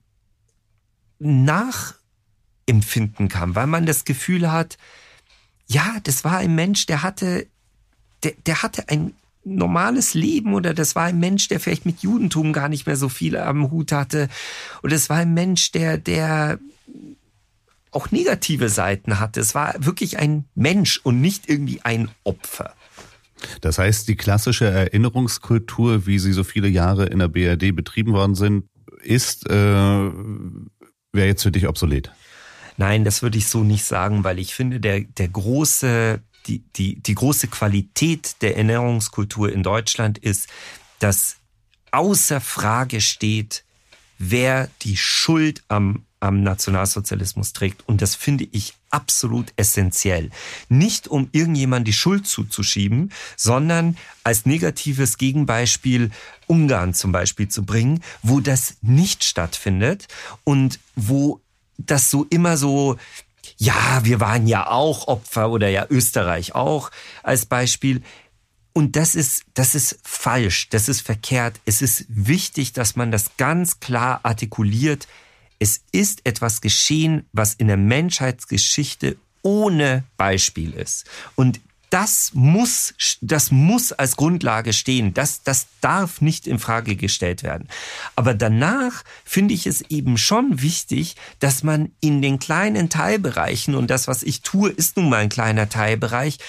nachempfinden 1.19 3.29
kann, 3.29 3.55
weil 3.55 3.67
man 3.67 3.85
das 3.85 4.05
Gefühl 4.05 4.51
hat, 4.51 4.77
ja, 5.67 5.97
das 6.03 6.23
war 6.23 6.37
ein 6.37 6.55
Mensch, 6.55 6.85
der 6.85 7.03
hatte, 7.03 7.47
der, 8.23 8.33
der 8.45 8.63
hatte 8.63 8.89
ein 8.89 9.13
normales 9.43 10.13
Leben 10.13 10.53
oder 10.53 10.73
das 10.73 10.95
war 10.95 11.05
ein 11.05 11.19
Mensch, 11.19 11.47
der 11.47 11.59
vielleicht 11.59 11.85
mit 11.85 12.01
Judentum 12.01 12.53
gar 12.53 12.69
nicht 12.69 12.85
mehr 12.85 12.97
so 12.97 13.09
viel 13.09 13.37
am 13.37 13.71
Hut 13.71 13.91
hatte 13.91 14.27
oder 14.83 14.95
es 14.95 15.09
war 15.09 15.17
ein 15.17 15.33
Mensch, 15.33 15.71
der, 15.71 15.97
der 15.97 16.59
auch 17.91 18.11
negative 18.11 18.69
Seiten 18.69 19.19
hatte. 19.19 19.39
Es 19.39 19.55
war 19.55 19.73
wirklich 19.79 20.19
ein 20.19 20.45
Mensch 20.55 20.99
und 21.03 21.21
nicht 21.21 21.49
irgendwie 21.49 21.81
ein 21.81 22.09
Opfer. 22.23 22.73
Das 23.61 23.77
heißt, 23.77 24.07
die 24.07 24.15
klassische 24.15 24.65
Erinnerungskultur, 24.65 26.05
wie 26.05 26.19
sie 26.19 26.33
so 26.33 26.43
viele 26.43 26.67
Jahre 26.67 27.05
in 27.05 27.19
der 27.19 27.27
BRD 27.27 27.75
betrieben 27.75 28.13
worden 28.13 28.35
sind, 28.35 28.65
ist, 29.03 29.49
äh, 29.49 29.53
wäre 29.53 31.27
jetzt 31.27 31.43
für 31.43 31.51
dich 31.51 31.67
obsolet. 31.67 32.11
Nein, 32.77 33.03
das 33.03 33.23
würde 33.23 33.39
ich 33.39 33.47
so 33.47 33.63
nicht 33.63 33.83
sagen, 33.83 34.23
weil 34.23 34.39
ich 34.39 34.53
finde, 34.53 34.79
der, 34.79 35.01
der 35.01 35.27
große, 35.27 36.21
die, 36.45 36.59
die, 36.75 37.01
die 37.01 37.15
große 37.15 37.47
Qualität 37.47 38.41
der 38.41 38.55
Ernährungskultur 38.55 39.51
in 39.51 39.63
Deutschland 39.63 40.19
ist, 40.19 40.47
dass 40.99 41.37
außer 41.91 42.39
Frage 42.39 43.01
steht, 43.01 43.63
wer 44.19 44.69
die 44.83 44.97
Schuld 44.97 45.63
am, 45.67 46.05
am 46.19 46.43
Nationalsozialismus 46.43 47.53
trägt. 47.53 47.87
Und 47.87 48.01
das 48.01 48.15
finde 48.15 48.47
ich 48.51 48.73
absolut 48.89 49.51
essentiell. 49.57 50.29
Nicht 50.69 51.07
um 51.07 51.29
irgendjemand 51.31 51.87
die 51.87 51.93
Schuld 51.93 52.27
zuzuschieben, 52.27 53.11
sondern 53.35 53.97
als 54.23 54.45
negatives 54.45 55.17
Gegenbeispiel 55.17 56.11
Ungarn 56.47 56.93
zum 56.93 57.11
Beispiel 57.11 57.47
zu 57.49 57.65
bringen, 57.65 58.01
wo 58.23 58.39
das 58.39 58.77
nicht 58.81 59.23
stattfindet 59.23 60.07
und 60.43 60.79
wo 60.95 61.41
das 61.77 62.09
so 62.09 62.25
immer 62.29 62.57
so, 62.57 62.97
ja, 63.57 64.01
wir 64.03 64.19
waren 64.19 64.47
ja 64.47 64.67
auch 64.69 65.07
Opfer 65.07 65.49
oder 65.49 65.69
ja 65.69 65.85
Österreich 65.89 66.55
auch 66.55 66.91
als 67.23 67.45
Beispiel. 67.45 68.01
Und 68.73 68.95
das 68.95 69.15
ist, 69.15 69.43
das 69.55 69.73
ist 69.73 69.99
falsch, 70.03 70.69
das 70.69 70.87
ist 70.87 71.01
verkehrt. 71.01 71.59
Es 71.65 71.81
ist 71.81 72.05
wichtig, 72.09 72.73
dass 72.73 72.95
man 72.95 73.11
das 73.11 73.31
ganz 73.37 73.79
klar 73.79 74.19
artikuliert. 74.23 75.07
Es 75.57 75.81
ist 75.91 76.25
etwas 76.25 76.61
geschehen, 76.61 77.25
was 77.31 77.55
in 77.55 77.67
der 77.67 77.77
Menschheitsgeschichte 77.77 79.17
ohne 79.41 80.03
Beispiel 80.17 80.73
ist. 80.73 81.05
Und 81.35 81.59
das 81.89 82.31
muss, 82.33 82.93
das 83.21 83.51
muss 83.51 83.91
als 83.93 84.17
Grundlage 84.17 84.73
stehen. 84.73 85.13
Das, 85.13 85.43
das 85.43 85.67
darf 85.81 86.21
nicht 86.21 86.47
in 86.47 86.59
Frage 86.59 86.95
gestellt 86.95 87.43
werden. 87.43 87.67
Aber 88.15 88.33
danach 88.33 89.03
finde 89.23 89.53
ich 89.53 89.67
es 89.67 89.81
eben 89.89 90.17
schon 90.17 90.61
wichtig, 90.61 91.15
dass 91.39 91.63
man 91.63 91.91
in 92.01 92.21
den 92.21 92.39
kleinen 92.39 92.89
Teilbereichen, 92.89 93.75
und 93.75 93.89
das, 93.89 94.07
was 94.07 94.23
ich 94.23 94.41
tue, 94.41 94.69
ist 94.69 94.97
nun 94.97 95.09
mal 95.09 95.17
ein 95.17 95.29
kleiner 95.29 95.69
Teilbereich, 95.69 96.39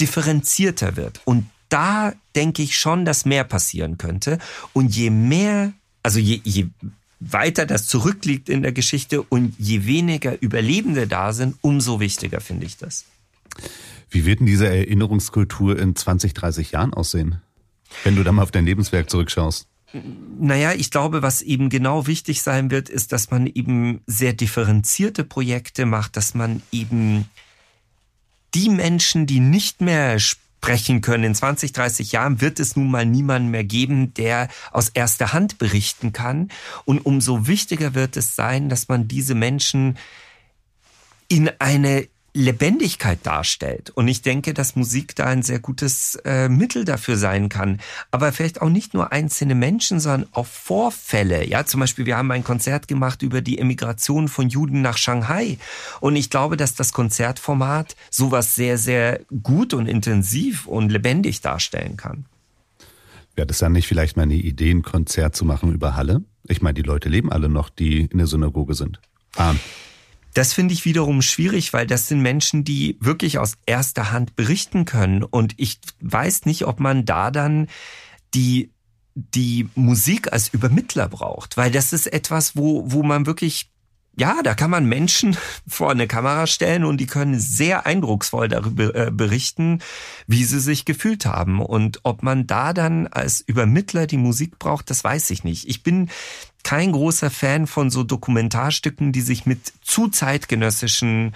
differenzierter 0.00 0.96
wird. 0.96 1.20
Und 1.24 1.48
da 1.68 2.12
denke 2.36 2.62
ich 2.62 2.78
schon, 2.78 3.04
dass 3.04 3.24
mehr 3.24 3.44
passieren 3.44 3.98
könnte. 3.98 4.38
Und 4.72 4.94
je 4.94 5.10
mehr, 5.10 5.72
also 6.02 6.18
je, 6.18 6.40
je 6.44 6.66
weiter 7.18 7.66
das 7.66 7.86
zurückliegt 7.86 8.48
in 8.48 8.62
der 8.62 8.72
Geschichte 8.72 9.22
und 9.22 9.54
je 9.58 9.86
weniger 9.86 10.40
Überlebende 10.40 11.06
da 11.06 11.32
sind, 11.32 11.56
umso 11.60 11.98
wichtiger 11.98 12.40
finde 12.40 12.66
ich 12.66 12.76
das. 12.76 13.04
Wie 14.16 14.24
wird 14.24 14.40
denn 14.40 14.46
diese 14.46 14.66
Erinnerungskultur 14.66 15.78
in 15.78 15.94
20, 15.94 16.32
30 16.32 16.72
Jahren 16.72 16.94
aussehen? 16.94 17.42
Wenn 18.02 18.16
du 18.16 18.24
da 18.24 18.32
mal 18.32 18.44
auf 18.44 18.50
dein 18.50 18.64
Lebenswerk 18.64 19.10
zurückschaust. 19.10 19.68
Naja, 20.40 20.72
ich 20.72 20.90
glaube, 20.90 21.20
was 21.20 21.42
eben 21.42 21.68
genau 21.68 22.06
wichtig 22.06 22.40
sein 22.40 22.70
wird, 22.70 22.88
ist, 22.88 23.12
dass 23.12 23.30
man 23.30 23.46
eben 23.46 24.00
sehr 24.06 24.32
differenzierte 24.32 25.22
Projekte 25.22 25.84
macht, 25.84 26.16
dass 26.16 26.34
man 26.34 26.62
eben 26.72 27.28
die 28.54 28.70
Menschen, 28.70 29.26
die 29.26 29.40
nicht 29.40 29.82
mehr 29.82 30.18
sprechen 30.18 31.02
können. 31.02 31.24
In 31.24 31.34
20, 31.34 31.72
30 31.72 32.12
Jahren 32.12 32.40
wird 32.40 32.58
es 32.58 32.74
nun 32.74 32.90
mal 32.90 33.04
niemanden 33.04 33.50
mehr 33.50 33.64
geben, 33.64 34.14
der 34.14 34.48
aus 34.72 34.88
erster 34.88 35.34
Hand 35.34 35.58
berichten 35.58 36.14
kann. 36.14 36.48
Und 36.86 37.04
umso 37.04 37.46
wichtiger 37.46 37.94
wird 37.94 38.16
es 38.16 38.34
sein, 38.34 38.70
dass 38.70 38.88
man 38.88 39.08
diese 39.08 39.34
Menschen 39.34 39.98
in 41.28 41.50
eine 41.58 42.08
Lebendigkeit 42.36 43.18
darstellt. 43.22 43.90
Und 43.90 44.08
ich 44.08 44.20
denke, 44.20 44.52
dass 44.52 44.76
Musik 44.76 45.16
da 45.16 45.24
ein 45.24 45.42
sehr 45.42 45.58
gutes 45.58 46.16
äh, 46.24 46.48
Mittel 46.50 46.84
dafür 46.84 47.16
sein 47.16 47.48
kann. 47.48 47.80
Aber 48.10 48.30
vielleicht 48.30 48.60
auch 48.60 48.68
nicht 48.68 48.92
nur 48.92 49.10
einzelne 49.10 49.54
Menschen, 49.54 50.00
sondern 50.00 50.28
auch 50.32 50.46
Vorfälle. 50.46 51.46
Ja, 51.48 51.64
zum 51.64 51.80
Beispiel, 51.80 52.04
wir 52.04 52.18
haben 52.18 52.30
ein 52.30 52.44
Konzert 52.44 52.88
gemacht 52.88 53.22
über 53.22 53.40
die 53.40 53.58
Emigration 53.58 54.28
von 54.28 54.50
Juden 54.50 54.82
nach 54.82 54.98
Shanghai. 54.98 55.56
Und 56.00 56.14
ich 56.14 56.28
glaube, 56.28 56.58
dass 56.58 56.74
das 56.74 56.92
Konzertformat 56.92 57.96
sowas 58.10 58.54
sehr, 58.54 58.76
sehr 58.76 59.20
gut 59.42 59.72
und 59.72 59.86
intensiv 59.86 60.66
und 60.66 60.92
lebendig 60.92 61.40
darstellen 61.40 61.96
kann. 61.96 62.26
Wäre 63.34 63.46
das 63.46 63.58
dann 63.58 63.72
nicht 63.72 63.88
vielleicht 63.88 64.16
mal 64.16 64.24
eine 64.24 64.34
Idee, 64.34 64.70
ein 64.70 64.82
Konzert 64.82 65.34
zu 65.36 65.46
machen 65.46 65.72
über 65.72 65.96
Halle? 65.96 66.22
Ich 66.44 66.60
meine, 66.60 66.74
die 66.74 66.82
Leute 66.82 67.08
leben 67.08 67.32
alle 67.32 67.48
noch, 67.48 67.70
die 67.70 68.02
in 68.02 68.18
der 68.18 68.26
Synagoge 68.26 68.74
sind. 68.74 69.00
Ah. 69.36 69.54
Das 70.36 70.52
finde 70.52 70.74
ich 70.74 70.84
wiederum 70.84 71.22
schwierig, 71.22 71.72
weil 71.72 71.86
das 71.86 72.08
sind 72.08 72.20
Menschen, 72.20 72.62
die 72.62 72.98
wirklich 73.00 73.38
aus 73.38 73.54
erster 73.64 74.12
Hand 74.12 74.36
berichten 74.36 74.84
können. 74.84 75.22
Und 75.22 75.54
ich 75.56 75.80
weiß 76.00 76.44
nicht, 76.44 76.66
ob 76.66 76.78
man 76.78 77.06
da 77.06 77.30
dann 77.30 77.68
die 78.34 78.70
die 79.14 79.70
Musik 79.74 80.30
als 80.34 80.48
Übermittler 80.48 81.08
braucht, 81.08 81.56
weil 81.56 81.70
das 81.70 81.94
ist 81.94 82.06
etwas, 82.06 82.54
wo, 82.54 82.84
wo 82.92 83.02
man 83.02 83.24
wirklich 83.24 83.70
ja, 84.18 84.42
da 84.42 84.54
kann 84.54 84.70
man 84.70 84.86
Menschen 84.86 85.36
vor 85.66 85.90
eine 85.90 86.06
Kamera 86.06 86.46
stellen 86.46 86.84
und 86.84 86.98
die 86.98 87.06
können 87.06 87.38
sehr 87.40 87.86
eindrucksvoll 87.86 88.48
darüber 88.48 88.94
äh, 88.94 89.10
berichten, 89.10 89.80
wie 90.26 90.44
sie 90.44 90.60
sich 90.60 90.84
gefühlt 90.84 91.24
haben. 91.26 91.60
Und 91.62 92.00
ob 92.02 92.22
man 92.22 92.46
da 92.46 92.72
dann 92.72 93.06
als 93.06 93.40
Übermittler 93.40 94.06
die 94.06 94.16
Musik 94.16 94.58
braucht, 94.58 94.90
das 94.90 95.04
weiß 95.04 95.30
ich 95.30 95.44
nicht. 95.44 95.68
Ich 95.68 95.82
bin 95.82 96.10
kein 96.66 96.90
großer 96.90 97.30
Fan 97.30 97.68
von 97.68 97.90
so 97.90 98.02
Dokumentarstücken, 98.02 99.12
die 99.12 99.20
sich 99.20 99.46
mit 99.46 99.72
zu 99.82 100.08
zeitgenössischen 100.08 101.32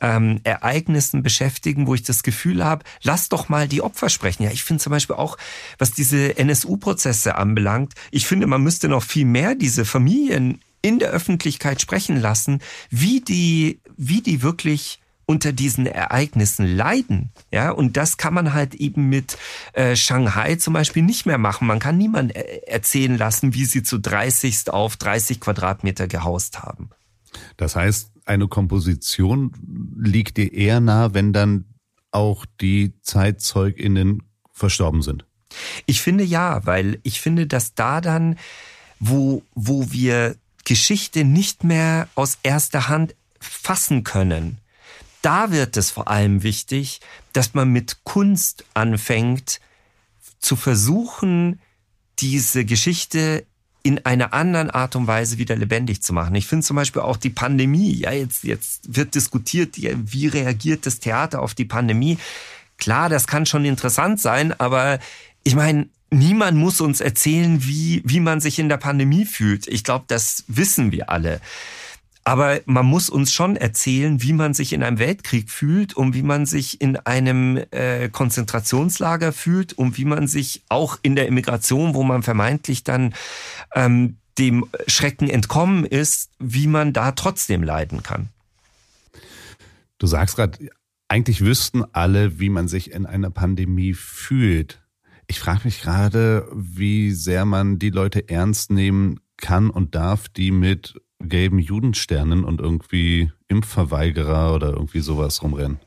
ähm, 0.00 0.40
Ereignissen 0.42 1.22
beschäftigen, 1.22 1.86
wo 1.86 1.94
ich 1.94 2.02
das 2.02 2.22
Gefühl 2.22 2.64
habe, 2.64 2.82
lass 3.02 3.28
doch 3.28 3.50
mal 3.50 3.68
die 3.68 3.82
Opfer 3.82 4.08
sprechen. 4.08 4.44
Ja, 4.44 4.50
ich 4.50 4.64
finde 4.64 4.82
zum 4.82 4.92
Beispiel 4.92 5.16
auch, 5.16 5.36
was 5.76 5.92
diese 5.92 6.38
NSU-Prozesse 6.38 7.34
anbelangt, 7.34 7.92
ich 8.10 8.26
finde, 8.26 8.46
man 8.46 8.62
müsste 8.62 8.88
noch 8.88 9.02
viel 9.02 9.26
mehr 9.26 9.54
diese 9.54 9.84
Familien 9.84 10.62
in 10.80 10.98
der 10.98 11.10
Öffentlichkeit 11.10 11.82
sprechen 11.82 12.18
lassen, 12.18 12.62
wie 12.88 13.20
die, 13.20 13.80
wie 13.98 14.22
die 14.22 14.40
wirklich 14.40 14.99
unter 15.30 15.52
diesen 15.52 15.86
Ereignissen 15.86 16.66
leiden. 16.66 17.30
Ja, 17.52 17.70
und 17.70 17.96
das 17.96 18.16
kann 18.16 18.34
man 18.34 18.52
halt 18.52 18.74
eben 18.74 19.08
mit 19.08 19.38
äh, 19.74 19.94
Shanghai 19.94 20.56
zum 20.56 20.74
Beispiel 20.74 21.04
nicht 21.04 21.24
mehr 21.24 21.38
machen. 21.38 21.68
Man 21.68 21.78
kann 21.78 21.96
niemand 21.96 22.34
äh, 22.34 22.62
erzählen 22.66 23.16
lassen, 23.16 23.54
wie 23.54 23.64
sie 23.64 23.84
zu 23.84 23.98
30 23.98 24.70
auf 24.70 24.96
30 24.96 25.38
Quadratmeter 25.38 26.08
gehaust 26.08 26.64
haben. 26.64 26.90
Das 27.56 27.76
heißt, 27.76 28.10
eine 28.24 28.48
Komposition 28.48 29.52
liegt 29.96 30.36
dir 30.36 30.52
eher 30.52 30.80
nah, 30.80 31.14
wenn 31.14 31.32
dann 31.32 31.64
auch 32.10 32.44
die 32.60 32.94
ZeitzeugInnen 33.02 34.24
verstorben 34.52 35.02
sind. 35.02 35.26
Ich 35.86 36.00
finde 36.00 36.24
ja, 36.24 36.66
weil 36.66 36.98
ich 37.04 37.20
finde, 37.20 37.46
dass 37.46 37.74
da 37.74 38.00
dann, 38.00 38.36
wo, 38.98 39.44
wo 39.54 39.92
wir 39.92 40.34
Geschichte 40.64 41.22
nicht 41.22 41.62
mehr 41.62 42.08
aus 42.16 42.36
erster 42.42 42.88
Hand 42.88 43.14
fassen 43.38 44.02
können. 44.02 44.59
Da 45.22 45.50
wird 45.50 45.76
es 45.76 45.90
vor 45.90 46.08
allem 46.08 46.42
wichtig, 46.42 47.00
dass 47.32 47.54
man 47.54 47.68
mit 47.70 48.04
Kunst 48.04 48.64
anfängt 48.74 49.60
zu 50.38 50.56
versuchen, 50.56 51.60
diese 52.18 52.64
Geschichte 52.64 53.44
in 53.82 54.04
einer 54.04 54.34
anderen 54.34 54.70
Art 54.70 54.94
und 54.96 55.06
Weise 55.06 55.38
wieder 55.38 55.56
lebendig 55.56 56.02
zu 56.02 56.12
machen. 56.12 56.34
Ich 56.34 56.46
finde 56.46 56.66
zum 56.66 56.76
Beispiel 56.76 57.02
auch 57.02 57.16
die 57.16 57.30
Pandemie. 57.30 57.92
Ja, 57.92 58.12
jetzt, 58.12 58.44
jetzt 58.44 58.94
wird 58.94 59.14
diskutiert, 59.14 59.76
wie 59.76 60.26
reagiert 60.26 60.86
das 60.86 61.00
Theater 61.00 61.40
auf 61.40 61.54
die 61.54 61.64
Pandemie. 61.64 62.18
Klar, 62.76 63.08
das 63.08 63.26
kann 63.26 63.46
schon 63.46 63.64
interessant 63.64 64.20
sein, 64.20 64.58
aber 64.58 64.98
ich 65.44 65.54
meine, 65.54 65.88
niemand 66.10 66.58
muss 66.58 66.80
uns 66.80 67.00
erzählen, 67.00 67.64
wie, 67.64 68.02
wie 68.04 68.20
man 68.20 68.40
sich 68.40 68.58
in 68.58 68.68
der 68.68 68.76
Pandemie 68.76 69.24
fühlt. 69.24 69.66
Ich 69.66 69.84
glaube, 69.84 70.04
das 70.08 70.44
wissen 70.46 70.92
wir 70.92 71.08
alle. 71.10 71.40
Aber 72.30 72.60
man 72.64 72.86
muss 72.86 73.10
uns 73.10 73.32
schon 73.32 73.56
erzählen, 73.56 74.22
wie 74.22 74.32
man 74.32 74.54
sich 74.54 74.72
in 74.72 74.84
einem 74.84 75.00
Weltkrieg 75.00 75.50
fühlt 75.50 75.94
und 75.94 76.14
wie 76.14 76.22
man 76.22 76.46
sich 76.46 76.80
in 76.80 76.96
einem 76.96 77.56
äh, 77.72 78.08
Konzentrationslager 78.08 79.32
fühlt 79.32 79.72
und 79.72 79.98
wie 79.98 80.04
man 80.04 80.28
sich 80.28 80.62
auch 80.68 80.96
in 81.02 81.16
der 81.16 81.26
Immigration, 81.26 81.92
wo 81.92 82.04
man 82.04 82.22
vermeintlich 82.22 82.84
dann 82.84 83.14
ähm, 83.74 84.18
dem 84.38 84.64
Schrecken 84.86 85.28
entkommen 85.28 85.84
ist, 85.84 86.30
wie 86.38 86.68
man 86.68 86.92
da 86.92 87.10
trotzdem 87.10 87.64
leiden 87.64 88.04
kann. 88.04 88.28
Du 89.98 90.06
sagst 90.06 90.36
gerade, 90.36 90.70
eigentlich 91.08 91.40
wüssten 91.40 91.82
alle, 91.92 92.38
wie 92.38 92.48
man 92.48 92.68
sich 92.68 92.92
in 92.92 93.06
einer 93.06 93.30
Pandemie 93.30 93.92
fühlt. 93.92 94.80
Ich 95.26 95.40
frage 95.40 95.62
mich 95.64 95.80
gerade, 95.80 96.46
wie 96.54 97.10
sehr 97.10 97.44
man 97.44 97.80
die 97.80 97.90
Leute 97.90 98.28
ernst 98.28 98.70
nehmen 98.70 99.18
kann 99.36 99.68
und 99.68 99.96
darf, 99.96 100.28
die 100.28 100.52
mit 100.52 100.94
gelben 101.20 101.58
Judensternen 101.58 102.44
und 102.44 102.60
irgendwie 102.60 103.30
Impfverweigerer 103.48 104.54
oder 104.54 104.70
irgendwie 104.70 105.00
sowas 105.00 105.42
rumrennen. 105.42 105.78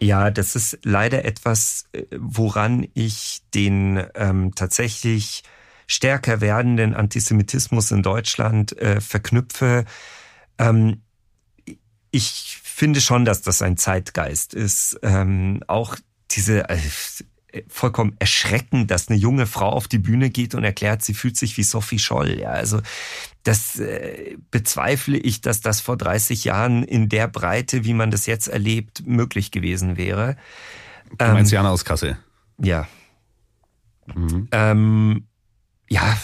Ja, 0.00 0.30
das 0.30 0.56
ist 0.56 0.78
leider 0.82 1.24
etwas, 1.24 1.86
äh, 1.92 2.04
woran 2.18 2.86
ich 2.94 3.42
den 3.54 4.02
ähm, 4.14 4.54
tatsächlich 4.54 5.42
stärker 5.86 6.40
werdenden 6.40 6.94
Antisemitismus 6.94 7.90
in 7.92 8.02
Deutschland 8.02 8.76
äh, 8.78 9.00
verknüpfe. 9.00 9.84
Ähm, 10.58 11.02
ich 12.10 12.60
finde 12.62 13.00
schon, 13.00 13.24
dass 13.24 13.42
das 13.42 13.62
ein 13.62 13.76
Zeitgeist 13.76 14.52
ist. 14.54 14.98
Ähm, 15.02 15.62
auch 15.66 15.96
diese, 16.30 16.68
äh, 16.68 16.78
vollkommen 17.68 18.16
erschreckend, 18.18 18.90
dass 18.90 19.08
eine 19.08 19.18
junge 19.18 19.46
Frau 19.46 19.68
auf 19.68 19.88
die 19.88 19.98
Bühne 19.98 20.30
geht 20.30 20.54
und 20.54 20.64
erklärt, 20.64 21.02
sie 21.02 21.14
fühlt 21.14 21.36
sich 21.36 21.56
wie 21.56 21.62
Sophie 21.62 21.98
Scholl. 21.98 22.38
Ja, 22.40 22.50
also 22.50 22.80
das 23.42 23.78
äh, 23.78 24.36
bezweifle 24.50 25.16
ich, 25.18 25.40
dass 25.40 25.60
das 25.60 25.80
vor 25.80 25.96
30 25.96 26.44
Jahren 26.44 26.82
in 26.82 27.08
der 27.08 27.28
Breite, 27.28 27.84
wie 27.84 27.94
man 27.94 28.10
das 28.10 28.26
jetzt 28.26 28.48
erlebt, 28.48 29.06
möglich 29.06 29.50
gewesen 29.50 29.96
wäre. 29.96 30.36
Du 31.18 31.24
meinst 31.24 31.52
ähm, 31.52 31.56
Jana 31.56 31.70
aus 31.70 31.84
Kassel? 31.84 32.18
Ja. 32.58 32.88
Mhm. 34.14 34.48
Ähm, 34.50 35.26
ja, 35.88 36.16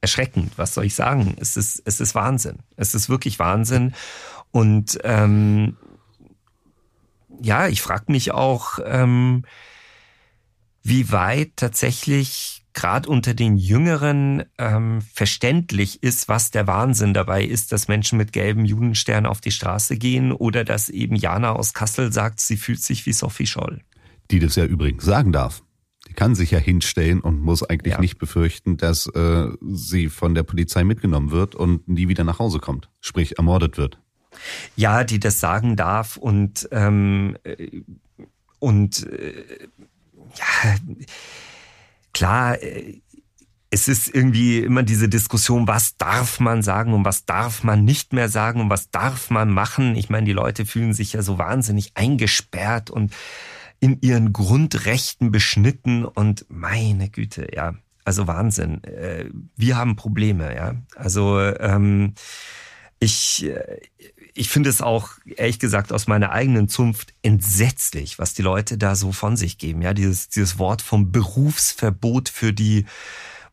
erschreckend, 0.00 0.56
was 0.56 0.74
soll 0.74 0.84
ich 0.84 0.94
sagen? 0.94 1.36
Es 1.38 1.56
ist, 1.56 1.82
es 1.84 2.00
ist 2.00 2.14
Wahnsinn. 2.14 2.58
Es 2.76 2.94
ist 2.94 3.08
wirklich 3.08 3.38
Wahnsinn. 3.38 3.94
Und 4.50 4.98
ähm, 5.04 5.76
ja, 7.40 7.68
ich 7.68 7.82
frage 7.82 8.12
mich 8.12 8.32
auch, 8.32 8.78
ähm, 8.84 9.44
wie 10.82 11.12
weit 11.12 11.52
tatsächlich 11.56 12.60
gerade 12.72 13.08
unter 13.08 13.34
den 13.34 13.56
Jüngeren 13.56 14.44
ähm, 14.58 15.00
verständlich 15.12 16.02
ist, 16.02 16.28
was 16.28 16.50
der 16.50 16.66
Wahnsinn 16.66 17.14
dabei 17.14 17.44
ist, 17.44 17.72
dass 17.72 17.88
Menschen 17.88 18.16
mit 18.16 18.32
gelben 18.32 18.64
Judensternen 18.64 19.26
auf 19.26 19.40
die 19.40 19.50
Straße 19.50 19.96
gehen 19.96 20.32
oder 20.32 20.64
dass 20.64 20.88
eben 20.88 21.16
Jana 21.16 21.52
aus 21.52 21.74
Kassel 21.74 22.12
sagt, 22.12 22.40
sie 22.40 22.56
fühlt 22.56 22.80
sich 22.80 23.06
wie 23.06 23.12
Sophie 23.12 23.46
Scholl. 23.46 23.82
Die 24.30 24.38
das 24.38 24.56
ja 24.56 24.64
übrigens 24.64 25.04
sagen 25.04 25.32
darf. 25.32 25.62
Die 26.08 26.14
kann 26.14 26.34
sich 26.34 26.50
ja 26.50 26.58
hinstellen 26.58 27.20
und 27.20 27.40
muss 27.40 27.62
eigentlich 27.62 27.94
ja. 27.94 28.00
nicht 28.00 28.18
befürchten, 28.18 28.76
dass 28.76 29.06
äh, 29.06 29.48
sie 29.60 30.08
von 30.08 30.34
der 30.34 30.42
Polizei 30.42 30.82
mitgenommen 30.82 31.30
wird 31.30 31.54
und 31.54 31.86
nie 31.88 32.08
wieder 32.08 32.24
nach 32.24 32.38
Hause 32.38 32.58
kommt, 32.58 32.88
sprich 33.00 33.38
ermordet 33.38 33.78
wird. 33.78 34.00
Ja, 34.76 35.04
die 35.04 35.20
das 35.20 35.40
sagen 35.40 35.76
darf 35.76 36.16
und 36.16 36.68
ähm, 36.72 37.36
äh, 37.44 37.82
und 38.58 39.06
äh, 39.06 39.68
ja, 40.36 40.76
klar, 42.12 42.62
äh, 42.62 43.00
es 43.70 43.86
ist 43.86 44.12
irgendwie 44.12 44.58
immer 44.58 44.82
diese 44.82 45.08
Diskussion, 45.08 45.68
was 45.68 45.96
darf 45.96 46.40
man 46.40 46.62
sagen 46.62 46.92
und 46.92 47.04
was 47.04 47.24
darf 47.24 47.62
man 47.62 47.84
nicht 47.84 48.12
mehr 48.12 48.28
sagen 48.28 48.60
und 48.60 48.70
was 48.70 48.90
darf 48.90 49.30
man 49.30 49.50
machen. 49.50 49.94
Ich 49.94 50.10
meine, 50.10 50.26
die 50.26 50.32
Leute 50.32 50.66
fühlen 50.66 50.92
sich 50.92 51.12
ja 51.12 51.22
so 51.22 51.38
wahnsinnig 51.38 51.92
eingesperrt 51.94 52.90
und 52.90 53.12
in 53.78 54.00
ihren 54.00 54.32
Grundrechten 54.32 55.30
beschnitten 55.30 56.04
und 56.04 56.46
meine 56.48 57.08
Güte, 57.08 57.48
ja. 57.54 57.74
Also 58.04 58.26
Wahnsinn. 58.26 58.82
Äh, 58.82 59.26
wir 59.56 59.76
haben 59.76 59.94
Probleme, 59.94 60.54
ja. 60.54 60.74
Also 60.96 61.38
ähm, 61.40 62.14
ich, 62.98 63.44
äh, 63.46 63.80
ich 64.34 64.48
finde 64.48 64.70
es 64.70 64.80
auch, 64.80 65.10
ehrlich 65.36 65.58
gesagt, 65.58 65.92
aus 65.92 66.06
meiner 66.06 66.32
eigenen 66.32 66.68
Zunft 66.68 67.14
entsetzlich, 67.22 68.18
was 68.18 68.34
die 68.34 68.42
Leute 68.42 68.78
da 68.78 68.94
so 68.94 69.12
von 69.12 69.36
sich 69.36 69.58
geben. 69.58 69.82
Ja, 69.82 69.94
dieses, 69.94 70.28
dieses 70.28 70.58
Wort 70.58 70.82
vom 70.82 71.12
Berufsverbot 71.12 72.28
für 72.28 72.52
die 72.52 72.86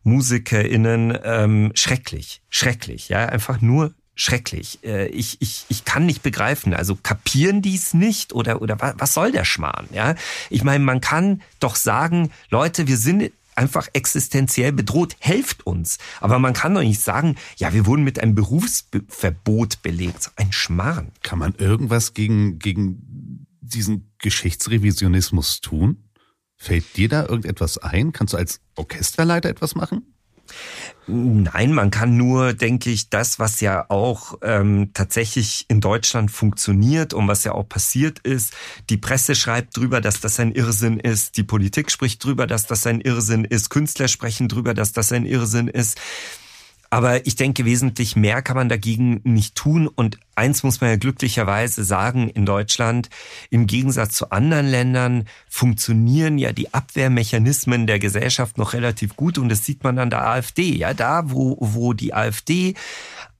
MusikerInnen, 0.04 1.18
ähm, 1.22 1.72
schrecklich, 1.74 2.40
schrecklich, 2.48 3.08
ja, 3.08 3.26
einfach 3.26 3.60
nur 3.60 3.94
schrecklich. 4.14 4.80
Äh, 4.82 5.06
ich, 5.08 5.40
ich, 5.40 5.64
ich 5.68 5.84
kann 5.84 6.04
nicht 6.04 6.22
begreifen. 6.22 6.74
Also 6.74 6.96
kapieren 6.96 7.62
die 7.62 7.76
es 7.76 7.94
nicht 7.94 8.32
oder, 8.32 8.60
oder 8.60 8.76
was 8.98 9.14
soll 9.14 9.32
der 9.32 9.44
Schmarrn? 9.44 9.88
Ja, 9.92 10.16
ich 10.50 10.64
meine, 10.64 10.84
man 10.84 11.00
kann 11.00 11.40
doch 11.60 11.76
sagen, 11.76 12.30
Leute, 12.50 12.88
wir 12.88 12.96
sind 12.96 13.32
einfach 13.58 13.88
existenziell 13.92 14.72
bedroht, 14.72 15.16
helft 15.18 15.66
uns. 15.66 15.98
Aber 16.20 16.38
man 16.38 16.54
kann 16.54 16.74
doch 16.74 16.82
nicht 16.82 17.00
sagen, 17.00 17.36
ja, 17.56 17.74
wir 17.74 17.86
wurden 17.86 18.04
mit 18.04 18.20
einem 18.20 18.34
Berufsverbot 18.34 19.82
belegt. 19.82 20.30
Ein 20.36 20.52
Schmarrn. 20.52 21.12
Kann 21.22 21.40
man 21.40 21.54
irgendwas 21.56 22.14
gegen, 22.14 22.58
gegen 22.58 23.46
diesen 23.60 24.12
Geschichtsrevisionismus 24.18 25.60
tun? 25.60 26.04
Fällt 26.56 26.96
dir 26.96 27.08
da 27.08 27.22
irgendetwas 27.22 27.78
ein? 27.78 28.12
Kannst 28.12 28.34
du 28.34 28.38
als 28.38 28.60
Orchesterleiter 28.76 29.48
etwas 29.48 29.74
machen? 29.74 30.14
Nein, 31.06 31.72
man 31.72 31.90
kann 31.90 32.16
nur, 32.18 32.52
denke 32.52 32.90
ich, 32.90 33.08
das, 33.08 33.38
was 33.38 33.60
ja 33.62 33.86
auch 33.88 34.38
ähm, 34.42 34.90
tatsächlich 34.92 35.64
in 35.68 35.80
Deutschland 35.80 36.30
funktioniert 36.30 37.14
und 37.14 37.26
was 37.28 37.44
ja 37.44 37.52
auch 37.52 37.66
passiert 37.66 38.18
ist. 38.18 38.52
Die 38.90 38.98
Presse 38.98 39.34
schreibt 39.34 39.76
drüber, 39.76 40.02
dass 40.02 40.20
das 40.20 40.38
ein 40.38 40.52
Irrsinn 40.52 41.00
ist. 41.00 41.38
Die 41.38 41.44
Politik 41.44 41.90
spricht 41.90 42.22
drüber, 42.22 42.46
dass 42.46 42.66
das 42.66 42.86
ein 42.86 43.00
Irrsinn 43.00 43.44
ist. 43.44 43.70
Künstler 43.70 44.08
sprechen 44.08 44.48
drüber, 44.48 44.74
dass 44.74 44.92
das 44.92 45.10
ein 45.12 45.24
Irrsinn 45.24 45.68
ist. 45.68 45.98
Aber 46.90 47.26
ich 47.26 47.36
denke, 47.36 47.66
wesentlich 47.66 48.16
mehr 48.16 48.40
kann 48.40 48.56
man 48.56 48.70
dagegen 48.70 49.20
nicht 49.24 49.54
tun. 49.54 49.88
Und 49.88 50.18
eins 50.36 50.62
muss 50.62 50.80
man 50.80 50.90
ja 50.90 50.96
glücklicherweise 50.96 51.84
sagen, 51.84 52.28
in 52.30 52.46
Deutschland, 52.46 53.10
im 53.50 53.66
Gegensatz 53.66 54.14
zu 54.14 54.30
anderen 54.30 54.66
Ländern, 54.66 55.24
funktionieren 55.50 56.38
ja 56.38 56.52
die 56.52 56.72
Abwehrmechanismen 56.72 57.86
der 57.86 57.98
Gesellschaft 57.98 58.56
noch 58.56 58.72
relativ 58.72 59.16
gut. 59.16 59.36
Und 59.36 59.50
das 59.50 59.66
sieht 59.66 59.84
man 59.84 59.98
an 59.98 60.08
der 60.08 60.26
AfD. 60.26 60.74
Ja, 60.74 60.94
da, 60.94 61.30
wo, 61.30 61.58
wo 61.60 61.92
die 61.92 62.14
AfD 62.14 62.74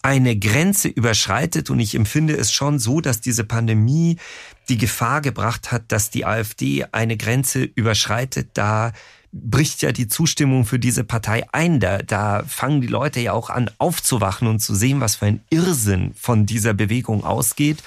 eine 0.03 0.37
Grenze 0.39 0.89
überschreitet. 0.89 1.71
Und 1.71 1.81
ich 1.81 1.95
empfinde 1.95 2.37
es 2.37 2.53
schon 2.53 2.79
so, 2.79 3.01
dass 3.01 3.23
diese 3.23 3.45
Pandemie 3.45 4.19
die 4.69 4.77
Gefahr 4.77 5.23
gebracht 5.23 5.73
hat, 5.73 5.91
dass 5.91 6.11
die 6.11 6.27
AfD 6.27 6.85
eine 6.93 7.17
Grenze 7.17 7.63
überschreitet, 7.63 8.51
da 8.53 8.93
bricht 9.33 9.83
ja 9.83 9.93
die 9.93 10.09
Zustimmung 10.09 10.64
für 10.64 10.79
diese 10.79 11.05
Partei 11.05 11.45
ein. 11.53 11.81
Da, 11.81 11.99
da 11.99 12.43
fangen 12.47 12.81
die 12.81 12.87
Leute 12.87 13.20
ja 13.20 13.33
auch 13.33 13.51
an 13.51 13.70
aufzuwachen 13.79 14.49
und 14.49 14.61
zu 14.61 14.74
sehen, 14.74 15.01
was 15.01 15.16
für 15.16 15.26
ein 15.26 15.41
Irrsinn 15.51 16.12
von 16.14 16.47
dieser 16.47 16.74
Bewegung 16.74 17.24
ausgeht. 17.24 17.79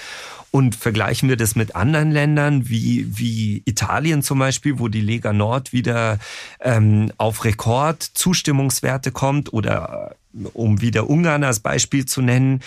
Und 0.51 0.75
vergleichen 0.75 1.29
wir 1.29 1.37
das 1.37 1.55
mit 1.55 1.75
anderen 1.77 2.11
Ländern 2.11 2.67
wie, 2.67 3.07
wie 3.17 3.63
Italien 3.65 4.21
zum 4.21 4.39
Beispiel, 4.39 4.79
wo 4.79 4.89
die 4.89 4.99
Lega 4.99 5.31
Nord 5.31 5.71
wieder 5.71 6.19
ähm, 6.59 7.13
auf 7.17 7.45
Rekordzustimmungswerte 7.45 9.11
kommt 9.13 9.53
oder 9.53 10.15
um 10.53 10.81
wieder 10.81 11.09
Ungarn 11.09 11.45
als 11.45 11.61
Beispiel 11.61 12.05
zu 12.05 12.21
nennen, 12.21 12.59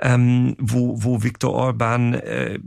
ähm, 0.00 0.54
wo, 0.58 1.02
wo 1.02 1.24
Viktor 1.24 1.52
Orban 1.52 2.14
äh, 2.14 2.60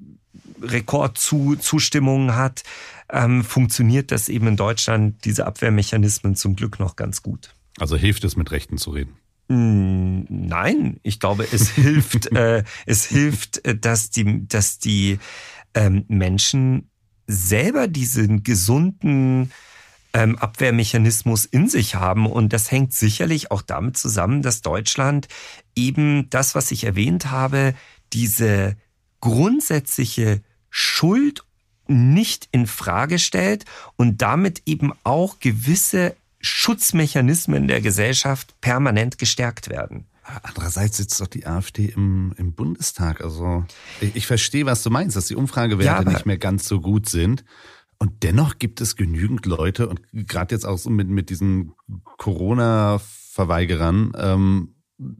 Rekordzustimmungen 0.61 2.36
hat 2.36 2.63
ähm, 3.10 3.43
funktioniert 3.43 4.12
das 4.12 4.30
eben 4.30 4.47
in 4.47 4.58
Deutschland, 4.58 5.26
diese 5.26 5.45
Abwehrmechanismen 5.45 6.36
zum 6.36 6.56
Glück 6.56 6.80
noch 6.80 6.95
ganz 6.95 7.22
gut. 7.22 7.53
Also 7.78 7.95
hilft 7.97 8.24
es, 8.24 8.36
mit 8.36 8.51
Rechten 8.51 8.78
zu 8.78 8.91
reden? 8.91 9.16
Hm, 9.49 10.26
nein, 10.30 10.99
ich 11.03 11.20
glaube, 11.20 11.47
es 11.51 11.70
hilft, 11.70 12.32
äh, 12.36 12.64
es 12.86 13.06
hilft, 13.06 13.66
äh, 13.66 13.78
dass 13.78 14.10
die, 14.10 14.47
dass 14.47 14.80
die 14.80 15.20
ähm, 15.74 16.06
Menschen 16.08 16.89
selber 17.28 17.88
diesen 17.88 18.43
gesunden 18.43 19.51
ähm, 20.14 20.38
Abwehrmechanismus 20.38 21.45
in 21.45 21.68
sich 21.68 21.95
haben. 21.95 22.26
Und 22.26 22.53
das 22.53 22.72
hängt 22.72 22.93
sicherlich 22.93 23.51
auch 23.51 23.62
damit 23.62 23.97
zusammen, 23.97 24.41
dass 24.41 24.62
Deutschland 24.62 25.28
eben 25.76 26.30
das, 26.30 26.56
was 26.56 26.72
ich 26.72 26.86
erwähnt 26.86 27.30
habe, 27.30 27.76
diese 28.14 28.78
grundsätzliche 29.20 30.41
Schuld 30.70 31.45
nicht 31.88 32.48
in 32.52 32.68
Frage 32.68 33.20
stellt 33.20 33.66
und 33.96 34.22
damit 34.22 34.64
eben 34.66 34.94
auch 35.04 35.40
gewisse 35.40 36.16
Schutzmechanismen 36.40 37.68
der 37.68 37.82
Gesellschaft 37.82 38.60
permanent 38.62 39.18
gestärkt 39.18 39.70
werden. 39.70 40.06
Andererseits 40.44 40.98
sitzt 40.98 41.22
doch 41.22 41.28
die 41.28 41.46
AfD 41.46 41.86
im, 41.86 42.34
im 42.38 42.54
Bundestag. 42.54 43.22
Also 43.22 43.64
ich, 44.02 44.16
ich 44.16 44.26
verstehe, 44.28 44.66
was 44.66 44.82
du 44.82 44.90
meinst, 44.90 45.16
dass 45.16 45.28
die 45.28 45.36
Umfragewerte 45.36 45.86
ja, 45.86 46.02
nicht 46.04 46.26
mehr 46.26 46.40
ganz 46.40 46.68
so 46.68 46.82
gut 46.82 47.08
sind. 47.08 47.46
Und 47.98 48.24
dennoch 48.24 48.58
gibt 48.58 48.82
es 48.82 48.96
genügend 48.96 49.46
Leute 49.46 49.88
und 49.88 50.02
gerade 50.12 50.54
jetzt 50.54 50.66
auch 50.66 50.78
so 50.78 50.90
mit, 50.90 51.08
mit 51.08 51.30
diesen 51.30 51.74
Corona-Verweigerern, 52.18 54.14
ähm, 54.18 54.76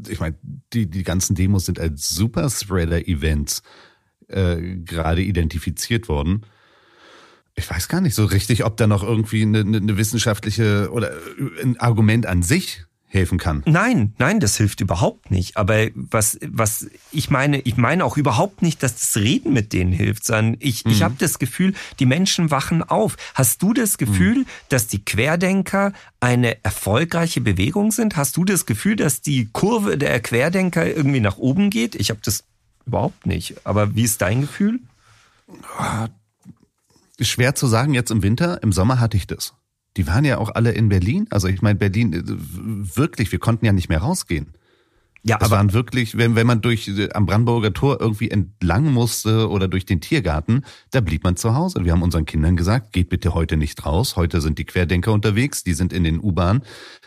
ich 0.08 0.20
meine, 0.20 0.38
die, 0.74 0.90
die 0.90 1.04
ganzen 1.04 1.36
Demos 1.36 1.66
sind 1.66 1.80
als 1.80 2.10
Superspreader-Events 2.10 3.62
äh, 4.28 4.78
gerade 4.78 5.22
identifiziert 5.22 6.10
worden. 6.10 6.46
Ich 7.56 7.70
weiß 7.70 7.88
gar 7.88 8.02
nicht 8.02 8.16
so 8.16 8.26
richtig, 8.26 8.66
ob 8.66 8.76
da 8.78 8.86
noch 8.86 9.04
irgendwie 9.04 9.42
eine, 9.44 9.60
eine 9.60 9.98
wissenschaftliche 9.98 10.92
oder 10.92 11.12
ein 11.62 11.80
Argument 11.80 12.26
an 12.26 12.44
sich 12.44 12.86
helfen 13.16 13.38
kann. 13.38 13.64
Nein, 13.66 14.14
nein, 14.18 14.40
das 14.40 14.58
hilft 14.58 14.82
überhaupt 14.82 15.32
nicht. 15.32 15.58
Aber 15.58 15.88
was, 15.96 16.38
was 16.48 16.88
ich 17.12 17.30
meine, 17.30 17.60
ich 17.62 17.78
meine 17.78 18.04
auch 18.04 18.18
überhaupt 18.18 18.62
nicht, 18.62 18.84
dass 18.84 18.96
das 18.96 19.16
Reden 19.16 19.54
mit 19.54 19.74
denen 19.74 19.94
hilft, 19.94 20.26
sondern 20.26 20.58
ich, 20.60 20.86
mhm. 20.86 20.92
ich 20.92 21.02
habe 21.02 21.16
das 21.18 21.40
Gefühl, 21.40 21.74
die 22.00 22.06
Menschen 22.06 22.52
wachen 22.52 22.84
auf. 22.84 23.16
Hast 23.34 23.64
du 23.64 23.74
das 23.74 23.98
Gefühl, 23.98 24.40
mhm. 24.40 24.46
dass 24.70 24.88
die 24.88 25.04
Querdenker 25.04 25.94
eine 26.20 26.64
erfolgreiche 26.64 27.42
Bewegung 27.42 27.92
sind? 27.92 28.18
Hast 28.18 28.38
du 28.38 28.44
das 28.44 28.66
Gefühl, 28.66 28.98
dass 28.98 29.22
die 29.22 29.50
Kurve 29.52 29.98
der 29.98 30.20
Querdenker 30.20 30.86
irgendwie 30.86 31.22
nach 31.22 31.38
oben 31.38 31.70
geht? 31.70 31.96
Ich 31.96 32.10
habe 32.10 32.20
das 32.24 32.44
überhaupt 32.86 33.26
nicht. 33.26 33.66
Aber 33.66 33.96
wie 33.96 34.04
ist 34.04 34.22
dein 34.22 34.42
Gefühl? 34.42 34.82
Schwer 37.22 37.56
zu 37.56 37.68
sagen 37.68 37.94
jetzt 37.94 38.12
im 38.12 38.24
Winter. 38.24 38.62
Im 38.64 38.72
Sommer 38.72 39.00
hatte 39.00 39.18
ich 39.18 39.28
das. 39.28 39.54
Die 39.98 40.08
waren 40.08 40.26
ja 40.26 40.38
auch 40.38 40.54
alle 40.54 40.72
in 40.72 40.90
Berlin. 40.90 41.28
Also 41.30 41.48
ich 41.48 41.62
meine, 41.62 41.80
Berlin, 41.80 42.14
äh, 42.14 42.24
wirklich, 42.98 43.32
wir 43.32 43.40
konnten 43.40 43.66
ja 43.66 43.72
nicht 43.72 43.90
mehr 43.90 44.00
rausgehen. 44.00 44.54
Ja, 45.28 45.38
es 45.38 45.46
aber 45.48 45.56
waren 45.56 45.74
wirklich, 45.74 46.18
wenn, 46.18 46.36
wenn 46.36 46.46
man 46.46 46.62
durch 46.62 46.88
äh, 46.88 47.10
am 47.14 47.26
Brandenburger 47.26 47.74
Tor 47.74 48.00
irgendwie 48.00 48.30
entlang 48.30 48.92
musste 48.94 49.50
oder 49.50 49.68
durch 49.68 49.86
den 49.86 50.00
Tiergarten, 50.00 50.64
da 50.92 51.02
blieb 51.02 51.24
man 51.24 51.36
zu 51.36 51.56
Hause. 51.56 51.84
Wir 51.84 51.94
haben 51.94 52.04
unseren 52.04 52.26
Kindern 52.26 52.56
gesagt, 52.56 52.92
geht 52.92 53.10
bitte 53.10 53.34
heute 53.34 53.58
nicht 53.58 53.86
raus. 53.88 54.18
Heute 54.18 54.40
sind 54.40 54.60
die 54.60 54.66
Querdenker 54.66 55.12
unterwegs, 55.12 55.64
die 55.64 55.74
sind 55.74 55.94
in 55.94 56.04
den 56.04 56.20
U-Bahn. 56.20 56.62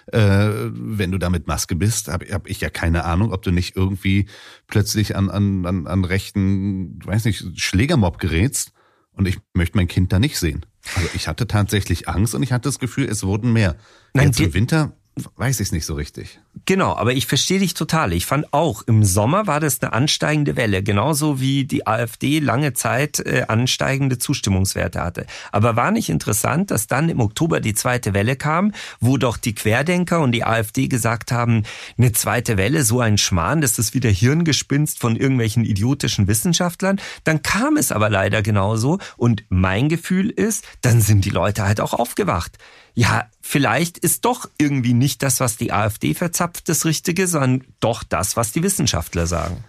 Äh, 0.07 0.49
wenn 0.73 1.13
du 1.13 1.19
da 1.19 1.31
mit 1.31 1.47
Maske 1.47 1.77
bist, 1.77 2.09
habe 2.09 2.27
hab 2.33 2.49
ich 2.49 2.61
ja 2.61 2.71
keine 2.71 3.05
Ahnung, 3.05 3.33
ob 3.33 3.43
du 3.43 3.53
nicht 3.53 3.77
irgendwie 3.77 4.27
plötzlich 4.67 5.15
an, 5.15 5.31
an, 5.31 5.65
an, 5.65 5.87
an 5.87 6.05
rechten, 6.05 6.99
weiß 7.05 7.25
nicht, 7.27 7.61
Schlägermob 7.61 8.19
gerätst. 8.19 8.73
Und 9.19 9.27
ich 9.27 9.39
möchte 9.53 9.77
mein 9.77 9.89
Kind 9.89 10.12
da 10.12 10.21
nicht 10.21 10.39
sehen. 10.39 10.64
Also 10.95 11.09
ich 11.14 11.27
hatte 11.27 11.49
tatsächlich 11.49 12.09
Angst 12.09 12.35
und 12.37 12.43
ich 12.45 12.53
hatte 12.53 12.69
das 12.69 12.79
Gefühl, 12.79 13.07
es 13.07 13.25
wurden 13.25 13.53
mehr. 13.53 13.77
Nein, 14.14 14.29
Jetzt 14.29 14.41
im 14.41 14.55
Winter 14.55 14.93
weiß 15.35 15.59
ich 15.59 15.66
es 15.69 15.73
nicht 15.73 15.85
so 15.85 15.95
richtig. 15.95 16.41
Genau, 16.65 16.95
aber 16.97 17.13
ich 17.13 17.27
verstehe 17.27 17.59
dich 17.59 17.75
total. 17.75 18.13
Ich 18.13 18.27
fand 18.27 18.53
auch, 18.53 18.83
im 18.87 19.05
Sommer 19.05 19.47
war 19.47 19.61
das 19.61 19.83
eine 19.83 19.93
ansteigende 19.93 20.57
Welle, 20.57 20.83
genauso 20.83 21.41
wie 21.41 21.65
die 21.65 21.87
AfD 21.87 22.39
lange 22.39 22.73
Zeit 22.73 23.21
äh, 23.21 23.45
ansteigende 23.49 24.19
Zustimmungswerte 24.19 25.01
hatte. 25.01 25.27
Aber 25.53 25.77
war 25.77 25.91
nicht 25.91 26.09
interessant, 26.09 26.71
dass 26.71 26.87
dann 26.87 27.09
im 27.09 27.21
Oktober 27.21 27.61
die 27.61 27.75
zweite 27.75 28.15
Welle 28.15 28.37
kam, 28.37 28.73
wo 29.01 29.17
doch 29.19 29.37
die 29.37 29.55
Querdenker 29.55 30.21
und 30.21 30.33
die 30.33 30.45
AfD 30.45 30.89
gesagt 30.89 31.33
haben, 31.33 31.65
eine 31.99 32.13
zweite 32.13 32.57
Welle, 32.57 32.83
so 32.83 33.01
ein 33.01 33.19
Schmarrn, 33.19 33.61
das 33.61 33.79
ist 33.79 33.95
wieder 33.95 34.11
Hirngespinst 34.11 34.99
von 34.99 35.17
irgendwelchen 35.17 35.65
idiotischen 35.65 36.29
Wissenschaftlern. 36.29 37.01
Dann 37.25 37.43
kam 37.43 37.77
es 37.77 37.93
aber 37.93 38.09
leider 38.09 38.43
genauso 38.43 38.99
und 39.17 39.45
mein 39.49 39.89
Gefühl 39.89 40.31
ist, 40.31 40.65
dann 40.81 41.01
sind 41.01 41.25
die 41.25 41.31
Leute 41.31 41.65
halt 41.65 41.81
auch 41.81 41.93
aufgewacht 41.93 42.59
ja, 42.99 43.29
vielleicht 43.41 43.97
ist 43.97 44.25
doch 44.25 44.51
irgendwie 44.59 44.93
nicht 44.93 45.23
das, 45.23 45.39
was 45.39 45.57
die 45.57 45.73
AfD 45.73 46.15
verzapft, 46.15 46.47
das 46.64 46.84
Richtige, 46.84 47.26
sondern 47.26 47.64
doch 47.80 48.03
das, 48.03 48.36
was 48.36 48.53
die 48.53 48.62
Wissenschaftler 48.62 49.26
sagen. 49.26 49.64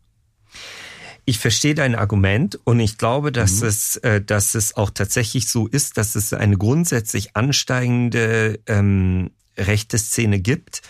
Ich 1.24 1.38
verstehe 1.38 1.74
dein 1.74 1.94
Argument 1.94 2.60
und 2.64 2.80
ich 2.80 2.98
glaube, 2.98 3.32
dass 3.32 3.60
mhm. 3.60 3.68
es, 3.68 3.96
äh, 3.96 4.22
dass 4.22 4.54
es 4.54 4.76
auch 4.76 4.90
tatsächlich 4.90 5.48
so 5.48 5.66
ist, 5.66 5.96
dass 5.98 6.14
es 6.14 6.32
eine 6.32 6.56
grundsätzlich 6.56 7.36
ansteigende 7.36 8.60
ähm, 8.66 9.30
rechte 9.58 9.98
Szene 9.98 10.40
gibt 10.40 10.80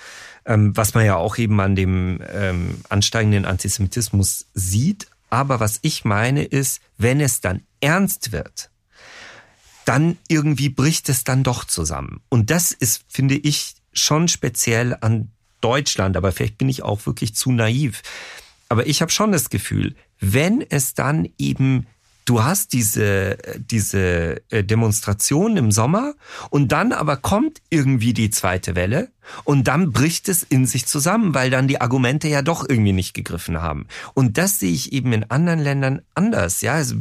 ähm, 0.48 0.76
was 0.76 0.94
man 0.94 1.04
ja 1.04 1.14
auch 1.16 1.38
eben 1.38 1.60
an 1.60 1.76
dem 1.76 2.20
ähm, 2.32 2.80
ansteigenden 2.88 3.44
Antisemitismus 3.44 4.46
sieht. 4.54 5.06
Aber 5.30 5.60
was 5.60 5.78
ich 5.82 6.04
meine 6.04 6.42
ist, 6.42 6.80
wenn 6.96 7.20
es 7.20 7.40
dann 7.40 7.62
ernst 7.80 8.32
wird, 8.32 8.70
dann 9.84 10.16
irgendwie 10.26 10.70
bricht 10.70 11.08
es 11.10 11.22
dann 11.22 11.44
doch 11.44 11.64
zusammen. 11.64 12.20
Und 12.30 12.50
das 12.50 12.72
ist, 12.72 13.04
finde 13.08 13.36
ich, 13.36 13.74
schon 13.92 14.28
speziell 14.28 14.96
an 15.00 15.30
Deutschland, 15.60 16.16
aber 16.16 16.32
vielleicht 16.32 16.58
bin 16.58 16.68
ich 16.68 16.82
auch 16.82 17.04
wirklich 17.04 17.34
zu 17.34 17.52
naiv. 17.52 18.02
Aber 18.68 18.86
ich 18.86 19.02
habe 19.02 19.12
schon 19.12 19.32
das 19.32 19.50
Gefühl, 19.50 19.94
wenn 20.18 20.62
es 20.62 20.94
dann 20.94 21.28
eben 21.38 21.86
du 22.28 22.44
hast 22.44 22.72
diese, 22.72 23.38
diese 23.56 24.42
äh, 24.50 24.62
Demonstration 24.62 25.56
im 25.56 25.72
Sommer 25.72 26.14
und 26.50 26.72
dann 26.72 26.92
aber 26.92 27.16
kommt 27.16 27.62
irgendwie 27.70 28.12
die 28.12 28.30
zweite 28.30 28.74
Welle 28.74 29.08
und 29.44 29.68
dann 29.68 29.92
bricht 29.92 30.28
es 30.28 30.42
in 30.42 30.66
sich 30.66 30.86
zusammen, 30.86 31.34
weil 31.34 31.50
dann 31.50 31.68
die 31.68 31.80
Argumente 31.80 32.28
ja 32.28 32.42
doch 32.42 32.68
irgendwie 32.68 32.92
nicht 32.92 33.14
gegriffen 33.14 33.60
haben. 33.60 33.86
Und 34.14 34.38
das 34.38 34.58
sehe 34.58 34.72
ich 34.72 34.92
eben 34.92 35.12
in 35.12 35.30
anderen 35.30 35.60
Ländern 35.60 36.02
anders. 36.14 36.60
Ja, 36.60 36.74
also, 36.74 36.96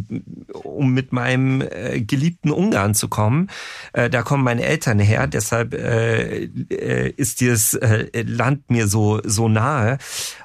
um 0.64 0.94
mit 0.94 1.12
meinem 1.12 1.62
äh, 1.62 2.02
geliebten 2.02 2.52
Ungarn 2.52 2.96
zu 2.96 3.08
kommen, 3.08 3.50
äh, 3.94 4.10
da 4.10 4.24
kommen 4.24 4.44
meine 4.44 4.64
Eltern 4.64 5.00
her, 5.00 5.28
deshalb 5.28 5.74
äh, 5.74 6.50
äh 6.70 7.14
ist 7.18 7.42
dieses 7.42 7.74
äh, 7.74 8.24
Land 8.24 8.70
mir 8.70 8.88
so, 8.88 9.22
so 9.24 9.48
nahe 9.48 9.98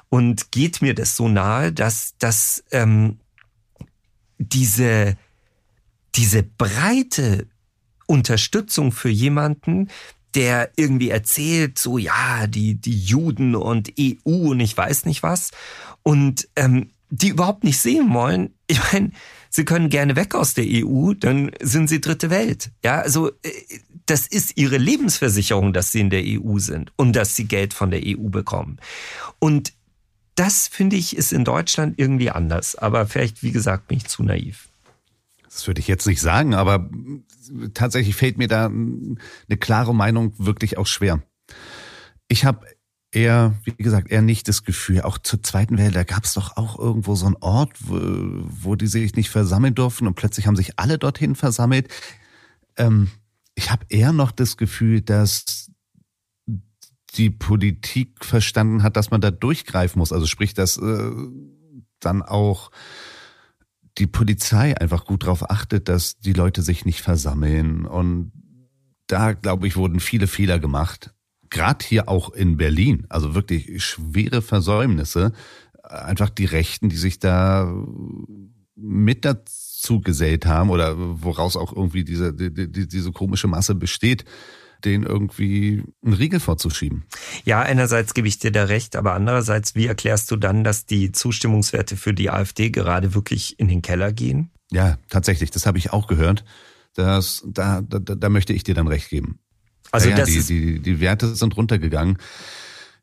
und 0.09 0.51
geht 0.51 0.81
mir 0.81 0.93
das 0.93 1.15
so 1.15 1.27
nahe, 1.27 1.71
dass, 1.71 2.13
dass 2.19 2.63
ähm, 2.71 3.17
diese, 4.37 5.17
diese 6.15 6.43
breite 6.43 7.47
Unterstützung 8.07 8.91
für 8.91 9.09
jemanden, 9.09 9.89
der 10.35 10.71
irgendwie 10.75 11.09
erzählt, 11.09 11.77
so 11.77 11.97
ja, 11.97 12.47
die, 12.47 12.75
die 12.75 12.99
Juden 12.99 13.55
und 13.55 13.93
EU 13.99 14.49
und 14.51 14.59
ich 14.59 14.75
weiß 14.75 15.05
nicht 15.05 15.23
was, 15.23 15.51
und 16.01 16.47
ähm, 16.55 16.89
die 17.09 17.29
überhaupt 17.29 17.63
nicht 17.63 17.77
sehen 17.77 18.11
wollen. 18.13 18.55
Ich 18.67 18.79
meine, 18.91 19.11
sie 19.49 19.65
können 19.65 19.89
gerne 19.89 20.15
weg 20.15 20.33
aus 20.33 20.55
der 20.55 20.65
EU, 20.67 21.13
dann 21.13 21.51
sind 21.61 21.87
sie 21.87 22.01
dritte 22.01 22.31
Welt. 22.31 22.71
Ja, 22.83 23.01
also 23.01 23.29
äh, 23.43 23.51
das 24.07 24.25
ist 24.27 24.57
ihre 24.57 24.77
Lebensversicherung, 24.77 25.73
dass 25.73 25.91
sie 25.91 26.01
in 26.01 26.09
der 26.09 26.23
EU 26.25 26.57
sind 26.57 26.91
und 26.97 27.15
dass 27.15 27.35
sie 27.35 27.45
Geld 27.45 27.73
von 27.73 27.91
der 27.91 28.01
EU 28.03 28.29
bekommen. 28.29 28.79
Und 29.39 29.73
das 30.35 30.67
finde 30.67 30.95
ich 30.95 31.15
ist 31.15 31.33
in 31.33 31.45
Deutschland 31.45 31.99
irgendwie 31.99 32.29
anders. 32.29 32.75
Aber 32.75 33.05
vielleicht, 33.07 33.43
wie 33.43 33.51
gesagt, 33.51 33.87
bin 33.87 33.97
ich 33.97 34.05
zu 34.05 34.23
naiv. 34.23 34.69
Das 35.43 35.67
würde 35.67 35.81
ich 35.81 35.87
jetzt 35.87 36.07
nicht 36.07 36.21
sagen, 36.21 36.55
aber 36.55 36.89
tatsächlich 37.75 38.15
fällt 38.15 38.39
mir 38.39 38.47
da 38.47 38.65
eine 38.65 39.57
klare 39.59 39.93
Meinung 39.93 40.33
wirklich 40.37 40.77
auch 40.77 40.87
schwer. 40.87 41.21
Ich 42.27 42.45
habe 42.45 42.65
eher, 43.11 43.53
wie 43.63 43.75
gesagt, 43.75 44.09
eher 44.09 44.23
nicht 44.23 44.47
das 44.47 44.63
Gefühl, 44.63 45.01
auch 45.01 45.19
zur 45.19 45.43
zweiten 45.43 45.77
Welle, 45.77 45.91
da 45.91 46.03
gab 46.03 46.23
es 46.23 46.33
doch 46.33 46.57
auch 46.57 46.79
irgendwo 46.79 47.13
so 47.13 47.27
einen 47.27 47.35
Ort, 47.41 47.71
wo, 47.79 47.99
wo 47.99 48.75
die 48.75 48.87
sich 48.87 49.15
nicht 49.15 49.29
versammeln 49.29 49.75
durften 49.75 50.07
und 50.07 50.15
plötzlich 50.15 50.47
haben 50.47 50.55
sich 50.55 50.79
alle 50.79 50.97
dorthin 50.97 51.35
versammelt. 51.35 51.87
Ähm, 52.75 53.11
ich 53.53 53.69
habe 53.69 53.85
eher 53.89 54.13
noch 54.13 54.31
das 54.31 54.57
Gefühl, 54.57 55.01
dass 55.01 55.71
die 57.15 57.29
Politik 57.29 58.25
verstanden 58.25 58.83
hat, 58.83 58.97
dass 58.97 59.11
man 59.11 59.21
da 59.21 59.31
durchgreifen 59.31 59.99
muss. 59.99 60.11
Also 60.11 60.25
sprich, 60.25 60.53
dass 60.53 60.77
äh, 60.77 61.11
dann 61.99 62.21
auch 62.21 62.71
die 63.97 64.07
Polizei 64.07 64.75
einfach 64.77 65.05
gut 65.05 65.23
darauf 65.23 65.49
achtet, 65.49 65.87
dass 65.87 66.17
die 66.17 66.33
Leute 66.33 66.61
sich 66.61 66.85
nicht 66.85 67.01
versammeln. 67.01 67.85
Und 67.85 68.31
da, 69.07 69.33
glaube 69.33 69.67
ich, 69.67 69.75
wurden 69.75 69.99
viele 69.99 70.27
Fehler 70.27 70.59
gemacht. 70.59 71.13
Gerade 71.49 71.85
hier 71.85 72.09
auch 72.09 72.31
in 72.31 72.57
Berlin. 72.57 73.05
Also 73.09 73.35
wirklich 73.35 73.83
schwere 73.83 74.41
Versäumnisse. 74.41 75.33
Einfach 75.83 76.29
die 76.29 76.45
Rechten, 76.45 76.89
die 76.89 76.95
sich 76.95 77.19
da 77.19 77.71
mit 78.75 79.25
dazu 79.25 80.01
gesellt 80.01 80.47
haben 80.47 80.71
oder 80.71 80.95
woraus 80.97 81.55
auch 81.55 81.75
irgendwie 81.75 82.03
diese, 82.03 82.33
die, 82.33 82.87
diese 82.87 83.11
komische 83.11 83.47
Masse 83.47 83.75
besteht, 83.75 84.25
den 84.85 85.03
irgendwie 85.03 85.83
einen 86.03 86.13
Riegel 86.13 86.39
vorzuschieben. 86.39 87.03
Ja, 87.45 87.61
einerseits 87.61 88.13
gebe 88.13 88.27
ich 88.27 88.39
dir 88.39 88.51
da 88.51 88.65
recht, 88.65 88.95
aber 88.95 89.13
andererseits, 89.13 89.75
wie 89.75 89.87
erklärst 89.87 90.29
du 90.31 90.35
dann, 90.35 90.63
dass 90.63 90.85
die 90.85 91.11
Zustimmungswerte 91.11 91.97
für 91.97 92.13
die 92.13 92.29
AfD 92.29 92.69
gerade 92.69 93.13
wirklich 93.13 93.59
in 93.59 93.67
den 93.67 93.81
Keller 93.81 94.11
gehen? 94.11 94.51
Ja, 94.71 94.97
tatsächlich, 95.09 95.51
das 95.51 95.65
habe 95.65 95.77
ich 95.77 95.93
auch 95.93 96.07
gehört. 96.07 96.43
Das, 96.95 97.43
da, 97.47 97.81
da, 97.81 97.99
da 97.99 98.29
möchte 98.29 98.53
ich 98.53 98.63
dir 98.63 98.75
dann 98.75 98.87
recht 98.87 99.09
geben. 99.09 99.39
Also 99.91 100.09
ja, 100.09 100.15
das 100.15 100.29
die, 100.29 100.43
die, 100.43 100.79
die 100.79 100.99
Werte 100.99 101.35
sind 101.35 101.55
runtergegangen. 101.55 102.17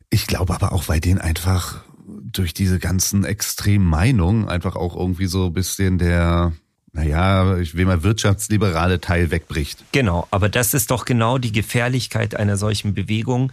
Ich 0.09 0.27
glaube 0.27 0.53
aber 0.53 0.73
auch, 0.73 0.89
weil 0.89 0.99
denen 0.99 1.21
einfach 1.21 1.83
durch 2.05 2.53
diese 2.53 2.79
ganzen 2.79 3.23
extremen 3.23 3.85
Meinungen 3.85 4.47
einfach 4.47 4.75
auch 4.75 4.95
irgendwie 4.95 5.27
so 5.27 5.47
ein 5.47 5.53
bisschen 5.53 5.97
der, 5.97 6.53
naja, 6.93 7.57
ich 7.57 7.75
will 7.75 7.85
mal 7.85 8.03
wirtschaftsliberale 8.03 8.99
Teil 8.99 9.31
wegbricht. 9.31 9.83
Genau, 9.93 10.27
aber 10.29 10.49
das 10.49 10.73
ist 10.73 10.91
doch 10.91 11.05
genau 11.05 11.37
die 11.37 11.53
Gefährlichkeit 11.53 12.35
einer 12.35 12.57
solchen 12.57 12.93
Bewegung, 12.93 13.51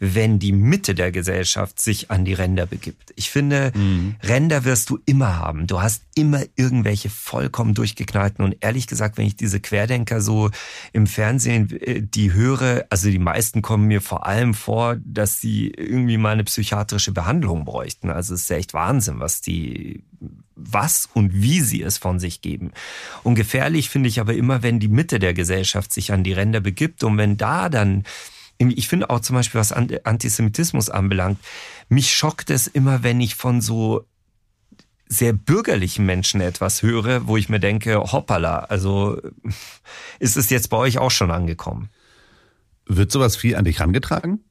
wenn 0.00 0.38
die 0.38 0.52
Mitte 0.52 0.94
der 0.94 1.12
Gesellschaft 1.12 1.78
sich 1.78 2.10
an 2.10 2.24
die 2.24 2.32
Ränder 2.32 2.64
begibt. 2.64 3.12
Ich 3.16 3.30
finde, 3.30 3.70
mhm. 3.74 4.16
Ränder 4.22 4.64
wirst 4.64 4.88
du 4.88 4.98
immer 5.04 5.36
haben. 5.36 5.66
Du 5.66 5.82
hast 5.82 6.02
immer 6.14 6.40
irgendwelche 6.56 7.10
vollkommen 7.10 7.74
durchgeknallten 7.74 8.42
und 8.42 8.56
ehrlich 8.60 8.86
gesagt, 8.86 9.18
wenn 9.18 9.26
ich 9.26 9.36
diese 9.36 9.60
Querdenker 9.60 10.22
so 10.22 10.50
im 10.94 11.06
Fernsehen 11.06 11.70
äh, 11.82 12.00
die 12.02 12.32
höre, 12.32 12.86
also 12.88 13.10
die 13.10 13.18
meisten 13.18 13.60
kommen 13.60 13.86
mir 13.86 14.00
vor 14.00 14.26
allem 14.26 14.54
vor, 14.54 14.96
dass 15.04 15.38
sie 15.38 15.68
irgendwie 15.68 16.16
mal 16.16 16.32
eine 16.32 16.44
psychiatrische 16.44 17.12
Behandlung 17.12 17.66
bräuchten. 17.66 18.08
Also 18.08 18.32
es 18.32 18.42
ist 18.42 18.50
ja 18.50 18.56
echt 18.56 18.72
Wahnsinn, 18.72 19.20
was 19.20 19.42
die 19.42 20.02
was 20.62 21.08
und 21.14 21.32
wie 21.32 21.60
sie 21.60 21.82
es 21.82 21.98
von 21.98 22.18
sich 22.18 22.42
geben. 22.42 22.72
Und 23.22 23.34
gefährlich 23.34 23.88
finde 23.88 24.08
ich 24.08 24.20
aber 24.20 24.34
immer, 24.34 24.62
wenn 24.62 24.78
die 24.78 24.88
Mitte 24.88 25.18
der 25.18 25.34
Gesellschaft 25.34 25.92
sich 25.92 26.12
an 26.12 26.22
die 26.22 26.34
Ränder 26.34 26.60
begibt 26.60 27.02
und 27.02 27.16
wenn 27.16 27.36
da 27.36 27.68
dann 27.68 28.04
ich 28.68 28.88
finde 28.88 29.08
auch 29.08 29.20
zum 29.20 29.36
Beispiel, 29.36 29.60
was 29.60 29.72
Antisemitismus 29.72 30.90
anbelangt, 30.90 31.38
mich 31.88 32.14
schockt 32.14 32.50
es 32.50 32.66
immer, 32.66 33.02
wenn 33.02 33.20
ich 33.20 33.34
von 33.34 33.60
so 33.60 34.04
sehr 35.08 35.32
bürgerlichen 35.32 36.06
Menschen 36.06 36.40
etwas 36.40 36.82
höre, 36.82 37.26
wo 37.26 37.36
ich 37.36 37.48
mir 37.48 37.58
denke, 37.58 37.98
hoppala, 37.98 38.60
also 38.60 39.20
ist 40.20 40.36
es 40.36 40.50
jetzt 40.50 40.68
bei 40.68 40.76
euch 40.76 40.98
auch 40.98 41.10
schon 41.10 41.30
angekommen? 41.30 41.88
Wird 42.86 43.10
sowas 43.10 43.36
viel 43.36 43.56
an 43.56 43.64
dich 43.64 43.80
rangetragen? 43.80 44.44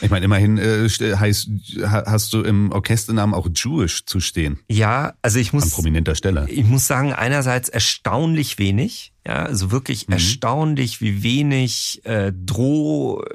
Ich 0.00 0.10
meine, 0.10 0.24
immerhin 0.24 0.58
äh, 0.58 0.88
heißt, 0.88 1.48
hast 1.84 2.32
du 2.32 2.42
im 2.42 2.72
Orchesternamen 2.72 3.34
auch 3.34 3.48
Jewish 3.54 4.04
zu 4.06 4.20
stehen. 4.20 4.58
Ja, 4.68 5.14
also 5.22 5.38
ich 5.38 5.52
muss. 5.52 5.64
An 5.64 5.70
prominenter 5.70 6.14
Stelle. 6.14 6.46
Ich 6.48 6.64
muss 6.64 6.86
sagen, 6.86 7.12
einerseits 7.12 7.68
erstaunlich 7.68 8.58
wenig. 8.58 9.12
Ja, 9.26 9.42
also 9.44 9.70
wirklich 9.72 10.06
mhm. 10.06 10.14
erstaunlich, 10.14 11.00
wie 11.00 11.22
wenig 11.24 12.00
äh, 12.04 12.32
Droh-Mails 12.32 13.26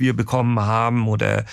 wir 0.00 0.16
bekommen 0.16 0.58
haben 0.60 1.06
oder 1.06 1.44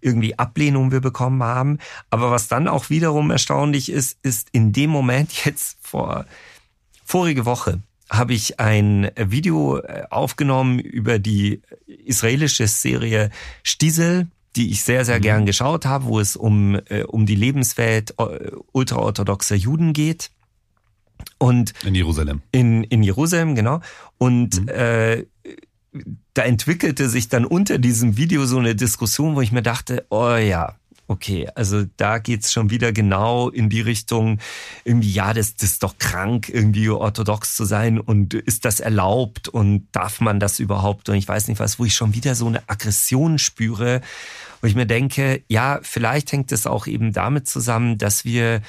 irgendwie 0.00 0.36
Ablehnung 0.36 0.90
wir 0.90 1.00
bekommen 1.00 1.44
haben. 1.44 1.78
Aber 2.10 2.32
was 2.32 2.48
dann 2.48 2.66
auch 2.66 2.90
wiederum 2.90 3.30
erstaunlich 3.30 3.88
ist, 3.88 4.18
ist 4.22 4.48
in 4.50 4.72
dem 4.72 4.90
Moment 4.90 5.44
jetzt 5.44 5.78
vor 5.80 6.26
vorige 7.04 7.44
Woche 7.44 7.80
habe 8.12 8.34
ich 8.34 8.60
ein 8.60 9.10
Video 9.16 9.78
äh, 9.78 10.04
aufgenommen 10.10 10.78
über 10.78 11.18
die 11.18 11.62
israelische 11.86 12.66
Serie 12.66 13.30
Stiesel. 13.62 14.28
die 14.54 14.70
ich 14.70 14.82
sehr, 14.82 15.06
sehr 15.06 15.16
mhm. 15.16 15.22
gern 15.22 15.46
geschaut 15.46 15.86
habe, 15.86 16.04
wo 16.04 16.20
es 16.20 16.36
um, 16.36 16.78
äh, 16.90 17.04
um 17.04 17.24
die 17.24 17.34
Lebenswelt 17.34 18.14
äh, 18.18 18.50
ultraorthodoxer 18.72 19.56
Juden 19.56 19.94
geht. 19.94 20.30
Und 21.38 21.72
in 21.84 21.94
Jerusalem. 21.94 22.42
In, 22.52 22.84
in 22.84 23.02
Jerusalem, 23.02 23.54
genau. 23.54 23.80
Und 24.18 24.60
mhm. 24.60 24.68
äh, 24.68 25.24
da 26.34 26.42
entwickelte 26.42 27.08
sich 27.08 27.28
dann 27.28 27.46
unter 27.46 27.78
diesem 27.78 28.18
Video 28.18 28.44
so 28.44 28.58
eine 28.58 28.74
Diskussion, 28.74 29.36
wo 29.36 29.40
ich 29.40 29.52
mir 29.52 29.62
dachte, 29.62 30.06
oh 30.10 30.34
ja, 30.34 30.76
okay, 31.08 31.48
also 31.54 31.84
da 31.96 32.18
geht's 32.18 32.52
schon 32.52 32.70
wieder 32.70 32.92
genau 32.92 33.48
in 33.48 33.68
die 33.68 33.80
Richtung, 33.80 34.38
irgendwie, 34.84 35.12
ja, 35.12 35.34
das, 35.34 35.56
das 35.56 35.72
ist 35.72 35.82
doch 35.82 35.98
krank, 35.98 36.48
irgendwie 36.48 36.88
orthodox 36.88 37.54
zu 37.54 37.64
sein 37.64 38.00
und 38.00 38.34
ist 38.34 38.64
das 38.64 38.80
erlaubt 38.80 39.48
und 39.48 39.88
darf 39.92 40.20
man 40.20 40.40
das 40.40 40.58
überhaupt 40.58 41.08
und 41.08 41.16
ich 41.16 41.28
weiß 41.28 41.48
nicht 41.48 41.60
was, 41.60 41.78
wo 41.78 41.84
ich 41.84 41.94
schon 41.94 42.14
wieder 42.14 42.34
so 42.34 42.46
eine 42.46 42.68
Aggression 42.68 43.38
spüre, 43.38 44.00
wo 44.60 44.66
ich 44.66 44.74
mir 44.74 44.86
denke, 44.86 45.42
ja, 45.48 45.80
vielleicht 45.82 46.32
hängt 46.32 46.52
es 46.52 46.66
auch 46.66 46.86
eben 46.86 47.12
damit 47.12 47.48
zusammen, 47.48 47.98
dass 47.98 48.24
wir 48.24 48.62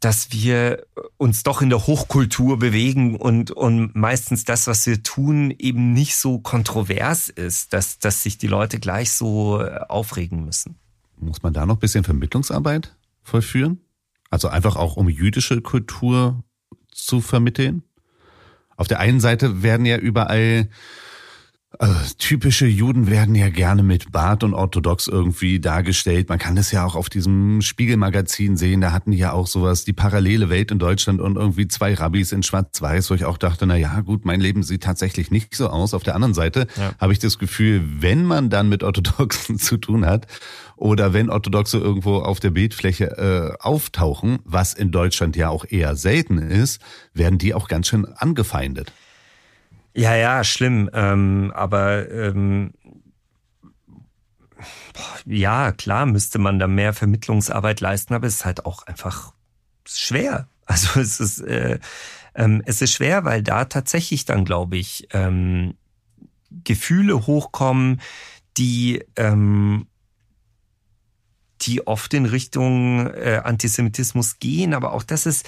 dass 0.00 0.32
wir 0.32 0.86
uns 1.18 1.42
doch 1.42 1.60
in 1.60 1.68
der 1.68 1.86
Hochkultur 1.86 2.58
bewegen 2.58 3.16
und, 3.16 3.50
und 3.50 3.94
meistens 3.94 4.46
das, 4.46 4.66
was 4.66 4.86
wir 4.86 5.02
tun, 5.02 5.54
eben 5.58 5.92
nicht 5.92 6.16
so 6.16 6.38
kontrovers 6.38 7.28
ist, 7.28 7.74
dass, 7.74 7.98
dass 7.98 8.22
sich 8.22 8.38
die 8.38 8.46
Leute 8.46 8.80
gleich 8.80 9.12
so 9.12 9.62
äh, 9.62 9.80
aufregen 9.88 10.46
müssen. 10.46 10.78
Muss 11.20 11.42
man 11.42 11.52
da 11.52 11.66
noch 11.66 11.76
ein 11.76 11.80
bisschen 11.80 12.04
Vermittlungsarbeit 12.04 12.96
vollführen? 13.22 13.80
Also 14.30 14.48
einfach 14.48 14.76
auch 14.76 14.96
um 14.96 15.08
jüdische 15.08 15.60
Kultur 15.60 16.42
zu 16.90 17.20
vermitteln? 17.20 17.82
Auf 18.76 18.88
der 18.88 19.00
einen 19.00 19.20
Seite 19.20 19.62
werden 19.62 19.84
ja 19.84 19.98
überall 19.98 20.68
also 21.78 21.94
typische 22.18 22.66
Juden 22.66 23.08
werden 23.08 23.34
ja 23.34 23.48
gerne 23.48 23.82
mit 23.82 24.10
Bart 24.10 24.42
und 24.42 24.54
orthodox 24.54 25.06
irgendwie 25.06 25.60
dargestellt. 25.60 26.28
Man 26.28 26.38
kann 26.38 26.56
das 26.56 26.72
ja 26.72 26.84
auch 26.84 26.96
auf 26.96 27.08
diesem 27.08 27.62
Spiegelmagazin 27.62 28.56
sehen. 28.56 28.80
Da 28.80 28.92
hatten 28.92 29.12
die 29.12 29.18
ja 29.18 29.32
auch 29.32 29.46
sowas, 29.46 29.84
die 29.84 29.92
parallele 29.92 30.50
Welt 30.50 30.72
in 30.72 30.80
Deutschland 30.80 31.20
und 31.20 31.36
irgendwie 31.36 31.68
zwei 31.68 31.94
Rabbis 31.94 32.32
in 32.32 32.42
Schwarz-Weiß, 32.42 33.10
wo 33.10 33.14
ich 33.14 33.24
auch 33.24 33.38
dachte, 33.38 33.66
na 33.66 33.76
ja, 33.76 34.00
gut, 34.00 34.24
mein 34.24 34.40
Leben 34.40 34.64
sieht 34.64 34.82
tatsächlich 34.82 35.30
nicht 35.30 35.54
so 35.54 35.68
aus. 35.68 35.94
Auf 35.94 36.02
der 36.02 36.16
anderen 36.16 36.34
Seite 36.34 36.66
ja. 36.76 36.92
habe 36.98 37.12
ich 37.12 37.20
das 37.20 37.38
Gefühl, 37.38 37.82
wenn 38.00 38.24
man 38.24 38.50
dann 38.50 38.68
mit 38.68 38.82
Orthodoxen 38.82 39.58
zu 39.58 39.76
tun 39.76 40.06
hat 40.06 40.26
oder 40.80 41.12
wenn 41.12 41.28
Orthodoxe 41.28 41.76
irgendwo 41.76 42.20
auf 42.20 42.40
der 42.40 42.50
Bildfläche 42.50 43.04
äh, 43.04 43.62
auftauchen, 43.62 44.38
was 44.44 44.72
in 44.72 44.90
Deutschland 44.90 45.36
ja 45.36 45.50
auch 45.50 45.66
eher 45.68 45.94
selten 45.94 46.38
ist, 46.38 46.80
werden 47.12 47.38
die 47.38 47.52
auch 47.52 47.68
ganz 47.68 47.88
schön 47.88 48.06
angefeindet. 48.06 48.90
Ja, 49.94 50.14
ja, 50.14 50.42
schlimm. 50.42 50.88
Ähm, 50.94 51.52
aber 51.54 52.10
ähm, 52.10 52.72
ja, 55.26 55.72
klar 55.72 56.06
müsste 56.06 56.38
man 56.38 56.58
da 56.58 56.66
mehr 56.66 56.94
Vermittlungsarbeit 56.94 57.80
leisten, 57.80 58.14
aber 58.14 58.26
es 58.26 58.36
ist 58.36 58.44
halt 58.46 58.64
auch 58.64 58.86
einfach 58.86 59.34
schwer. 59.86 60.48
Also 60.64 60.98
es 61.00 61.20
ist, 61.20 61.40
äh, 61.40 61.78
ähm, 62.34 62.62
es 62.64 62.80
ist 62.80 62.92
schwer, 62.92 63.26
weil 63.26 63.42
da 63.42 63.66
tatsächlich 63.66 64.24
dann, 64.24 64.46
glaube 64.46 64.78
ich, 64.78 65.08
ähm, 65.12 65.74
Gefühle 66.64 67.26
hochkommen, 67.26 68.00
die 68.56 69.04
ähm, 69.16 69.86
die 71.62 71.86
oft 71.86 72.14
in 72.14 72.26
Richtung 72.26 73.06
äh, 73.08 73.40
Antisemitismus 73.44 74.38
gehen, 74.38 74.74
aber 74.74 74.92
auch 74.92 75.02
das 75.02 75.26
ist 75.26 75.46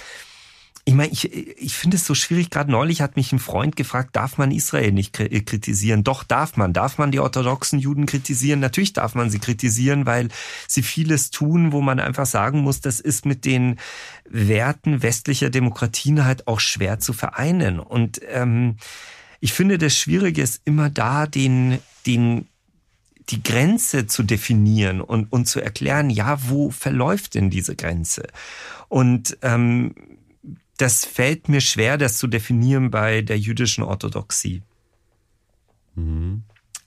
ich 0.85 0.95
meine, 0.95 1.13
ich, 1.13 1.31
ich 1.33 1.75
finde 1.75 1.95
es 1.95 2.05
so 2.05 2.13
schwierig. 2.13 2.49
Gerade 2.49 2.69
neulich 2.69 3.01
hat 3.01 3.15
mich 3.15 3.31
ein 3.31 3.39
Freund 3.39 3.77
gefragt, 3.77 4.15
darf 4.17 4.37
man 4.37 4.51
Israel 4.51 4.91
nicht 4.91 5.17
äh, 5.17 5.39
kritisieren? 5.39 6.03
Doch, 6.03 6.23
darf 6.23 6.57
man. 6.57 6.73
Darf 6.73 6.97
man 6.97 7.11
die 7.11 7.21
orthodoxen 7.21 7.79
Juden 7.79 8.05
kritisieren? 8.05 8.59
Natürlich 8.59 8.91
darf 8.91 9.15
man 9.15 9.29
sie 9.29 9.39
kritisieren, 9.39 10.05
weil 10.05 10.27
sie 10.67 10.83
vieles 10.83 11.31
tun, 11.31 11.71
wo 11.71 11.79
man 11.79 12.01
einfach 12.01 12.25
sagen 12.25 12.59
muss, 12.59 12.81
das 12.81 12.99
ist 12.99 13.25
mit 13.25 13.45
den 13.45 13.77
Werten 14.29 15.01
westlicher 15.01 15.49
Demokratien 15.49 16.25
halt 16.25 16.47
auch 16.47 16.59
schwer 16.59 16.99
zu 16.99 17.13
vereinen. 17.13 17.79
Und 17.79 18.19
ähm, 18.29 18.75
ich 19.39 19.53
finde, 19.53 19.77
das 19.77 19.97
Schwierige 19.97 20.41
ist 20.41 20.61
immer 20.65 20.89
da, 20.89 21.27
den, 21.27 21.79
den 22.05 22.47
die 23.29 23.43
Grenze 23.43 24.07
zu 24.07 24.23
definieren 24.23 25.01
und, 25.01 25.31
und 25.31 25.45
zu 25.45 25.61
erklären, 25.61 26.09
ja, 26.09 26.37
wo 26.49 26.71
verläuft 26.71 27.35
denn 27.35 27.49
diese 27.49 27.75
Grenze? 27.75 28.27
Und 28.89 29.37
ähm, 29.41 29.95
das 30.77 31.05
fällt 31.05 31.49
mir 31.49 31.61
schwer, 31.61 31.97
das 31.97 32.17
zu 32.17 32.27
definieren 32.27 32.91
bei 32.91 33.21
der 33.21 33.39
jüdischen 33.39 33.83
Orthodoxie. 33.83 34.63
Mhm. 35.95 36.43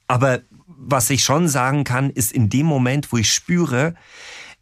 Aber 0.09 0.43
was 0.67 1.11
ich 1.11 1.25
schon 1.25 1.49
sagen 1.49 1.85
kann, 1.85 2.11
ist 2.11 2.33
in 2.33 2.49
dem 2.49 2.67
Moment, 2.67 3.13
wo 3.13 3.17
ich 3.17 3.33
spüre, 3.33 3.95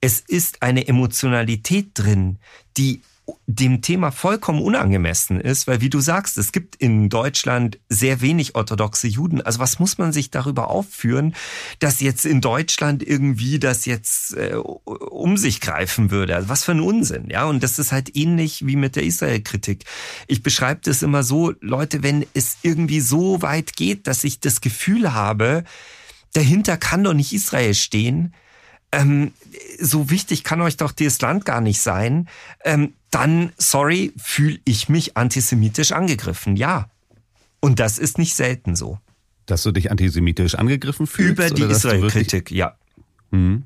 es 0.01 0.21
ist 0.21 0.63
eine 0.63 0.87
Emotionalität 0.87 1.91
drin, 1.95 2.39
die 2.77 3.03
dem 3.47 3.83
Thema 3.83 4.11
vollkommen 4.11 4.63
unangemessen 4.63 5.41
ist, 5.41 5.67
weil 5.67 5.81
wie 5.81 5.91
du 5.91 6.01
sagst, 6.01 6.39
es 6.39 6.53
gibt 6.53 6.77
in 6.77 7.09
Deutschland 7.09 7.79
sehr 7.89 8.21
wenig 8.21 8.55
orthodoxe 8.55 9.07
Juden. 9.07 9.41
Also 9.41 9.59
was 9.61 9.79
muss 9.79 9.99
man 9.99 10.13
sich 10.13 10.31
darüber 10.31 10.69
aufführen, 10.69 11.35
dass 11.79 12.01
jetzt 12.01 12.25
in 12.25 12.41
Deutschland 12.41 13.03
irgendwie 13.03 13.59
das 13.59 13.85
jetzt 13.85 14.37
äh, 14.37 14.55
um 14.55 15.37
sich 15.37 15.61
greifen 15.61 16.11
würde? 16.11 16.37
Also 16.37 16.49
was 16.49 16.65
für 16.65 16.73
ein 16.73 16.81
Unsinn, 16.81 17.29
ja? 17.31 17.45
Und 17.45 17.63
das 17.63 17.79
ist 17.79 17.93
halt 17.93 18.17
ähnlich 18.17 18.67
wie 18.67 18.77
mit 18.77 18.97
der 18.97 19.05
Israel-Kritik. 19.05 19.85
Ich 20.27 20.43
beschreibe 20.43 20.81
das 20.85 21.03
immer 21.03 21.23
so, 21.23 21.53
Leute, 21.61 22.03
wenn 22.03 22.27
es 22.35 22.59
irgendwie 22.63 23.01
so 23.01 23.43
weit 23.43 23.77
geht, 23.77 24.07
dass 24.07 24.25
ich 24.25 24.41
das 24.41 24.61
Gefühl 24.61 25.15
habe, 25.15 25.65
dahinter 26.33 26.77
kann 26.77 27.05
doch 27.05 27.15
nicht 27.15 27.33
Israel 27.33 27.75
stehen, 27.75 28.35
ähm, 28.95 29.33
so 29.81 30.11
wichtig 30.11 30.45
kann 30.45 30.61
euch 30.61 30.77
doch 30.77 30.93
dieses 30.93 31.21
Land 31.21 31.45
gar 31.45 31.61
nicht 31.61 31.81
sein, 31.81 32.29
ähm, 32.65 32.95
dann, 33.15 33.53
sorry, 33.57 34.13
fühle 34.17 34.59
ich 34.65 34.89
mich 34.89 35.17
antisemitisch 35.17 35.93
angegriffen. 35.93 36.57
Ja. 36.57 36.91
Und 37.61 37.79
das 37.79 37.99
ist 37.99 38.19
nicht 38.19 38.35
selten 38.35 38.75
so. 38.75 38.99
Dass 39.47 39.63
du 39.63 39.73
dich 39.73 39.91
antisemitisch 39.91 40.55
angegriffen 40.57 41.07
fühlst? 41.07 41.33
Über 41.33 41.51
die 41.51 41.63
Israel-Kritik, 41.63 42.51
ja. 42.51 42.77
Hm. 43.31 43.65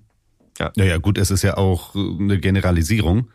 ja. 0.59 0.73
Naja, 0.77 0.99
gut, 0.99 1.19
es 1.19 1.31
ist 1.31 1.43
ja 1.43 1.57
auch 1.57 1.95
eine 1.95 2.39
Generalisierung, 2.39 3.29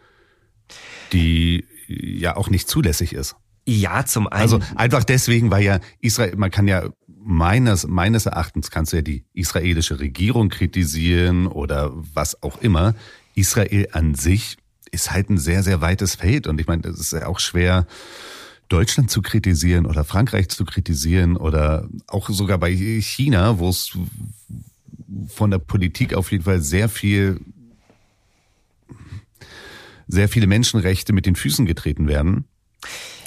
die 1.14 1.66
ja 1.88 2.36
auch 2.36 2.50
nicht 2.50 2.70
zulässig 2.70 3.14
ist. 3.14 3.36
Ja, 3.66 4.06
zum 4.06 4.28
einen. 4.28 4.42
Also 4.42 4.60
einfach 4.76 5.04
deswegen, 5.04 5.50
weil 5.50 5.64
ja 5.64 5.80
Israel, 6.00 6.36
man 6.36 6.52
kann 6.52 6.68
ja 6.68 6.90
meines, 7.08 7.88
meines 7.88 8.26
Erachtens 8.26 8.70
kannst 8.70 8.92
du 8.92 8.98
ja 8.98 9.02
die 9.02 9.24
israelische 9.34 10.00
Regierung 10.00 10.50
kritisieren 10.50 11.48
oder 11.48 11.92
was 11.94 12.44
auch 12.44 12.62
immer. 12.62 12.94
Israel 13.36 13.88
an 13.94 14.16
sich 14.16 14.58
ist 14.94 15.12
halt 15.12 15.30
ein 15.30 15.38
sehr, 15.38 15.64
sehr 15.64 15.82
weites 15.82 16.16
Feld. 16.16 16.48
Und 16.48 16.62
ich 16.62 16.68
meine, 16.68 16.88
es 16.88 17.00
ist 17.00 17.14
ja 17.14 17.28
auch 17.28 17.40
schwer, 17.40 17.88
Deutschland 18.70 19.12
zu 19.12 19.22
kritisieren 19.22 19.86
oder 19.86 20.04
Frankreich 20.04 20.50
zu 20.50 20.66
kritisieren 20.66 21.36
oder 21.36 21.88
auch 22.08 22.30
sogar 22.30 22.58
bei 22.58 22.72
China, 22.72 23.60
wo 23.60 23.70
es 23.70 23.98
von 25.28 25.52
der 25.52 25.60
Politik 25.60 26.14
auf 26.14 26.32
jeden 26.32 26.44
Fall 26.44 26.62
sehr 26.62 26.90
viel, 26.90 27.40
sehr 30.08 30.30
viele 30.30 30.48
Menschenrechte 30.48 31.14
mit 31.14 31.26
den 31.26 31.36
Füßen 31.36 31.66
getreten 31.66 32.08
werden. 32.08 32.46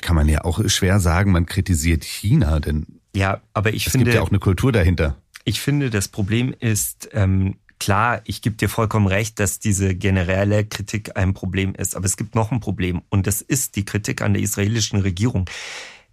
Kann 0.01 0.17
man 0.17 0.29
ja 0.29 0.45
auch 0.45 0.67
schwer 0.69 1.01
sagen, 1.01 1.33
man 1.33 1.47
kritisiert 1.47 2.05
China, 2.05 2.61
denn 2.61 2.87
ja, 3.15 3.41
aber 3.55 3.73
ich 3.73 3.87
es 3.87 3.93
finde. 3.93 4.07
Gibt 4.07 4.15
ja 4.17 4.23
auch 4.23 4.31
eine 4.31 4.39
Kultur 4.39 4.73
dahinter. 4.73 5.17
Ich 5.45 5.61
finde, 5.61 5.91
das 5.91 6.09
Problem 6.09 6.55
ist, 6.59 7.09
ähm, 7.13 7.57
klar, 7.79 8.23
ich 8.25 8.43
gebe 8.43 8.57
dir 8.57 8.69
vollkommen 8.69 9.07
recht, 9.07 9.39
dass 9.41 9.59
diese 9.59 9.95
generelle 9.95 10.65
Kritik 10.65 11.17
ein 11.17 11.35
Problem 11.35 11.75
ist. 11.75 11.97
Aber 11.97 12.07
es 12.07 12.17
gibt 12.17 12.35
noch 12.35 12.53
ein 12.53 12.61
Problem 12.61 13.03
und 13.09 13.27
das 13.27 13.41
ist 13.43 13.77
die 13.77 13.85
Kritik 13.85 14.23
an 14.23 14.35
der 14.35 14.43
israelischen 14.43 15.01
Regierung. 15.01 15.49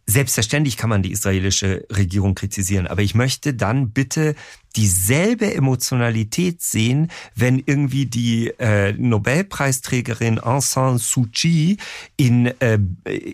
Selbstverständlich 0.05 0.75
kann 0.75 0.89
man 0.89 1.01
die 1.01 1.11
israelische 1.11 1.85
Regierung 1.89 2.35
kritisieren, 2.35 2.87
aber 2.87 3.01
ich 3.01 3.15
möchte 3.15 3.53
dann 3.53 3.91
bitte 3.91 4.35
dieselbe 4.75 5.53
Emotionalität 5.53 6.61
sehen, 6.61 7.09
wenn 7.35 7.61
irgendwie 7.65 8.05
die 8.05 8.47
äh, 8.59 8.93
Nobelpreisträgerin 8.93 10.39
Aung 10.39 10.61
San 10.61 10.97
Suu 10.97 11.27
Kyi 11.31 11.77
in, 12.17 12.47
äh, 12.59 12.79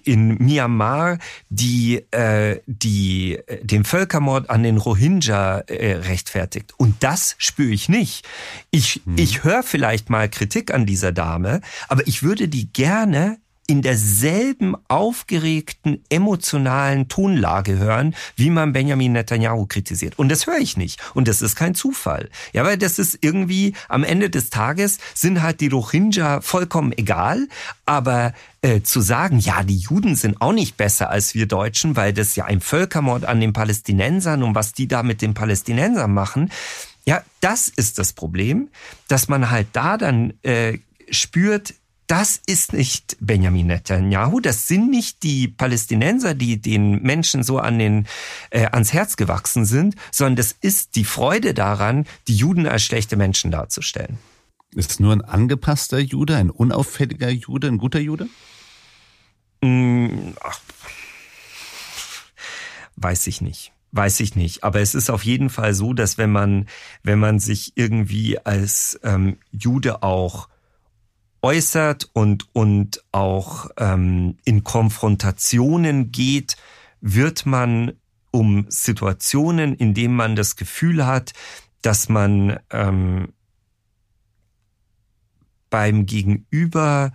in 0.03 0.37
Myanmar 0.37 1.17
die, 1.49 2.05
äh, 2.11 2.59
die, 2.67 3.35
äh, 3.47 3.63
den 3.63 3.83
Völkermord 3.83 4.49
an 4.49 4.63
den 4.63 4.77
Rohingya 4.77 5.59
äh, 5.59 5.95
rechtfertigt. 5.95 6.73
Und 6.77 6.97
das 6.99 7.35
spüre 7.37 7.71
ich 7.71 7.89
nicht. 7.89 8.27
Ich, 8.69 9.01
hm. 9.05 9.17
ich 9.17 9.43
höre 9.43 9.63
vielleicht 9.63 10.09
mal 10.09 10.29
Kritik 10.29 10.73
an 10.73 10.85
dieser 10.85 11.11
Dame, 11.11 11.61
aber 11.87 12.05
ich 12.07 12.21
würde 12.21 12.47
die 12.47 12.71
gerne 12.71 13.39
in 13.69 13.83
derselben 13.83 14.75
aufgeregten, 14.87 16.03
emotionalen 16.09 17.07
Tonlage 17.07 17.77
hören, 17.77 18.15
wie 18.35 18.49
man 18.49 18.73
Benjamin 18.73 19.11
Netanyahu 19.11 19.67
kritisiert. 19.67 20.17
Und 20.17 20.29
das 20.29 20.47
höre 20.47 20.57
ich 20.57 20.75
nicht. 20.75 20.99
Und 21.13 21.27
das 21.27 21.43
ist 21.43 21.55
kein 21.55 21.75
Zufall. 21.75 22.29
Ja, 22.51 22.65
weil 22.65 22.79
das 22.79 22.97
ist 22.97 23.19
irgendwie 23.21 23.75
am 23.87 24.03
Ende 24.03 24.31
des 24.31 24.49
Tages 24.49 24.97
sind 25.13 25.43
halt 25.43 25.61
die 25.61 25.67
Rohingya 25.67 26.41
vollkommen 26.41 26.93
egal. 26.97 27.47
Aber 27.85 28.33
äh, 28.63 28.81
zu 28.81 29.01
sagen, 29.01 29.37
ja, 29.37 29.61
die 29.61 29.77
Juden 29.77 30.15
sind 30.15 30.41
auch 30.41 30.51
nicht 30.53 30.75
besser 30.75 31.11
als 31.11 31.35
wir 31.35 31.45
Deutschen, 31.45 31.95
weil 31.95 32.11
das 32.11 32.35
ja 32.35 32.45
ein 32.45 32.61
Völkermord 32.61 33.23
an 33.25 33.39
den 33.39 33.53
Palästinensern 33.53 34.41
und 34.41 34.55
was 34.55 34.73
die 34.73 34.87
da 34.87 35.03
mit 35.03 35.21
den 35.21 35.35
Palästinensern 35.35 36.11
machen, 36.11 36.51
Ja, 37.05 37.23
das 37.39 37.69
ist 37.69 37.97
das 37.99 38.13
Problem, 38.13 38.69
dass 39.07 39.27
man 39.29 39.49
halt 39.49 39.67
da 39.73 39.97
dann 39.97 40.33
äh, 40.43 40.79
spürt, 41.11 41.73
das 42.09 42.41
ist 42.47 42.73
nicht 42.73 43.17
Benjamin 43.19 43.67
Netanyahu, 43.67 44.39
das 44.39 44.67
sind 44.67 44.89
nicht 44.89 45.21
die 45.21 45.47
Palästinenser, 45.47 46.33
die 46.33 46.59
den 46.59 47.03
Menschen 47.03 47.43
so 47.43 47.59
an 47.59 47.77
den, 47.77 48.07
äh, 48.49 48.65
ans 48.65 48.93
Herz 48.93 49.15
gewachsen 49.15 49.63
sind, 49.63 49.95
sondern 50.11 50.35
das 50.35 50.51
ist 50.51 50.95
die 50.95 51.05
Freude 51.05 51.53
daran, 51.53 52.07
die 52.27 52.35
Juden 52.35 52.65
als 52.65 52.81
schlechte 52.81 53.15
Menschen 53.15 53.51
darzustellen. 53.51 54.17
Ist 54.73 54.89
es 54.89 54.99
nur 54.99 55.13
ein 55.13 55.21
angepasster 55.21 55.99
Jude, 55.99 56.35
ein 56.35 56.49
unauffälliger 56.49 57.29
Jude, 57.29 57.67
ein 57.67 57.77
guter 57.77 57.99
Jude? 57.99 58.27
Mm, 59.61 60.31
ach, 60.43 60.59
weiß 62.95 63.27
ich 63.27 63.41
nicht. 63.41 63.71
Weiß 63.91 64.19
ich 64.19 64.35
nicht. 64.35 64.63
Aber 64.63 64.81
es 64.81 64.95
ist 64.95 65.11
auf 65.11 65.23
jeden 65.23 65.51
Fall 65.51 65.75
so, 65.75 65.93
dass 65.93 66.17
wenn 66.17 66.31
man, 66.31 66.67
wenn 67.03 67.19
man 67.19 67.39
sich 67.39 67.73
irgendwie 67.75 68.39
als 68.39 68.99
ähm, 69.03 69.37
Jude 69.51 70.01
auch 70.01 70.47
äußert 71.41 72.09
und, 72.13 72.47
und 72.53 73.03
auch 73.11 73.69
ähm, 73.77 74.37
in 74.43 74.63
Konfrontationen 74.63 76.11
geht, 76.11 76.57
wird 77.01 77.45
man 77.45 77.93
um 78.31 78.65
Situationen, 78.69 79.73
in 79.73 79.93
denen 79.93 80.15
man 80.15 80.35
das 80.35 80.55
Gefühl 80.55 81.05
hat, 81.05 81.33
dass 81.81 82.09
man 82.09 82.59
ähm, 82.71 83.29
beim 85.69 86.05
Gegenüber 86.05 87.13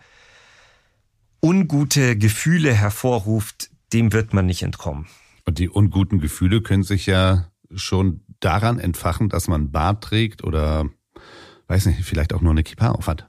ungute 1.42 2.16
Gefühle 2.16 2.72
hervorruft, 2.72 3.70
dem 3.92 4.12
wird 4.12 4.32
man 4.32 4.46
nicht 4.46 4.62
entkommen. 4.62 5.06
Und 5.44 5.58
die 5.58 5.68
unguten 5.68 6.18
Gefühle 6.18 6.62
können 6.62 6.84
sich 6.84 7.06
ja 7.06 7.50
schon 7.74 8.22
daran 8.40 8.78
entfachen, 8.78 9.28
dass 9.28 9.48
man 9.48 9.70
Bart 9.70 10.02
trägt 10.02 10.42
oder 10.42 10.86
weiß 11.68 11.86
nicht, 11.86 12.02
vielleicht 12.04 12.32
auch 12.32 12.40
nur 12.40 12.52
eine 12.52 12.62
Kippa 12.62 12.90
aufhat. 12.90 13.28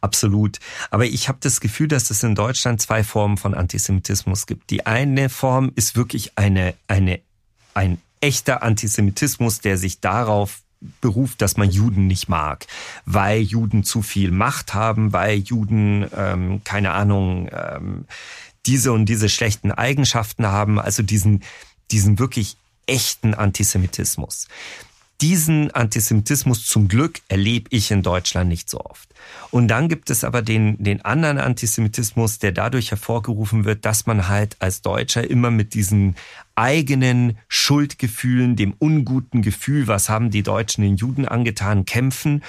Absolut. 0.00 0.58
Aber 0.90 1.04
ich 1.04 1.28
habe 1.28 1.38
das 1.40 1.60
Gefühl, 1.60 1.88
dass 1.88 2.10
es 2.10 2.22
in 2.22 2.34
Deutschland 2.34 2.80
zwei 2.80 3.04
Formen 3.04 3.36
von 3.36 3.54
Antisemitismus 3.54 4.46
gibt. 4.46 4.70
Die 4.70 4.86
eine 4.86 5.28
Form 5.28 5.72
ist 5.74 5.96
wirklich 5.96 6.32
eine, 6.36 6.74
eine, 6.88 7.20
ein 7.74 8.00
echter 8.20 8.62
Antisemitismus, 8.62 9.60
der 9.60 9.78
sich 9.78 10.00
darauf 10.00 10.60
beruft, 11.00 11.42
dass 11.42 11.56
man 11.56 11.70
Juden 11.70 12.06
nicht 12.06 12.28
mag, 12.28 12.66
weil 13.06 13.40
Juden 13.40 13.82
zu 13.82 14.02
viel 14.02 14.30
Macht 14.30 14.74
haben, 14.74 15.12
weil 15.12 15.38
Juden, 15.38 16.06
ähm, 16.14 16.62
keine 16.64 16.92
Ahnung, 16.92 17.48
ähm, 17.52 18.04
diese 18.66 18.92
und 18.92 19.06
diese 19.06 19.28
schlechten 19.28 19.72
Eigenschaften 19.72 20.46
haben, 20.46 20.78
also 20.78 21.02
diesen, 21.02 21.42
diesen 21.90 22.18
wirklich 22.18 22.56
echten 22.86 23.34
Antisemitismus. 23.34 24.48
Diesen 25.20 25.70
Antisemitismus 25.70 26.66
zum 26.66 26.88
Glück 26.88 27.20
erlebe 27.28 27.68
ich 27.70 27.90
in 27.90 28.02
Deutschland 28.02 28.48
nicht 28.48 28.68
so 28.68 28.80
oft. 28.80 29.08
Und 29.50 29.68
dann 29.68 29.88
gibt 29.88 30.10
es 30.10 30.24
aber 30.24 30.42
den, 30.42 30.82
den 30.82 31.04
anderen 31.04 31.38
Antisemitismus, 31.38 32.38
der 32.38 32.52
dadurch 32.52 32.90
hervorgerufen 32.90 33.64
wird, 33.64 33.84
dass 33.86 34.06
man 34.06 34.28
halt 34.28 34.56
als 34.60 34.82
Deutscher 34.82 35.28
immer 35.28 35.50
mit 35.50 35.72
diesen 35.72 36.16
eigenen 36.54 37.38
Schuldgefühlen, 37.48 38.56
dem 38.56 38.74
unguten 38.78 39.40
Gefühl, 39.40 39.86
was 39.86 40.08
haben 40.08 40.30
die 40.30 40.42
Deutschen 40.42 40.82
den 40.82 40.96
Juden 40.96 41.26
angetan, 41.26 41.86
kämpfen 41.86 42.42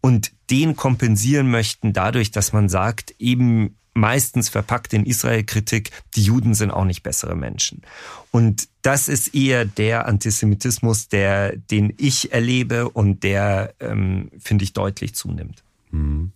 und 0.00 0.32
den 0.50 0.76
kompensieren 0.76 1.50
möchten 1.50 1.92
dadurch, 1.92 2.30
dass 2.30 2.52
man 2.52 2.68
sagt, 2.68 3.14
eben 3.18 3.76
meistens 4.00 4.48
verpackt 4.48 4.92
in 4.94 5.04
Israel-Kritik, 5.04 5.90
die 6.16 6.22
Juden 6.22 6.54
sind 6.54 6.70
auch 6.70 6.84
nicht 6.84 7.02
bessere 7.02 7.36
Menschen. 7.36 7.82
Und 8.30 8.68
das 8.82 9.08
ist 9.08 9.34
eher 9.34 9.64
der 9.64 10.06
Antisemitismus, 10.06 11.08
der, 11.08 11.56
den 11.56 11.92
ich 11.98 12.32
erlebe 12.32 12.88
und 12.88 13.22
der, 13.22 13.74
ähm, 13.78 14.30
finde 14.38 14.64
ich, 14.64 14.72
deutlich 14.72 15.14
zunimmt. 15.14 15.62
Hm. 15.90 16.32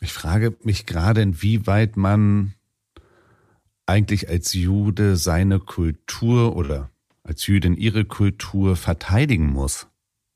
Ich 0.00 0.12
frage 0.12 0.56
mich 0.62 0.86
gerade, 0.86 1.22
inwieweit 1.22 1.96
man 1.96 2.54
eigentlich 3.86 4.28
als 4.28 4.52
Jude 4.52 5.16
seine 5.16 5.60
Kultur 5.60 6.56
oder 6.56 6.90
als 7.22 7.46
Jüdin 7.46 7.76
ihre 7.76 8.04
Kultur 8.04 8.76
verteidigen 8.76 9.46
muss. 9.46 9.86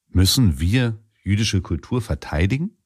Müssen 0.09 0.59
wir 0.61 0.99
jüdische 1.23 1.61
Kultur 1.61 2.01
verteidigen? 2.01 2.77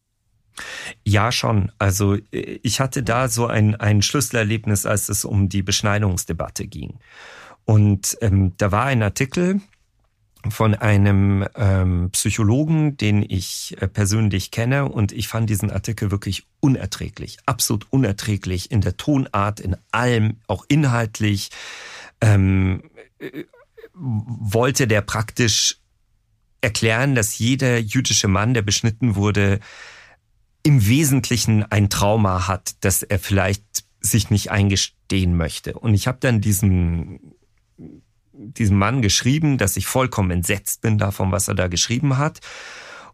Ja, 1.05 1.33
schon. 1.33 1.73
Also 1.79 2.15
äh, 2.15 2.61
ich 2.63 2.81
hatte 2.81 3.03
da 3.03 3.29
so 3.29 3.47
ein, 3.47 3.75
ein 3.77 4.03
Schlüsselerlebnis, 4.03 4.87
als 4.87 5.09
es 5.09 5.25
um 5.25 5.49
die 5.49 5.63
Beschneidungsdebatte 5.63 6.67
ging. 6.67 6.99
Und 7.65 8.17
ähm, 8.21 8.53
da 8.59 8.73
war 8.73 8.85
ein 8.85 9.03
Artikel 9.03 9.61
von 10.51 10.75
einem 10.75 11.47
ähm, 11.57 12.11
Psychologen, 12.13 12.97
den 12.97 13.25
ich 13.29 13.77
äh, 13.81 13.89
persönlich 13.89 14.51
kenne, 14.51 14.87
und 14.87 15.13
ich 15.13 15.29
fand 15.29 15.51
diesen 15.51 15.71
Artikel 15.71 16.11
wirklich 16.11 16.47
unerträglich, 16.61 17.39
absolut 17.47 17.87
unerträglich 17.91 18.71
in 18.71 18.81
der 18.81 18.97
Tonart, 18.97 19.61
in 19.61 19.77
allem, 19.91 20.37
auch 20.47 20.65
inhaltlich. 20.69 21.51
Ähm, 22.21 22.85
äh, 23.19 23.45
wollte 23.93 24.87
der 24.87 25.01
praktisch 25.01 25.79
erklären, 26.61 27.15
dass 27.15 27.39
jeder 27.39 27.79
jüdische 27.79 28.29
Mann, 28.29 28.55
der 28.55 28.63
beschnitten 28.63 29.15
wurde, 29.15 29.61
im 30.67 30.85
Wesentlichen 30.85 31.63
ein 31.63 31.91
Trauma 31.91 32.49
hat, 32.49 32.75
dass 32.85 33.05
er 33.05 33.21
vielleicht 33.21 33.85
sich 34.01 34.31
nicht 34.31 34.51
eingestehen 34.51 35.37
möchte. 35.37 35.79
Und 35.79 35.95
ich 35.95 36.09
habe 36.09 36.19
dann 36.21 36.41
diesen 36.41 37.37
diesem 38.33 38.77
Mann 38.77 39.01
geschrieben, 39.01 39.59
dass 39.59 39.77
ich 39.77 39.87
vollkommen 39.87 40.33
entsetzt 40.33 40.81
bin 40.81 40.99
davon, 40.99 41.31
was 41.31 41.47
er 41.47 41.55
da 41.55 41.69
geschrieben 41.69 42.19
hat. 42.19 42.41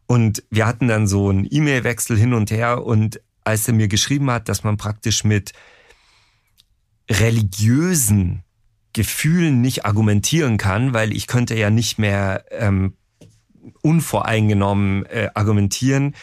Und 0.06 0.42
wir 0.48 0.66
hatten 0.66 0.88
dann 0.88 1.06
so 1.06 1.28
einen 1.28 1.46
E-Mail-Wechsel 1.48 2.16
hin 2.16 2.32
und 2.32 2.50
her. 2.50 2.86
Und 2.86 3.20
als 3.44 3.68
er 3.68 3.74
mir 3.74 3.86
geschrieben 3.86 4.30
hat, 4.30 4.48
dass 4.48 4.64
man 4.64 4.78
praktisch 4.78 5.22
mit 5.22 5.52
religiösen 7.10 8.44
Gefühlen 8.94 9.60
nicht 9.60 9.84
argumentieren 9.84 10.56
kann, 10.56 10.94
weil 10.94 11.12
ich 11.12 11.26
könnte 11.26 11.54
ja 11.54 11.68
nicht 11.68 11.98
mehr 11.98 12.46
ähm, 12.50 12.96
unvoreingenommen 13.82 15.04
äh, 15.04 15.28
argumentieren, 15.34 16.14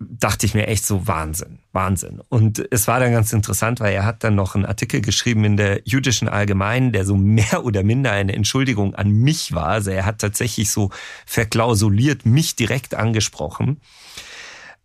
dachte 0.00 0.44
ich 0.44 0.54
mir 0.54 0.66
echt 0.66 0.84
so 0.84 1.06
Wahnsinn, 1.06 1.60
Wahnsinn. 1.72 2.20
Und 2.28 2.66
es 2.72 2.88
war 2.88 2.98
dann 2.98 3.12
ganz 3.12 3.32
interessant, 3.32 3.78
weil 3.78 3.94
er 3.94 4.04
hat 4.04 4.24
dann 4.24 4.34
noch 4.34 4.56
einen 4.56 4.66
Artikel 4.66 5.00
geschrieben 5.00 5.44
in 5.44 5.56
der 5.56 5.82
jüdischen 5.84 6.28
Allgemeinen, 6.28 6.90
der 6.90 7.04
so 7.04 7.16
mehr 7.16 7.64
oder 7.64 7.84
minder 7.84 8.10
eine 8.10 8.32
Entschuldigung 8.32 8.96
an 8.96 9.10
mich 9.10 9.54
war. 9.54 9.68
Also 9.68 9.90
er 9.90 10.04
hat 10.04 10.18
tatsächlich 10.18 10.70
so 10.70 10.90
verklausuliert 11.26 12.26
mich 12.26 12.56
direkt 12.56 12.94
angesprochen. 12.94 13.80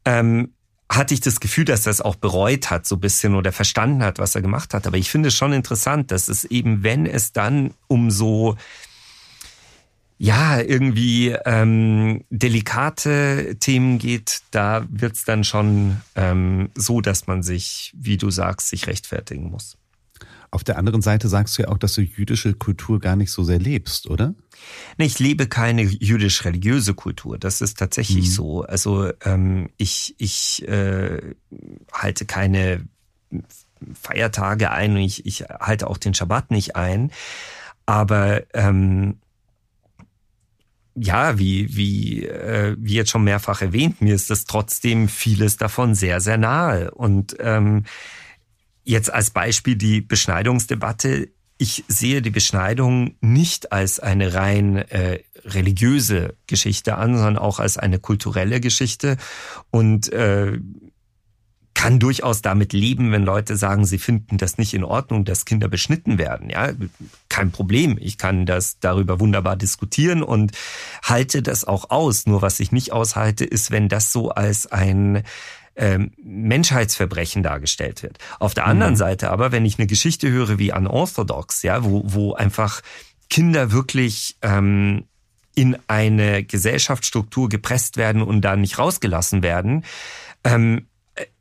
Ähm, 0.06 0.54
hatte 0.92 1.16
ich 1.16 1.22
das 1.22 1.40
Gefühl, 1.40 1.66
dass 1.66 1.88
er 1.88 1.92
es 1.92 2.02
auch 2.02 2.16
bereut 2.16 2.70
hat, 2.70 2.86
so 2.86 2.98
bisschen 2.98 3.34
oder 3.34 3.52
verstanden 3.52 4.04
hat, 4.04 4.20
was 4.20 4.36
er 4.36 4.42
gemacht 4.42 4.76
hat. 4.76 4.86
Aber 4.86 4.98
ich 4.98 5.10
finde 5.10 5.30
es 5.30 5.36
schon 5.36 5.54
interessant, 5.54 6.12
dass 6.12 6.28
es 6.28 6.46
eben, 6.46 6.84
wenn 6.84 7.08
es 7.08 7.32
dann 7.34 7.74
um 7.88 8.12
so 8.12 8.58
ja, 10.24 10.62
irgendwie 10.62 11.36
ähm, 11.44 12.24
delikate 12.30 13.58
Themen 13.60 14.00
geht, 14.00 14.40
da 14.52 14.86
wird's 14.90 15.26
dann 15.26 15.44
schon 15.44 15.98
ähm, 16.16 16.70
so, 16.76 17.02
dass 17.02 17.28
man 17.28 17.44
sich, 17.44 17.92
wie 17.94 18.16
du 18.16 18.32
sagst, 18.32 18.70
sich 18.70 18.88
rechtfertigen 18.88 19.50
muss. 19.50 19.78
Auf 20.50 20.64
der 20.64 20.78
anderen 20.78 21.02
Seite 21.02 21.28
sagst 21.28 21.58
du 21.58 21.64
ja 21.64 21.68
auch, 21.68 21.78
dass 21.78 21.96
du 21.96 22.02
jüdische 22.02 22.54
Kultur 22.54 23.02
gar 23.02 23.18
nicht 23.18 23.34
so 23.34 23.44
sehr 23.44 23.60
lebst, 23.60 24.08
oder? 24.08 24.34
Nee, 24.98 25.08
ich 25.08 25.20
lebe 25.20 25.48
keine 25.48 25.82
jüdisch-religiöse 25.82 26.94
Kultur. 26.94 27.38
Das 27.38 27.60
ist 27.60 27.78
tatsächlich 27.78 28.28
mhm. 28.28 28.32
so. 28.32 28.62
Also 28.62 29.12
ähm, 29.26 29.72
ich, 29.76 30.16
ich 30.20 30.66
äh, 30.70 31.20
halte 31.92 32.24
keine 32.24 32.88
Feiertage 33.94 34.72
ein 34.72 34.92
und 34.92 35.02
ich, 35.02 35.26
ich 35.26 35.42
halte 35.42 35.88
auch 35.88 35.98
den 35.98 36.14
Schabbat 36.14 36.50
nicht 36.50 36.78
ein. 36.78 37.12
Aber 37.86 38.44
ähm, 38.54 39.18
ja, 40.96 41.40
wie, 41.40 41.76
wie, 41.76 42.26
äh, 42.26 42.76
wie 42.80 42.94
jetzt 42.94 43.12
schon 43.12 43.24
mehrfach 43.24 43.62
erwähnt, 43.62 44.02
mir 44.02 44.14
ist 44.14 44.30
das 44.30 44.46
trotzdem 44.46 45.08
vieles 45.08 45.58
davon 45.58 45.96
sehr, 45.96 46.22
sehr 46.22 46.38
nahe. 46.38 46.92
Und 46.92 47.36
ähm, 47.40 47.86
jetzt 48.84 49.12
als 49.12 49.32
Beispiel 49.32 49.76
die 49.76 50.02
Beschneidungsdebatte. 50.02 51.30
Ich 51.58 51.84
sehe 51.88 52.22
die 52.22 52.30
Beschneidung 52.30 53.16
nicht 53.22 53.72
als 53.72 54.00
eine 54.00 54.34
rein 54.34 54.78
äh, 54.78 55.20
religiöse 55.46 56.36
Geschichte 56.48 56.96
an, 56.98 57.16
sondern 57.16 57.38
auch 57.38 57.60
als 57.60 57.78
eine 57.78 58.00
kulturelle 58.00 58.60
Geschichte. 58.60 59.18
Und 59.72 60.12
äh, 60.12 60.60
kann 61.74 62.00
durchaus 62.00 62.42
damit 62.42 62.74
leben, 62.74 63.12
wenn 63.12 63.24
Leute 63.24 63.58
sagen, 63.58 63.86
sie 63.86 63.98
finden 63.98 64.38
das 64.38 64.58
nicht 64.58 64.74
in 64.74 64.84
Ordnung, 64.84 65.26
dass 65.26 65.46
Kinder 65.46 65.68
beschnitten 65.68 66.18
werden. 66.18 66.50
Ja, 66.50 66.72
kein 67.30 67.52
Problem. 67.52 67.98
Ich 68.00 68.18
kann 68.18 68.46
das 68.46 68.80
darüber 68.80 69.20
wunderbar 69.20 69.56
diskutieren 69.56 70.24
und 70.24 70.52
halte 71.04 71.42
das 71.42 71.66
auch 71.66 71.90
aus. 71.90 72.26
Nur 72.26 72.42
was 72.42 72.60
ich 72.60 72.72
nicht 72.72 72.92
aushalte, 72.92 73.44
ist, 73.46 73.72
wenn 73.72 73.90
das 73.90 74.12
so 74.12 74.30
als 74.30 74.72
ein 74.72 75.24
ähm, 75.76 76.12
Menschheitsverbrechen 76.24 77.44
dargestellt 77.44 78.04
wird. 78.04 78.20
Auf 78.40 78.54
der 78.54 78.66
anderen 78.66 78.94
mhm. 78.94 78.98
Seite 78.98 79.32
aber, 79.32 79.52
wenn 79.52 79.66
ich 79.66 79.80
eine 79.80 79.88
Geschichte 79.88 80.30
höre 80.30 80.60
wie 80.60 80.72
Unorthodox, 80.72 81.64
ja, 81.64 81.84
wo, 81.84 82.04
wo 82.06 82.34
einfach 82.34 82.82
Kinder 83.30 83.72
wirklich 83.72 84.38
ähm, 84.42 85.06
in 85.56 85.78
eine 85.88 86.44
Gesellschaftsstruktur 86.44 87.50
gepresst 87.50 87.98
werden 87.98 88.22
und 88.22 88.42
da 88.42 88.56
nicht 88.56 88.78
rausgelassen 88.78 89.44
werden, 89.44 89.84
ähm, 90.44 90.78
äh, 90.78 90.93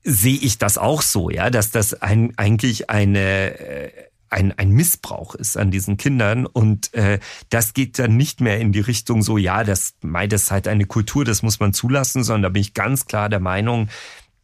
sehe 0.03 0.37
ich 0.37 0.59
das 0.59 0.79
auch 0.79 1.03
so, 1.03 1.31
ja, 1.31 1.51
dass 1.51 1.71
das 1.71 1.95
ein, 1.95 2.37
eigentlich 2.37 2.91
eine 2.91 3.59
äh, 3.59 3.91
ein, 4.33 4.57
ein 4.59 4.71
Missbrauch 4.71 5.35
ist 5.35 5.57
an 5.59 5.71
diesen 5.71 5.99
Kindern 5.99 6.47
und 6.47 6.95
äh, 6.95 7.21
das 7.51 7.75
geht 7.75 7.99
dann 7.99 8.17
nicht 8.17 8.41
mehr 8.41 8.59
in 8.61 8.73
die 8.73 8.81
Richtung 8.81 9.23
so, 9.23 9.37
ja, 9.37 9.63
das, 9.63 9.95
das 10.01 10.45
ist 10.45 10.51
halt 10.51 10.69
eine 10.69 10.87
Kultur, 10.87 11.25
das 11.25 11.43
muss 11.43 11.61
man 11.61 11.75
zulassen, 11.75 12.25
sondern 12.25 12.45
da 12.45 12.49
bin 12.49 12.63
ich 12.63 12.73
ganz 12.73 13.07
klar 13.07 13.29
der 13.29 13.41
Meinung, 13.41 13.89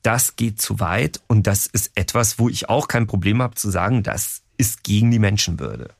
das 0.03 0.37
geht 0.37 0.61
zu 0.61 0.79
weit 0.79 1.21
und 1.27 1.47
das 1.47 1.67
ist 1.67 1.93
etwas, 1.95 2.39
wo 2.39 2.49
ich 2.49 2.69
auch 2.69 2.87
kein 2.87 3.07
Problem 3.07 3.41
habe 3.43 3.55
zu 3.55 3.71
sagen, 3.71 4.03
das 4.03 4.43
ist 4.59 4.85
gegen 4.85 5.11
die 5.11 5.19
Menschenwürde. 5.19 5.91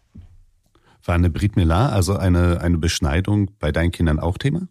War 1.05 1.15
eine 1.15 1.31
Brit 1.31 1.57
Millar, 1.57 1.93
also 1.93 2.17
eine, 2.17 2.61
eine 2.61 2.77
Beschneidung 2.77 3.51
bei 3.59 3.73
deinen 3.73 3.91
Kindern 3.91 4.21
auch 4.21 4.37
Thema? 4.37 4.69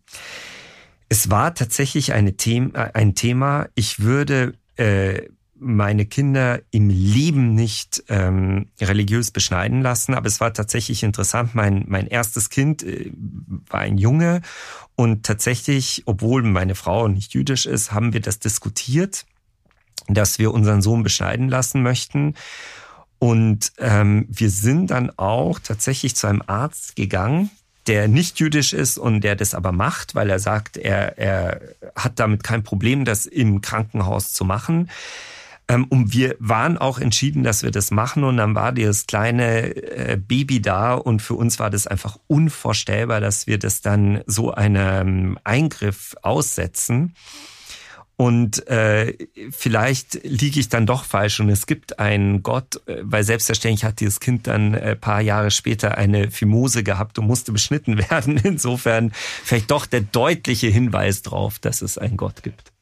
Es 1.09 1.29
war 1.29 1.55
tatsächlich 1.55 2.13
eine 2.13 2.33
The 2.37 2.71
ein 2.75 3.15
Thema. 3.15 3.69
Ich 3.75 4.01
würde 4.01 4.53
äh, 4.75 5.21
meine 5.59 6.05
Kinder 6.05 6.61
im 6.71 6.89
Leben 6.89 7.55
nicht 7.55 8.03
ähm, 8.09 8.67
religiös 8.79 9.31
beschneiden 9.31 9.81
lassen, 9.81 10.13
aber 10.13 10.27
es 10.27 10.39
war 10.39 10.53
tatsächlich 10.53 11.03
interessant. 11.03 11.55
Mein, 11.55 11.85
mein 11.87 12.07
erstes 12.07 12.49
Kind 12.49 12.83
äh, 12.83 13.11
war 13.69 13.79
ein 13.79 13.97
Junge 13.97 14.41
und 14.95 15.25
tatsächlich, 15.25 16.03
obwohl 16.05 16.43
meine 16.43 16.75
Frau 16.75 17.07
nicht 17.07 17.33
jüdisch 17.33 17.65
ist, 17.65 17.91
haben 17.91 18.13
wir 18.13 18.21
das 18.21 18.39
diskutiert, 18.39 19.25
dass 20.07 20.39
wir 20.39 20.53
unseren 20.53 20.81
Sohn 20.81 21.03
beschneiden 21.03 21.49
lassen 21.49 21.81
möchten. 21.81 22.35
Und 23.19 23.71
ähm, 23.79 24.27
wir 24.29 24.49
sind 24.49 24.91
dann 24.91 25.11
auch 25.17 25.59
tatsächlich 25.59 26.15
zu 26.15 26.27
einem 26.27 26.43
Arzt 26.45 26.95
gegangen, 26.95 27.49
der 27.87 28.07
nicht 28.07 28.39
jüdisch 28.39 28.73
ist 28.73 28.97
und 28.97 29.21
der 29.21 29.35
das 29.35 29.53
aber 29.53 29.71
macht, 29.71 30.15
weil 30.15 30.29
er 30.29 30.39
sagt, 30.39 30.77
er, 30.77 31.17
er 31.17 31.61
hat 31.95 32.19
damit 32.19 32.43
kein 32.43 32.63
Problem, 32.63 33.05
das 33.05 33.25
im 33.25 33.61
Krankenhaus 33.61 34.33
zu 34.33 34.45
machen. 34.45 34.89
Ähm, 35.67 35.85
und 35.85 36.13
wir 36.13 36.35
waren 36.39 36.77
auch 36.77 36.99
entschieden, 36.99 37.43
dass 37.43 37.63
wir 37.63 37.71
das 37.71 37.91
machen. 37.91 38.23
Und 38.23 38.37
dann 38.37 38.55
war 38.55 38.71
das 38.71 39.05
kleine 39.07 39.75
äh, 39.75 40.17
Baby 40.17 40.61
da. 40.61 40.93
Und 40.93 41.21
für 41.21 41.35
uns 41.35 41.59
war 41.59 41.69
das 41.69 41.87
einfach 41.87 42.17
unvorstellbar, 42.27 43.21
dass 43.21 43.47
wir 43.47 43.59
das 43.59 43.81
dann 43.81 44.21
so 44.25 44.51
einem 44.51 45.37
Eingriff 45.43 46.15
aussetzen. 46.21 47.15
Und 48.19 48.67
äh, 48.67 49.15
vielleicht 49.51 50.23
liege 50.23 50.59
ich 50.59 50.69
dann 50.69 50.87
doch 50.87 51.03
falsch 51.03 51.39
und 51.39 51.49
es 51.49 51.67
gibt 51.67 51.99
einen 51.99 52.41
Gott, 52.41 52.81
äh, 52.87 52.97
weil 53.03 53.23
selbstverständlich 53.23 53.83
hat 53.83 53.99
dieses 53.99 54.19
Kind 54.19 54.47
dann 54.47 54.73
äh, 54.73 54.95
paar 54.95 55.21
Jahre 55.21 55.51
später 55.51 55.99
eine 55.99 56.31
Fimose 56.31 56.83
gehabt 56.83 57.19
und 57.19 57.27
musste 57.27 57.51
beschnitten 57.51 57.97
werden. 58.09 58.37
Insofern 58.37 59.11
vielleicht 59.13 59.69
doch 59.69 59.85
der 59.85 60.01
deutliche 60.01 60.67
Hinweis 60.67 61.21
darauf, 61.21 61.59
dass 61.59 61.83
es 61.83 61.99
einen 61.99 62.17
Gott 62.17 62.41
gibt. 62.41 62.73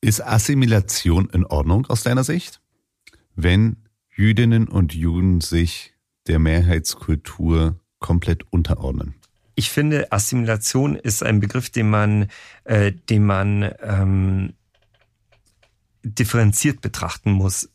Ist 0.00 0.22
Assimilation 0.22 1.28
in 1.30 1.44
Ordnung 1.44 1.86
aus 1.86 2.02
deiner 2.02 2.24
Sicht? 2.24 2.62
Wenn 3.36 3.76
Jüdinnen 4.16 4.68
und 4.68 4.94
Juden 4.94 5.42
sich 5.42 5.92
der 6.28 6.38
Mehrheitskultur 6.38 7.78
komplett 7.98 8.50
unterordnen? 8.50 9.16
Ich 9.54 9.70
finde, 9.70 10.10
Assimilation 10.12 10.96
ist 10.96 11.22
ein 11.22 11.40
Begriff, 11.40 11.70
den 11.70 11.88
man, 11.90 12.28
äh, 12.64 12.92
den 12.92 13.24
man 13.24 13.72
ähm, 13.82 14.54
differenziert 16.02 16.80
betrachten 16.80 17.32
muss. 17.32 17.70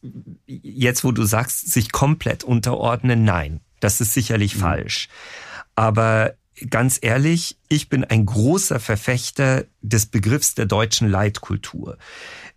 Jetzt, 0.46 1.04
wo 1.04 1.12
du 1.12 1.24
sagst, 1.24 1.72
sich 1.72 1.92
komplett 1.92 2.44
unterordnen, 2.44 3.24
nein, 3.24 3.62
das 3.80 4.02
ist 4.02 4.14
sicherlich 4.14 4.56
mhm. 4.56 4.60
falsch. 4.60 5.10
Aber 5.76 6.36
ganz 6.70 7.00
ehrlich, 7.02 7.58
ich 7.70 7.90
bin 7.90 8.04
ein 8.04 8.26
großer 8.26 8.80
Verfechter 8.80 9.66
des 9.82 10.06
Begriffs 10.08 10.56
der 10.56 10.66
deutschen 10.66 11.10
Leitkultur. 11.10 11.98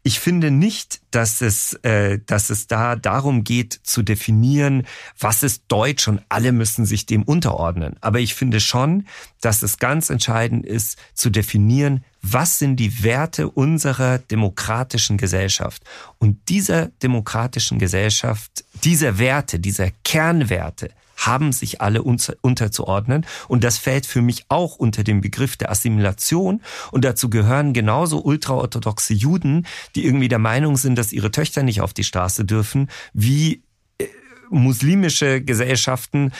Ich 0.04 0.18
finde 0.18 0.50
nicht, 0.50 1.00
dass 1.12 1.40
es, 1.42 1.74
äh, 1.84 2.18
dass 2.26 2.50
es 2.50 2.66
da 2.66 2.96
darum 2.96 3.44
geht 3.44 3.78
zu 3.84 4.02
definieren, 4.02 4.84
was 5.16 5.44
ist 5.44 5.64
Deutsch 5.68 6.08
und 6.08 6.20
alle 6.28 6.50
müssen 6.50 6.86
sich 6.86 7.06
dem 7.06 7.22
unterordnen. 7.22 7.94
Aber 8.00 8.18
ich 8.18 8.34
finde 8.34 8.58
schon, 8.58 9.06
dass 9.40 9.62
es 9.62 9.78
ganz 9.78 10.10
entscheidend 10.10 10.66
ist 10.66 10.98
zu 11.14 11.30
definieren, 11.30 12.04
was 12.20 12.58
sind 12.58 12.76
die 12.76 13.04
Werte 13.04 13.48
unserer 13.48 14.18
demokratischen 14.18 15.18
Gesellschaft. 15.18 15.84
Und 16.18 16.48
dieser 16.48 16.88
demokratischen 17.02 17.78
Gesellschaft, 17.78 18.64
dieser 18.82 19.18
Werte, 19.18 19.60
dieser 19.60 19.90
Kernwerte, 20.02 20.90
haben 21.26 21.52
sich 21.52 21.80
alle 21.80 22.02
unterzuordnen. 22.02 23.26
Und 23.48 23.64
das 23.64 23.78
fällt 23.78 24.06
für 24.06 24.22
mich 24.22 24.44
auch 24.48 24.76
unter 24.76 25.04
den 25.04 25.20
Begriff 25.20 25.56
der 25.56 25.70
Assimilation. 25.70 26.60
Und 26.90 27.04
dazu 27.04 27.30
gehören 27.30 27.72
genauso 27.72 28.22
ultraorthodoxe 28.22 29.14
Juden, 29.14 29.66
die 29.94 30.04
irgendwie 30.04 30.28
der 30.28 30.38
Meinung 30.38 30.76
sind, 30.76 30.96
dass 30.96 31.12
ihre 31.12 31.30
Töchter 31.30 31.62
nicht 31.62 31.80
auf 31.80 31.92
die 31.92 32.04
Straße 32.04 32.44
dürfen, 32.44 32.88
wie 33.12 33.62
äh, 33.98 34.06
muslimische 34.50 35.40
Gesellschaften, 35.40 36.32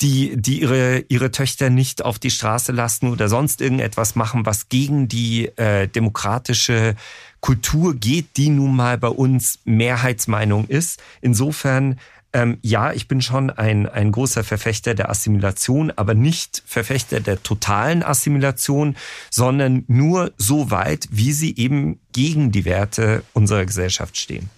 die, 0.00 0.40
die 0.40 0.60
ihre, 0.62 1.04
ihre 1.08 1.30
Töchter 1.30 1.70
nicht 1.70 2.04
auf 2.04 2.18
die 2.18 2.30
Straße 2.30 2.72
lassen 2.72 3.08
oder 3.08 3.28
sonst 3.28 3.60
irgendetwas 3.60 4.14
machen, 4.14 4.46
was 4.46 4.68
gegen 4.68 5.08
die 5.08 5.46
äh, 5.56 5.88
demokratische 5.88 6.94
Kultur 7.40 7.94
geht, 7.94 8.36
die 8.36 8.50
nun 8.50 8.74
mal 8.74 8.98
bei 8.98 9.08
uns 9.08 9.60
Mehrheitsmeinung 9.64 10.66
ist. 10.66 11.00
Insofern 11.20 11.98
ähm, 12.38 12.58
ja, 12.62 12.92
ich 12.92 13.08
bin 13.08 13.20
schon 13.20 13.50
ein, 13.50 13.88
ein 13.88 14.12
großer 14.12 14.44
Verfechter 14.44 14.94
der 14.94 15.10
Assimilation, 15.10 15.92
aber 15.96 16.14
nicht 16.14 16.62
Verfechter 16.66 17.18
der 17.18 17.42
totalen 17.42 18.04
Assimilation, 18.04 18.96
sondern 19.28 19.84
nur 19.88 20.32
so 20.36 20.70
weit, 20.70 21.08
wie 21.10 21.32
sie 21.32 21.56
eben 21.56 21.98
gegen 22.12 22.52
die 22.52 22.64
Werte 22.64 23.24
unserer 23.32 23.66
Gesellschaft 23.66 24.16
stehen. 24.16 24.50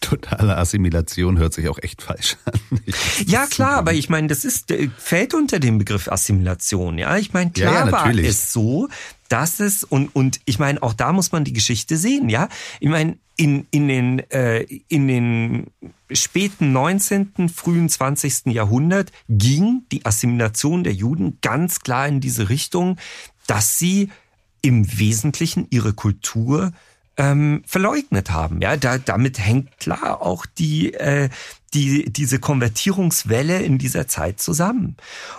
Totale 0.00 0.56
Assimilation 0.56 1.38
hört 1.38 1.54
sich 1.54 1.68
auch 1.68 1.78
echt 1.80 2.02
falsch 2.02 2.36
an. 2.44 2.80
Ja, 3.26 3.46
klar, 3.46 3.76
aber 3.78 3.94
ich 3.94 4.08
meine, 4.08 4.28
das 4.28 4.44
ist, 4.44 4.70
äh, 4.70 4.88
fällt 4.96 5.34
unter 5.34 5.58
den 5.58 5.78
Begriff 5.78 6.08
Assimilation. 6.08 6.98
Ja, 6.98 7.16
ich 7.16 7.32
meine, 7.32 7.50
klar 7.50 7.72
ja, 7.72 7.86
ja, 7.86 7.92
war 7.92 8.14
es 8.14 8.52
so, 8.52 8.88
dass 9.28 9.60
es, 9.60 9.82
und, 9.82 10.14
und 10.14 10.40
ich 10.44 10.58
meine, 10.58 10.82
auch 10.82 10.92
da 10.92 11.12
muss 11.12 11.32
man 11.32 11.44
die 11.44 11.52
Geschichte 11.52 11.96
sehen, 11.96 12.28
ja. 12.28 12.48
Ich 12.80 12.88
meine, 12.88 13.16
in, 13.36 13.66
in, 13.70 13.88
den, 13.88 14.18
äh, 14.30 14.62
in 14.88 15.08
den 15.08 15.66
späten 16.10 16.72
19., 16.72 17.48
frühen 17.48 17.88
20. 17.88 18.46
Jahrhundert 18.46 19.12
ging 19.28 19.82
die 19.90 20.04
Assimilation 20.04 20.84
der 20.84 20.92
Juden 20.92 21.38
ganz 21.40 21.80
klar 21.80 22.06
in 22.06 22.20
diese 22.20 22.48
Richtung, 22.48 22.98
dass 23.46 23.78
sie 23.78 24.10
im 24.60 24.98
Wesentlichen 24.98 25.66
ihre 25.70 25.92
Kultur 25.92 26.72
ähm, 27.16 27.62
verleugnet 27.66 28.30
haben. 28.30 28.60
Ja, 28.60 28.76
da, 28.76 28.98
damit 28.98 29.38
hängt 29.38 29.78
klar 29.78 30.22
auch 30.22 30.46
die, 30.46 30.94
äh, 30.94 31.28
die, 31.74 32.10
diese 32.10 32.38
Konvertierungswelle 32.38 33.62
in 33.62 33.78
dieser 33.78 34.08
Zeit 34.08 34.40
zusammen. 34.40 34.96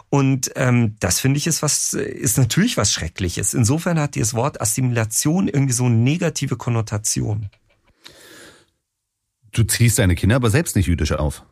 Und 0.09 0.51
ähm, 0.55 0.95
das 0.99 1.19
finde 1.19 1.37
ich 1.37 1.47
ist 1.47 1.61
was, 1.61 1.93
ist 1.93 2.37
natürlich 2.37 2.77
was 2.77 2.91
Schreckliches. 2.91 3.53
Insofern 3.53 3.99
hat 3.99 4.15
dieses 4.15 4.33
Wort 4.33 4.61
Assimilation 4.61 5.47
irgendwie 5.47 5.73
so 5.73 5.85
eine 5.85 5.95
negative 5.95 6.57
Konnotation. 6.57 7.49
Du 9.53 9.63
ziehst 9.63 9.99
deine 9.99 10.15
Kinder 10.15 10.35
aber 10.35 10.49
selbst 10.49 10.75
nicht 10.75 10.87
jüdisch 10.87 11.13
auf. 11.13 11.43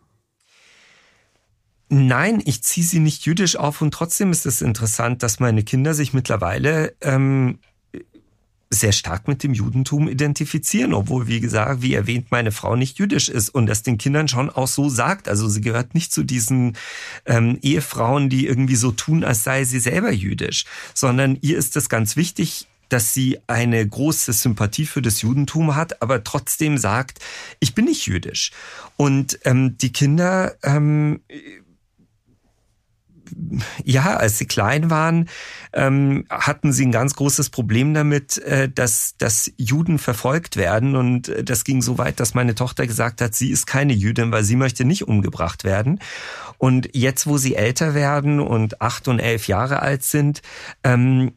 Nein, 1.90 2.41
ich 2.45 2.64
ziehe 2.64 2.86
sie 2.86 2.99
nicht 2.99 3.26
jüdisch 3.26 3.57
auf 3.57 3.82
und 3.82 3.94
trotzdem 3.94 4.32
ist 4.32 4.45
es 4.45 4.61
interessant, 4.61 5.23
dass 5.23 5.40
meine 5.40 5.64
Kinder 5.64 5.94
sich 5.94 6.14
mittlerweile 6.14 6.95
ähm, 7.02 7.60
sehr 8.73 8.94
stark 8.94 9.28
mit 9.28 9.44
dem 9.44 9.53
Judentum 9.53 10.07
identifizieren, 10.07 10.94
obwohl, 10.94 11.28
wie 11.28 11.41
gesagt, 11.41 11.82
wie 11.82 11.94
erwähnt, 11.94 12.28
meine 12.32 12.53
Frau 12.53 12.78
nicht 12.78 12.98
jüdisch 12.98 13.28
ist 13.28 13.49
und 13.49 13.65
das 13.65 13.84
den 13.84 13.98
Kindern 13.98 14.30
schon 14.30 14.49
auch 14.49 14.69
so 14.69 14.88
sagt. 14.88 15.28
Also 15.28 15.49
sie 15.49 15.60
gehört 15.60 15.94
nicht 15.94 16.14
zu 16.14 16.23
diesen 16.23 16.78
ähm, 17.26 17.60
Ehefrauen, 17.61 18.30
die 18.30 18.48
irgendwie 18.48 18.78
so 18.78 18.91
tun, 18.91 19.26
als 19.26 19.44
sei 19.44 19.65
sie 19.65 19.82
selber 19.82 20.14
jüdisch, 20.14 20.64
sondern 20.94 21.38
ihr 21.41 21.57
ist 21.57 21.76
es 21.76 21.90
ganz 21.90 22.15
wichtig, 22.15 22.68
dass 22.91 23.13
sie 23.13 23.39
eine 23.47 23.88
große 23.88 24.34
Sympathie 24.34 24.85
für 24.85 25.01
das 25.01 25.22
Judentum 25.22 25.76
hat, 25.76 26.01
aber 26.01 26.23
trotzdem 26.23 26.77
sagt, 26.77 27.19
ich 27.59 27.73
bin 27.73 27.85
nicht 27.85 28.05
jüdisch. 28.05 28.51
Und 28.97 29.39
ähm, 29.45 29.77
die 29.77 29.93
Kinder 29.93 30.55
ähm, 30.63 31.22
ja, 33.84 34.18
als 34.18 34.38
sie 34.38 34.45
klein 34.45 34.89
waren, 34.89 35.30
ähm, 35.73 36.26
hatten 36.30 36.73
sie 36.73 36.85
ein 36.85 36.91
ganz 36.91 37.15
großes 37.15 37.49
Problem 37.49 37.93
damit, 37.93 38.38
äh, 38.39 38.69
dass, 38.69 39.15
dass 39.18 39.51
Juden 39.57 39.99
verfolgt 39.99 40.57
werden. 40.57 40.95
Und 40.95 41.30
äh, 41.30 41.43
das 41.43 41.63
ging 41.63 41.81
so 41.81 41.97
weit, 41.97 42.19
dass 42.19 42.34
meine 42.34 42.55
Tochter 42.55 42.88
gesagt 42.88 43.22
hat, 43.22 43.35
sie 43.35 43.51
ist 43.51 43.68
keine 43.68 43.93
Jüdin, 43.93 44.31
weil 44.31 44.43
sie 44.43 44.55
möchte 44.55 44.85
nicht 44.85 45.07
umgebracht 45.07 45.63
werden. 45.63 45.99
Und 46.57 46.89
jetzt, 46.93 47.27
wo 47.27 47.38
sie 47.38 47.55
älter 47.55 47.93
werden 47.93 48.39
und 48.39 48.81
acht 48.81 49.07
und 49.07 49.19
elf 49.19 49.47
Jahre 49.47 49.81
alt 49.81 50.03
sind, 50.03 50.41
ähm, 50.84 51.34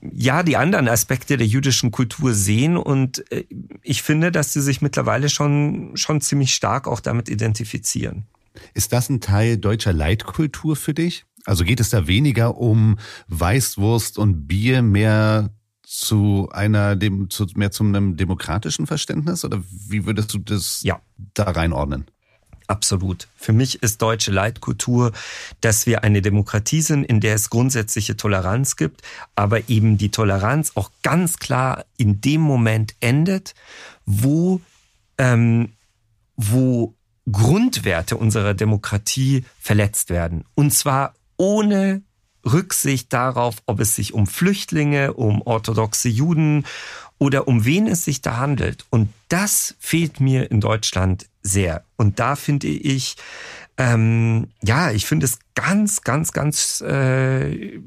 ja 0.00 0.42
die 0.42 0.56
anderen 0.56 0.88
Aspekte 0.88 1.36
der 1.36 1.46
jüdischen 1.46 1.90
Kultur 1.90 2.34
sehen 2.34 2.76
und 2.76 3.30
äh, 3.32 3.44
ich 3.82 4.02
finde, 4.02 4.30
dass 4.30 4.52
sie 4.52 4.60
sich 4.60 4.82
mittlerweile 4.82 5.28
schon 5.28 5.92
schon 5.96 6.20
ziemlich 6.20 6.54
stark 6.54 6.86
auch 6.86 7.00
damit 7.00 7.28
identifizieren. 7.28 8.26
Ist 8.74 8.92
das 8.92 9.08
ein 9.08 9.20
Teil 9.20 9.56
deutscher 9.56 9.92
Leitkultur 9.92 10.76
für 10.76 10.94
dich? 10.94 11.24
Also 11.44 11.64
geht 11.64 11.80
es 11.80 11.90
da 11.90 12.06
weniger 12.06 12.58
um 12.58 12.98
Weißwurst 13.28 14.18
und 14.18 14.46
Bier, 14.46 14.82
mehr 14.82 15.50
zu 15.82 16.48
einer 16.52 16.96
dem 16.96 17.30
zu 17.30 17.46
mehr 17.54 17.70
zu 17.70 17.84
einem 17.84 18.16
demokratischen 18.16 18.86
Verständnis 18.86 19.44
oder 19.44 19.62
wie 19.88 20.04
würdest 20.04 20.34
du 20.34 20.38
das 20.38 20.82
ja. 20.82 21.00
da 21.34 21.44
reinordnen? 21.44 22.04
Absolut. 22.68 23.28
Für 23.34 23.54
mich 23.54 23.82
ist 23.82 24.02
deutsche 24.02 24.30
Leitkultur, 24.30 25.12
dass 25.62 25.86
wir 25.86 26.04
eine 26.04 26.20
Demokratie 26.20 26.82
sind, 26.82 27.02
in 27.02 27.20
der 27.20 27.34
es 27.34 27.48
grundsätzliche 27.48 28.16
Toleranz 28.16 28.76
gibt, 28.76 29.00
aber 29.34 29.70
eben 29.70 29.96
die 29.96 30.10
Toleranz 30.10 30.72
auch 30.74 30.90
ganz 31.02 31.38
klar 31.38 31.86
in 31.96 32.20
dem 32.20 32.42
Moment 32.42 32.94
endet, 33.00 33.54
wo, 34.04 34.60
ähm, 35.16 35.72
wo 36.36 36.94
Grundwerte 37.32 38.18
unserer 38.18 38.52
Demokratie 38.52 39.46
verletzt 39.58 40.10
werden. 40.10 40.44
Und 40.54 40.74
zwar 40.74 41.14
ohne 41.38 42.02
Rücksicht 42.44 43.12
darauf, 43.14 43.56
ob 43.64 43.80
es 43.80 43.94
sich 43.94 44.12
um 44.12 44.26
Flüchtlinge, 44.26 45.14
um 45.14 45.40
orthodoxe 45.42 46.10
Juden 46.10 46.64
oder 47.18 47.48
um 47.48 47.64
wen 47.64 47.86
es 47.86 48.04
sich 48.04 48.22
da 48.22 48.38
handelt. 48.38 48.86
Und 48.90 49.12
das 49.28 49.74
fehlt 49.78 50.20
mir 50.20 50.50
in 50.50 50.60
Deutschland 50.60 51.26
sehr. 51.42 51.84
Und 51.96 52.18
da 52.18 52.36
finde 52.36 52.68
ich, 52.68 53.16
ähm, 53.76 54.48
ja, 54.62 54.90
ich 54.90 55.06
finde 55.06 55.26
es 55.26 55.38
ganz, 55.54 56.02
ganz, 56.02 56.32
ganz 56.32 56.80
äh, 56.80 57.80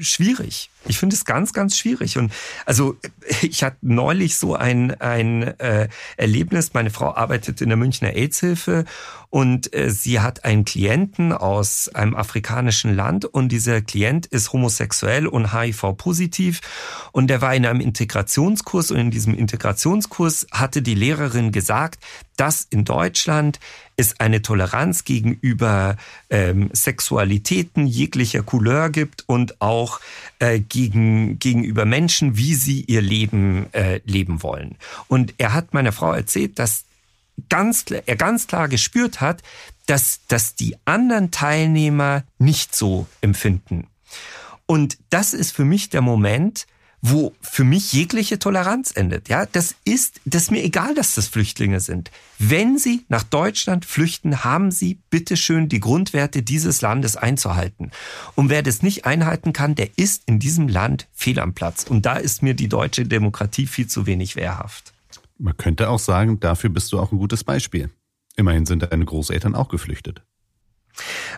schwierig. 0.00 0.70
Ich 0.86 0.98
finde 0.98 1.16
es 1.16 1.24
ganz, 1.24 1.52
ganz 1.52 1.76
schwierig. 1.76 2.18
Und 2.18 2.32
also 2.66 2.96
ich 3.42 3.62
hatte 3.62 3.78
neulich 3.82 4.36
so 4.36 4.54
ein, 4.54 4.98
ein 5.00 5.42
äh, 5.58 5.88
Erlebnis. 6.16 6.74
Meine 6.74 6.90
Frau 6.90 7.14
arbeitet 7.14 7.60
in 7.60 7.68
der 7.68 7.76
Münchner 7.76 8.14
AIDS-Hilfe 8.14 8.84
und 9.30 9.74
äh, 9.74 9.90
sie 9.90 10.20
hat 10.20 10.44
einen 10.44 10.64
Klienten 10.64 11.32
aus 11.32 11.88
einem 11.88 12.14
afrikanischen 12.14 12.94
Land 12.94 13.24
und 13.26 13.50
dieser 13.50 13.82
Klient 13.82 14.26
ist 14.26 14.52
homosexuell 14.52 15.26
und 15.26 15.52
HIV-positiv 15.52 16.60
und 17.12 17.28
der 17.28 17.42
war 17.42 17.54
in 17.54 17.66
einem 17.66 17.80
Integrationskurs 17.80 18.90
und 18.90 18.98
in 18.98 19.10
diesem 19.10 19.34
Integrationskurs 19.34 20.46
hatte 20.50 20.80
die 20.80 20.94
Lehrerin 20.94 21.52
gesagt, 21.52 22.02
dass 22.36 22.66
in 22.70 22.84
Deutschland 22.84 23.58
es 23.98 24.20
eine 24.20 24.40
Toleranz 24.40 25.04
gegenüber 25.04 25.96
ähm, 26.30 26.70
Sexualitäten 26.72 27.86
jeglicher 27.86 28.42
Couleur 28.42 28.90
gibt 28.90 29.24
und 29.26 29.60
auch 29.60 30.00
äh, 30.38 30.60
gegen, 30.60 31.38
gegenüber 31.40 31.84
Menschen, 31.84 32.36
wie 32.36 32.54
sie 32.54 32.82
ihr 32.82 33.02
Leben 33.02 33.66
äh, 33.74 34.00
leben 34.04 34.42
wollen. 34.42 34.76
Und 35.08 35.34
er 35.38 35.52
hat 35.52 35.74
meiner 35.74 35.92
Frau 35.92 36.12
erzählt, 36.12 36.60
dass 36.60 36.84
ganz, 37.48 37.86
er 38.06 38.16
ganz 38.16 38.46
klar 38.46 38.68
gespürt 38.68 39.20
hat, 39.20 39.42
dass, 39.86 40.20
dass 40.28 40.54
die 40.54 40.76
anderen 40.84 41.32
Teilnehmer 41.32 42.22
nicht 42.38 42.76
so 42.76 43.06
empfinden. 43.20 43.88
Und 44.66 44.98
das 45.10 45.34
ist 45.34 45.52
für 45.52 45.64
mich 45.64 45.88
der 45.90 46.02
Moment, 46.02 46.66
wo 47.00 47.32
für 47.40 47.64
mich 47.64 47.92
jegliche 47.92 48.38
Toleranz 48.38 48.92
endet. 48.94 49.28
Ja, 49.28 49.46
das 49.46 49.76
ist, 49.84 50.20
das 50.24 50.44
ist 50.44 50.50
mir 50.50 50.64
egal, 50.64 50.94
dass 50.94 51.14
das 51.14 51.28
Flüchtlinge 51.28 51.80
sind. 51.80 52.10
Wenn 52.38 52.78
sie 52.78 53.04
nach 53.08 53.22
Deutschland 53.22 53.84
flüchten, 53.84 54.44
haben 54.44 54.70
sie 54.70 54.98
bitteschön 55.10 55.68
die 55.68 55.80
Grundwerte 55.80 56.42
dieses 56.42 56.80
Landes 56.80 57.16
einzuhalten. 57.16 57.90
Und 58.34 58.48
wer 58.48 58.62
das 58.62 58.82
nicht 58.82 59.04
einhalten 59.06 59.52
kann, 59.52 59.74
der 59.74 59.90
ist 59.96 60.24
in 60.26 60.38
diesem 60.38 60.68
Land 60.68 61.08
fehl 61.12 61.38
am 61.38 61.54
Platz. 61.54 61.84
Und 61.84 62.04
da 62.04 62.16
ist 62.16 62.42
mir 62.42 62.54
die 62.54 62.68
deutsche 62.68 63.04
Demokratie 63.04 63.66
viel 63.66 63.86
zu 63.86 64.06
wenig 64.06 64.36
wehrhaft. 64.36 64.92
Man 65.38 65.56
könnte 65.56 65.88
auch 65.88 66.00
sagen, 66.00 66.40
dafür 66.40 66.70
bist 66.70 66.92
du 66.92 66.98
auch 66.98 67.12
ein 67.12 67.18
gutes 67.18 67.44
Beispiel. 67.44 67.90
Immerhin 68.36 68.66
sind 68.66 68.82
deine 68.82 69.04
Großeltern 69.04 69.54
auch 69.54 69.68
geflüchtet. 69.68 70.22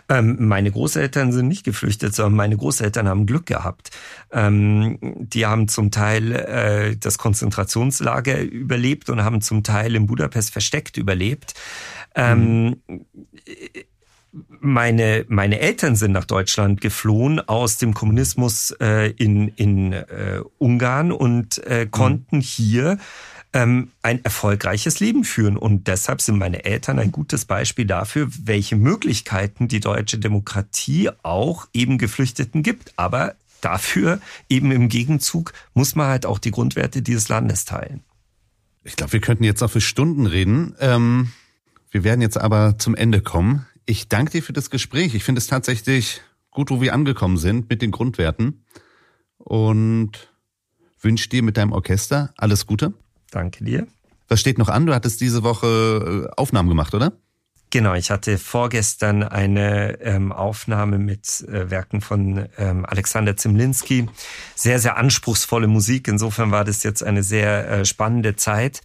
Ähm, 0.09 0.47
meine 0.47 0.71
Großeltern 0.71 1.31
sind 1.31 1.47
nicht 1.47 1.63
geflüchtet, 1.63 2.15
sondern 2.15 2.35
meine 2.35 2.57
Großeltern 2.57 3.07
haben 3.07 3.25
Glück 3.25 3.45
gehabt. 3.45 3.91
Ähm, 4.31 4.97
die 5.01 5.45
haben 5.45 5.67
zum 5.67 5.91
Teil 5.91 6.31
äh, 6.33 6.97
das 6.97 7.17
Konzentrationslager 7.17 8.41
überlebt 8.41 9.09
und 9.09 9.23
haben 9.23 9.41
zum 9.41 9.63
Teil 9.63 9.95
in 9.95 10.07
Budapest 10.07 10.51
versteckt 10.51 10.97
überlebt. 10.97 11.53
Ähm, 12.15 12.77
mhm. 12.87 13.05
Meine, 14.61 15.25
meine 15.27 15.59
Eltern 15.59 15.97
sind 15.97 16.13
nach 16.13 16.23
Deutschland 16.23 16.79
geflohen 16.79 17.41
aus 17.41 17.77
dem 17.77 17.93
Kommunismus 17.93 18.71
äh, 18.79 19.11
in, 19.11 19.49
in 19.49 19.91
äh, 19.91 20.41
Ungarn 20.57 21.11
und 21.11 21.57
äh, 21.65 21.85
konnten 21.85 22.37
mhm. 22.37 22.41
hier 22.41 22.97
ähm, 23.53 23.91
ein 24.01 24.23
erfolgreiches 24.23 24.99
Leben 24.99 25.23
führen. 25.23 25.57
Und 25.57 25.87
deshalb 25.87 26.21
sind 26.21 26.37
meine 26.37 26.63
Eltern 26.65 26.99
ein 26.99 27.11
gutes 27.11 27.45
Beispiel 27.45 27.85
dafür, 27.85 28.29
welche 28.43 28.75
Möglichkeiten 28.75 29.67
die 29.67 29.79
deutsche 29.79 30.17
Demokratie 30.17 31.09
auch 31.23 31.67
eben 31.73 31.97
Geflüchteten 31.97 32.63
gibt. 32.63 32.93
Aber 32.95 33.35
dafür 33.59 34.19
eben 34.49 34.71
im 34.71 34.89
Gegenzug 34.89 35.53
muss 35.73 35.95
man 35.95 36.07
halt 36.07 36.25
auch 36.25 36.39
die 36.39 36.51
Grundwerte 36.51 37.01
dieses 37.01 37.29
Landes 37.29 37.65
teilen. 37.65 38.01
Ich 38.83 38.95
glaube, 38.95 39.13
wir 39.13 39.21
könnten 39.21 39.43
jetzt 39.43 39.61
auch 39.61 39.69
für 39.69 39.81
Stunden 39.81 40.25
reden. 40.25 40.75
Ähm, 40.79 41.31
wir 41.91 42.03
werden 42.03 42.21
jetzt 42.21 42.37
aber 42.37 42.77
zum 42.77 42.95
Ende 42.95 43.21
kommen. 43.21 43.67
Ich 43.85 44.07
danke 44.07 44.31
dir 44.31 44.43
für 44.43 44.53
das 44.53 44.69
Gespräch. 44.69 45.13
Ich 45.13 45.23
finde 45.23 45.39
es 45.39 45.47
tatsächlich 45.47 46.21
gut, 46.49 46.69
wo 46.69 46.81
wir 46.81 46.93
angekommen 46.93 47.37
sind 47.37 47.69
mit 47.69 47.81
den 47.81 47.91
Grundwerten. 47.91 48.63
Und 49.37 50.29
wünsche 50.99 51.29
dir 51.29 51.43
mit 51.43 51.57
deinem 51.57 51.73
Orchester 51.73 52.33
alles 52.37 52.65
Gute. 52.65 52.93
Danke 53.31 53.63
dir. 53.63 53.87
Was 54.27 54.39
steht 54.39 54.57
noch 54.57 54.69
an? 54.69 54.85
Du 54.85 54.93
hattest 54.93 55.19
diese 55.19 55.43
Woche 55.43 56.29
äh, 56.29 56.33
Aufnahmen 56.37 56.69
gemacht, 56.69 56.93
oder? 56.93 57.13
Genau, 57.71 57.93
ich 57.93 58.11
hatte 58.11 58.37
vorgestern 58.37 59.23
eine 59.23 60.01
ähm, 60.01 60.33
Aufnahme 60.33 60.99
mit 60.99 61.41
äh, 61.47 61.69
Werken 61.69 62.01
von 62.01 62.49
ähm, 62.57 62.85
Alexander 62.85 63.37
Zimlinski. 63.37 64.07
Sehr, 64.55 64.79
sehr 64.79 64.97
anspruchsvolle 64.97 65.67
Musik. 65.67 66.09
Insofern 66.09 66.51
war 66.51 66.65
das 66.65 66.83
jetzt 66.83 67.01
eine 67.01 67.23
sehr 67.23 67.69
äh, 67.69 67.85
spannende 67.85 68.35
Zeit. 68.35 68.81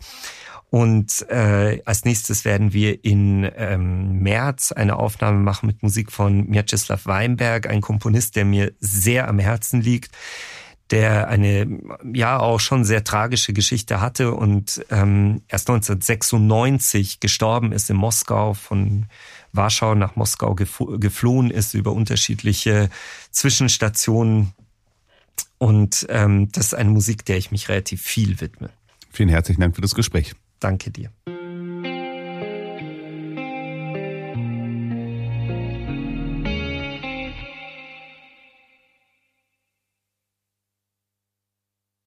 Und 0.70 1.28
äh, 1.30 1.80
als 1.84 2.04
nächstes 2.04 2.44
werden 2.44 2.72
wir 2.72 3.04
in 3.04 3.50
ähm, 3.56 4.20
März 4.20 4.70
eine 4.72 4.96
Aufnahme 4.96 5.38
machen 5.38 5.66
mit 5.66 5.82
Musik 5.82 6.12
von 6.12 6.48
Mieczysław 6.48 7.06
Weinberg, 7.06 7.68
ein 7.68 7.80
Komponist, 7.80 8.36
der 8.36 8.44
mir 8.44 8.72
sehr 8.78 9.28
am 9.28 9.38
Herzen 9.38 9.80
liegt 9.80 10.12
der 10.90 11.28
eine 11.28 11.80
ja 12.12 12.38
auch 12.38 12.60
schon 12.60 12.84
sehr 12.84 13.02
tragische 13.02 13.52
Geschichte 13.52 14.00
hatte 14.00 14.32
und 14.32 14.84
ähm, 14.90 15.42
erst 15.48 15.68
1996 15.68 17.20
gestorben 17.20 17.72
ist 17.72 17.90
in 17.90 17.96
Moskau, 17.96 18.54
von 18.54 19.06
Warschau 19.52 19.94
nach 19.94 20.16
Moskau 20.16 20.54
geflohen 20.54 21.50
ist 21.50 21.74
über 21.74 21.92
unterschiedliche 21.92 22.90
Zwischenstationen. 23.30 24.52
Und 25.58 26.06
ähm, 26.10 26.50
das 26.52 26.66
ist 26.66 26.74
eine 26.74 26.90
Musik, 26.90 27.24
der 27.24 27.38
ich 27.38 27.50
mich 27.50 27.68
relativ 27.68 28.02
viel 28.02 28.40
widme. 28.40 28.70
Vielen 29.10 29.30
herzlichen 29.30 29.62
Dank 29.62 29.74
für 29.74 29.82
das 29.82 29.94
Gespräch. 29.94 30.34
Danke 30.60 30.90
dir. 30.90 31.10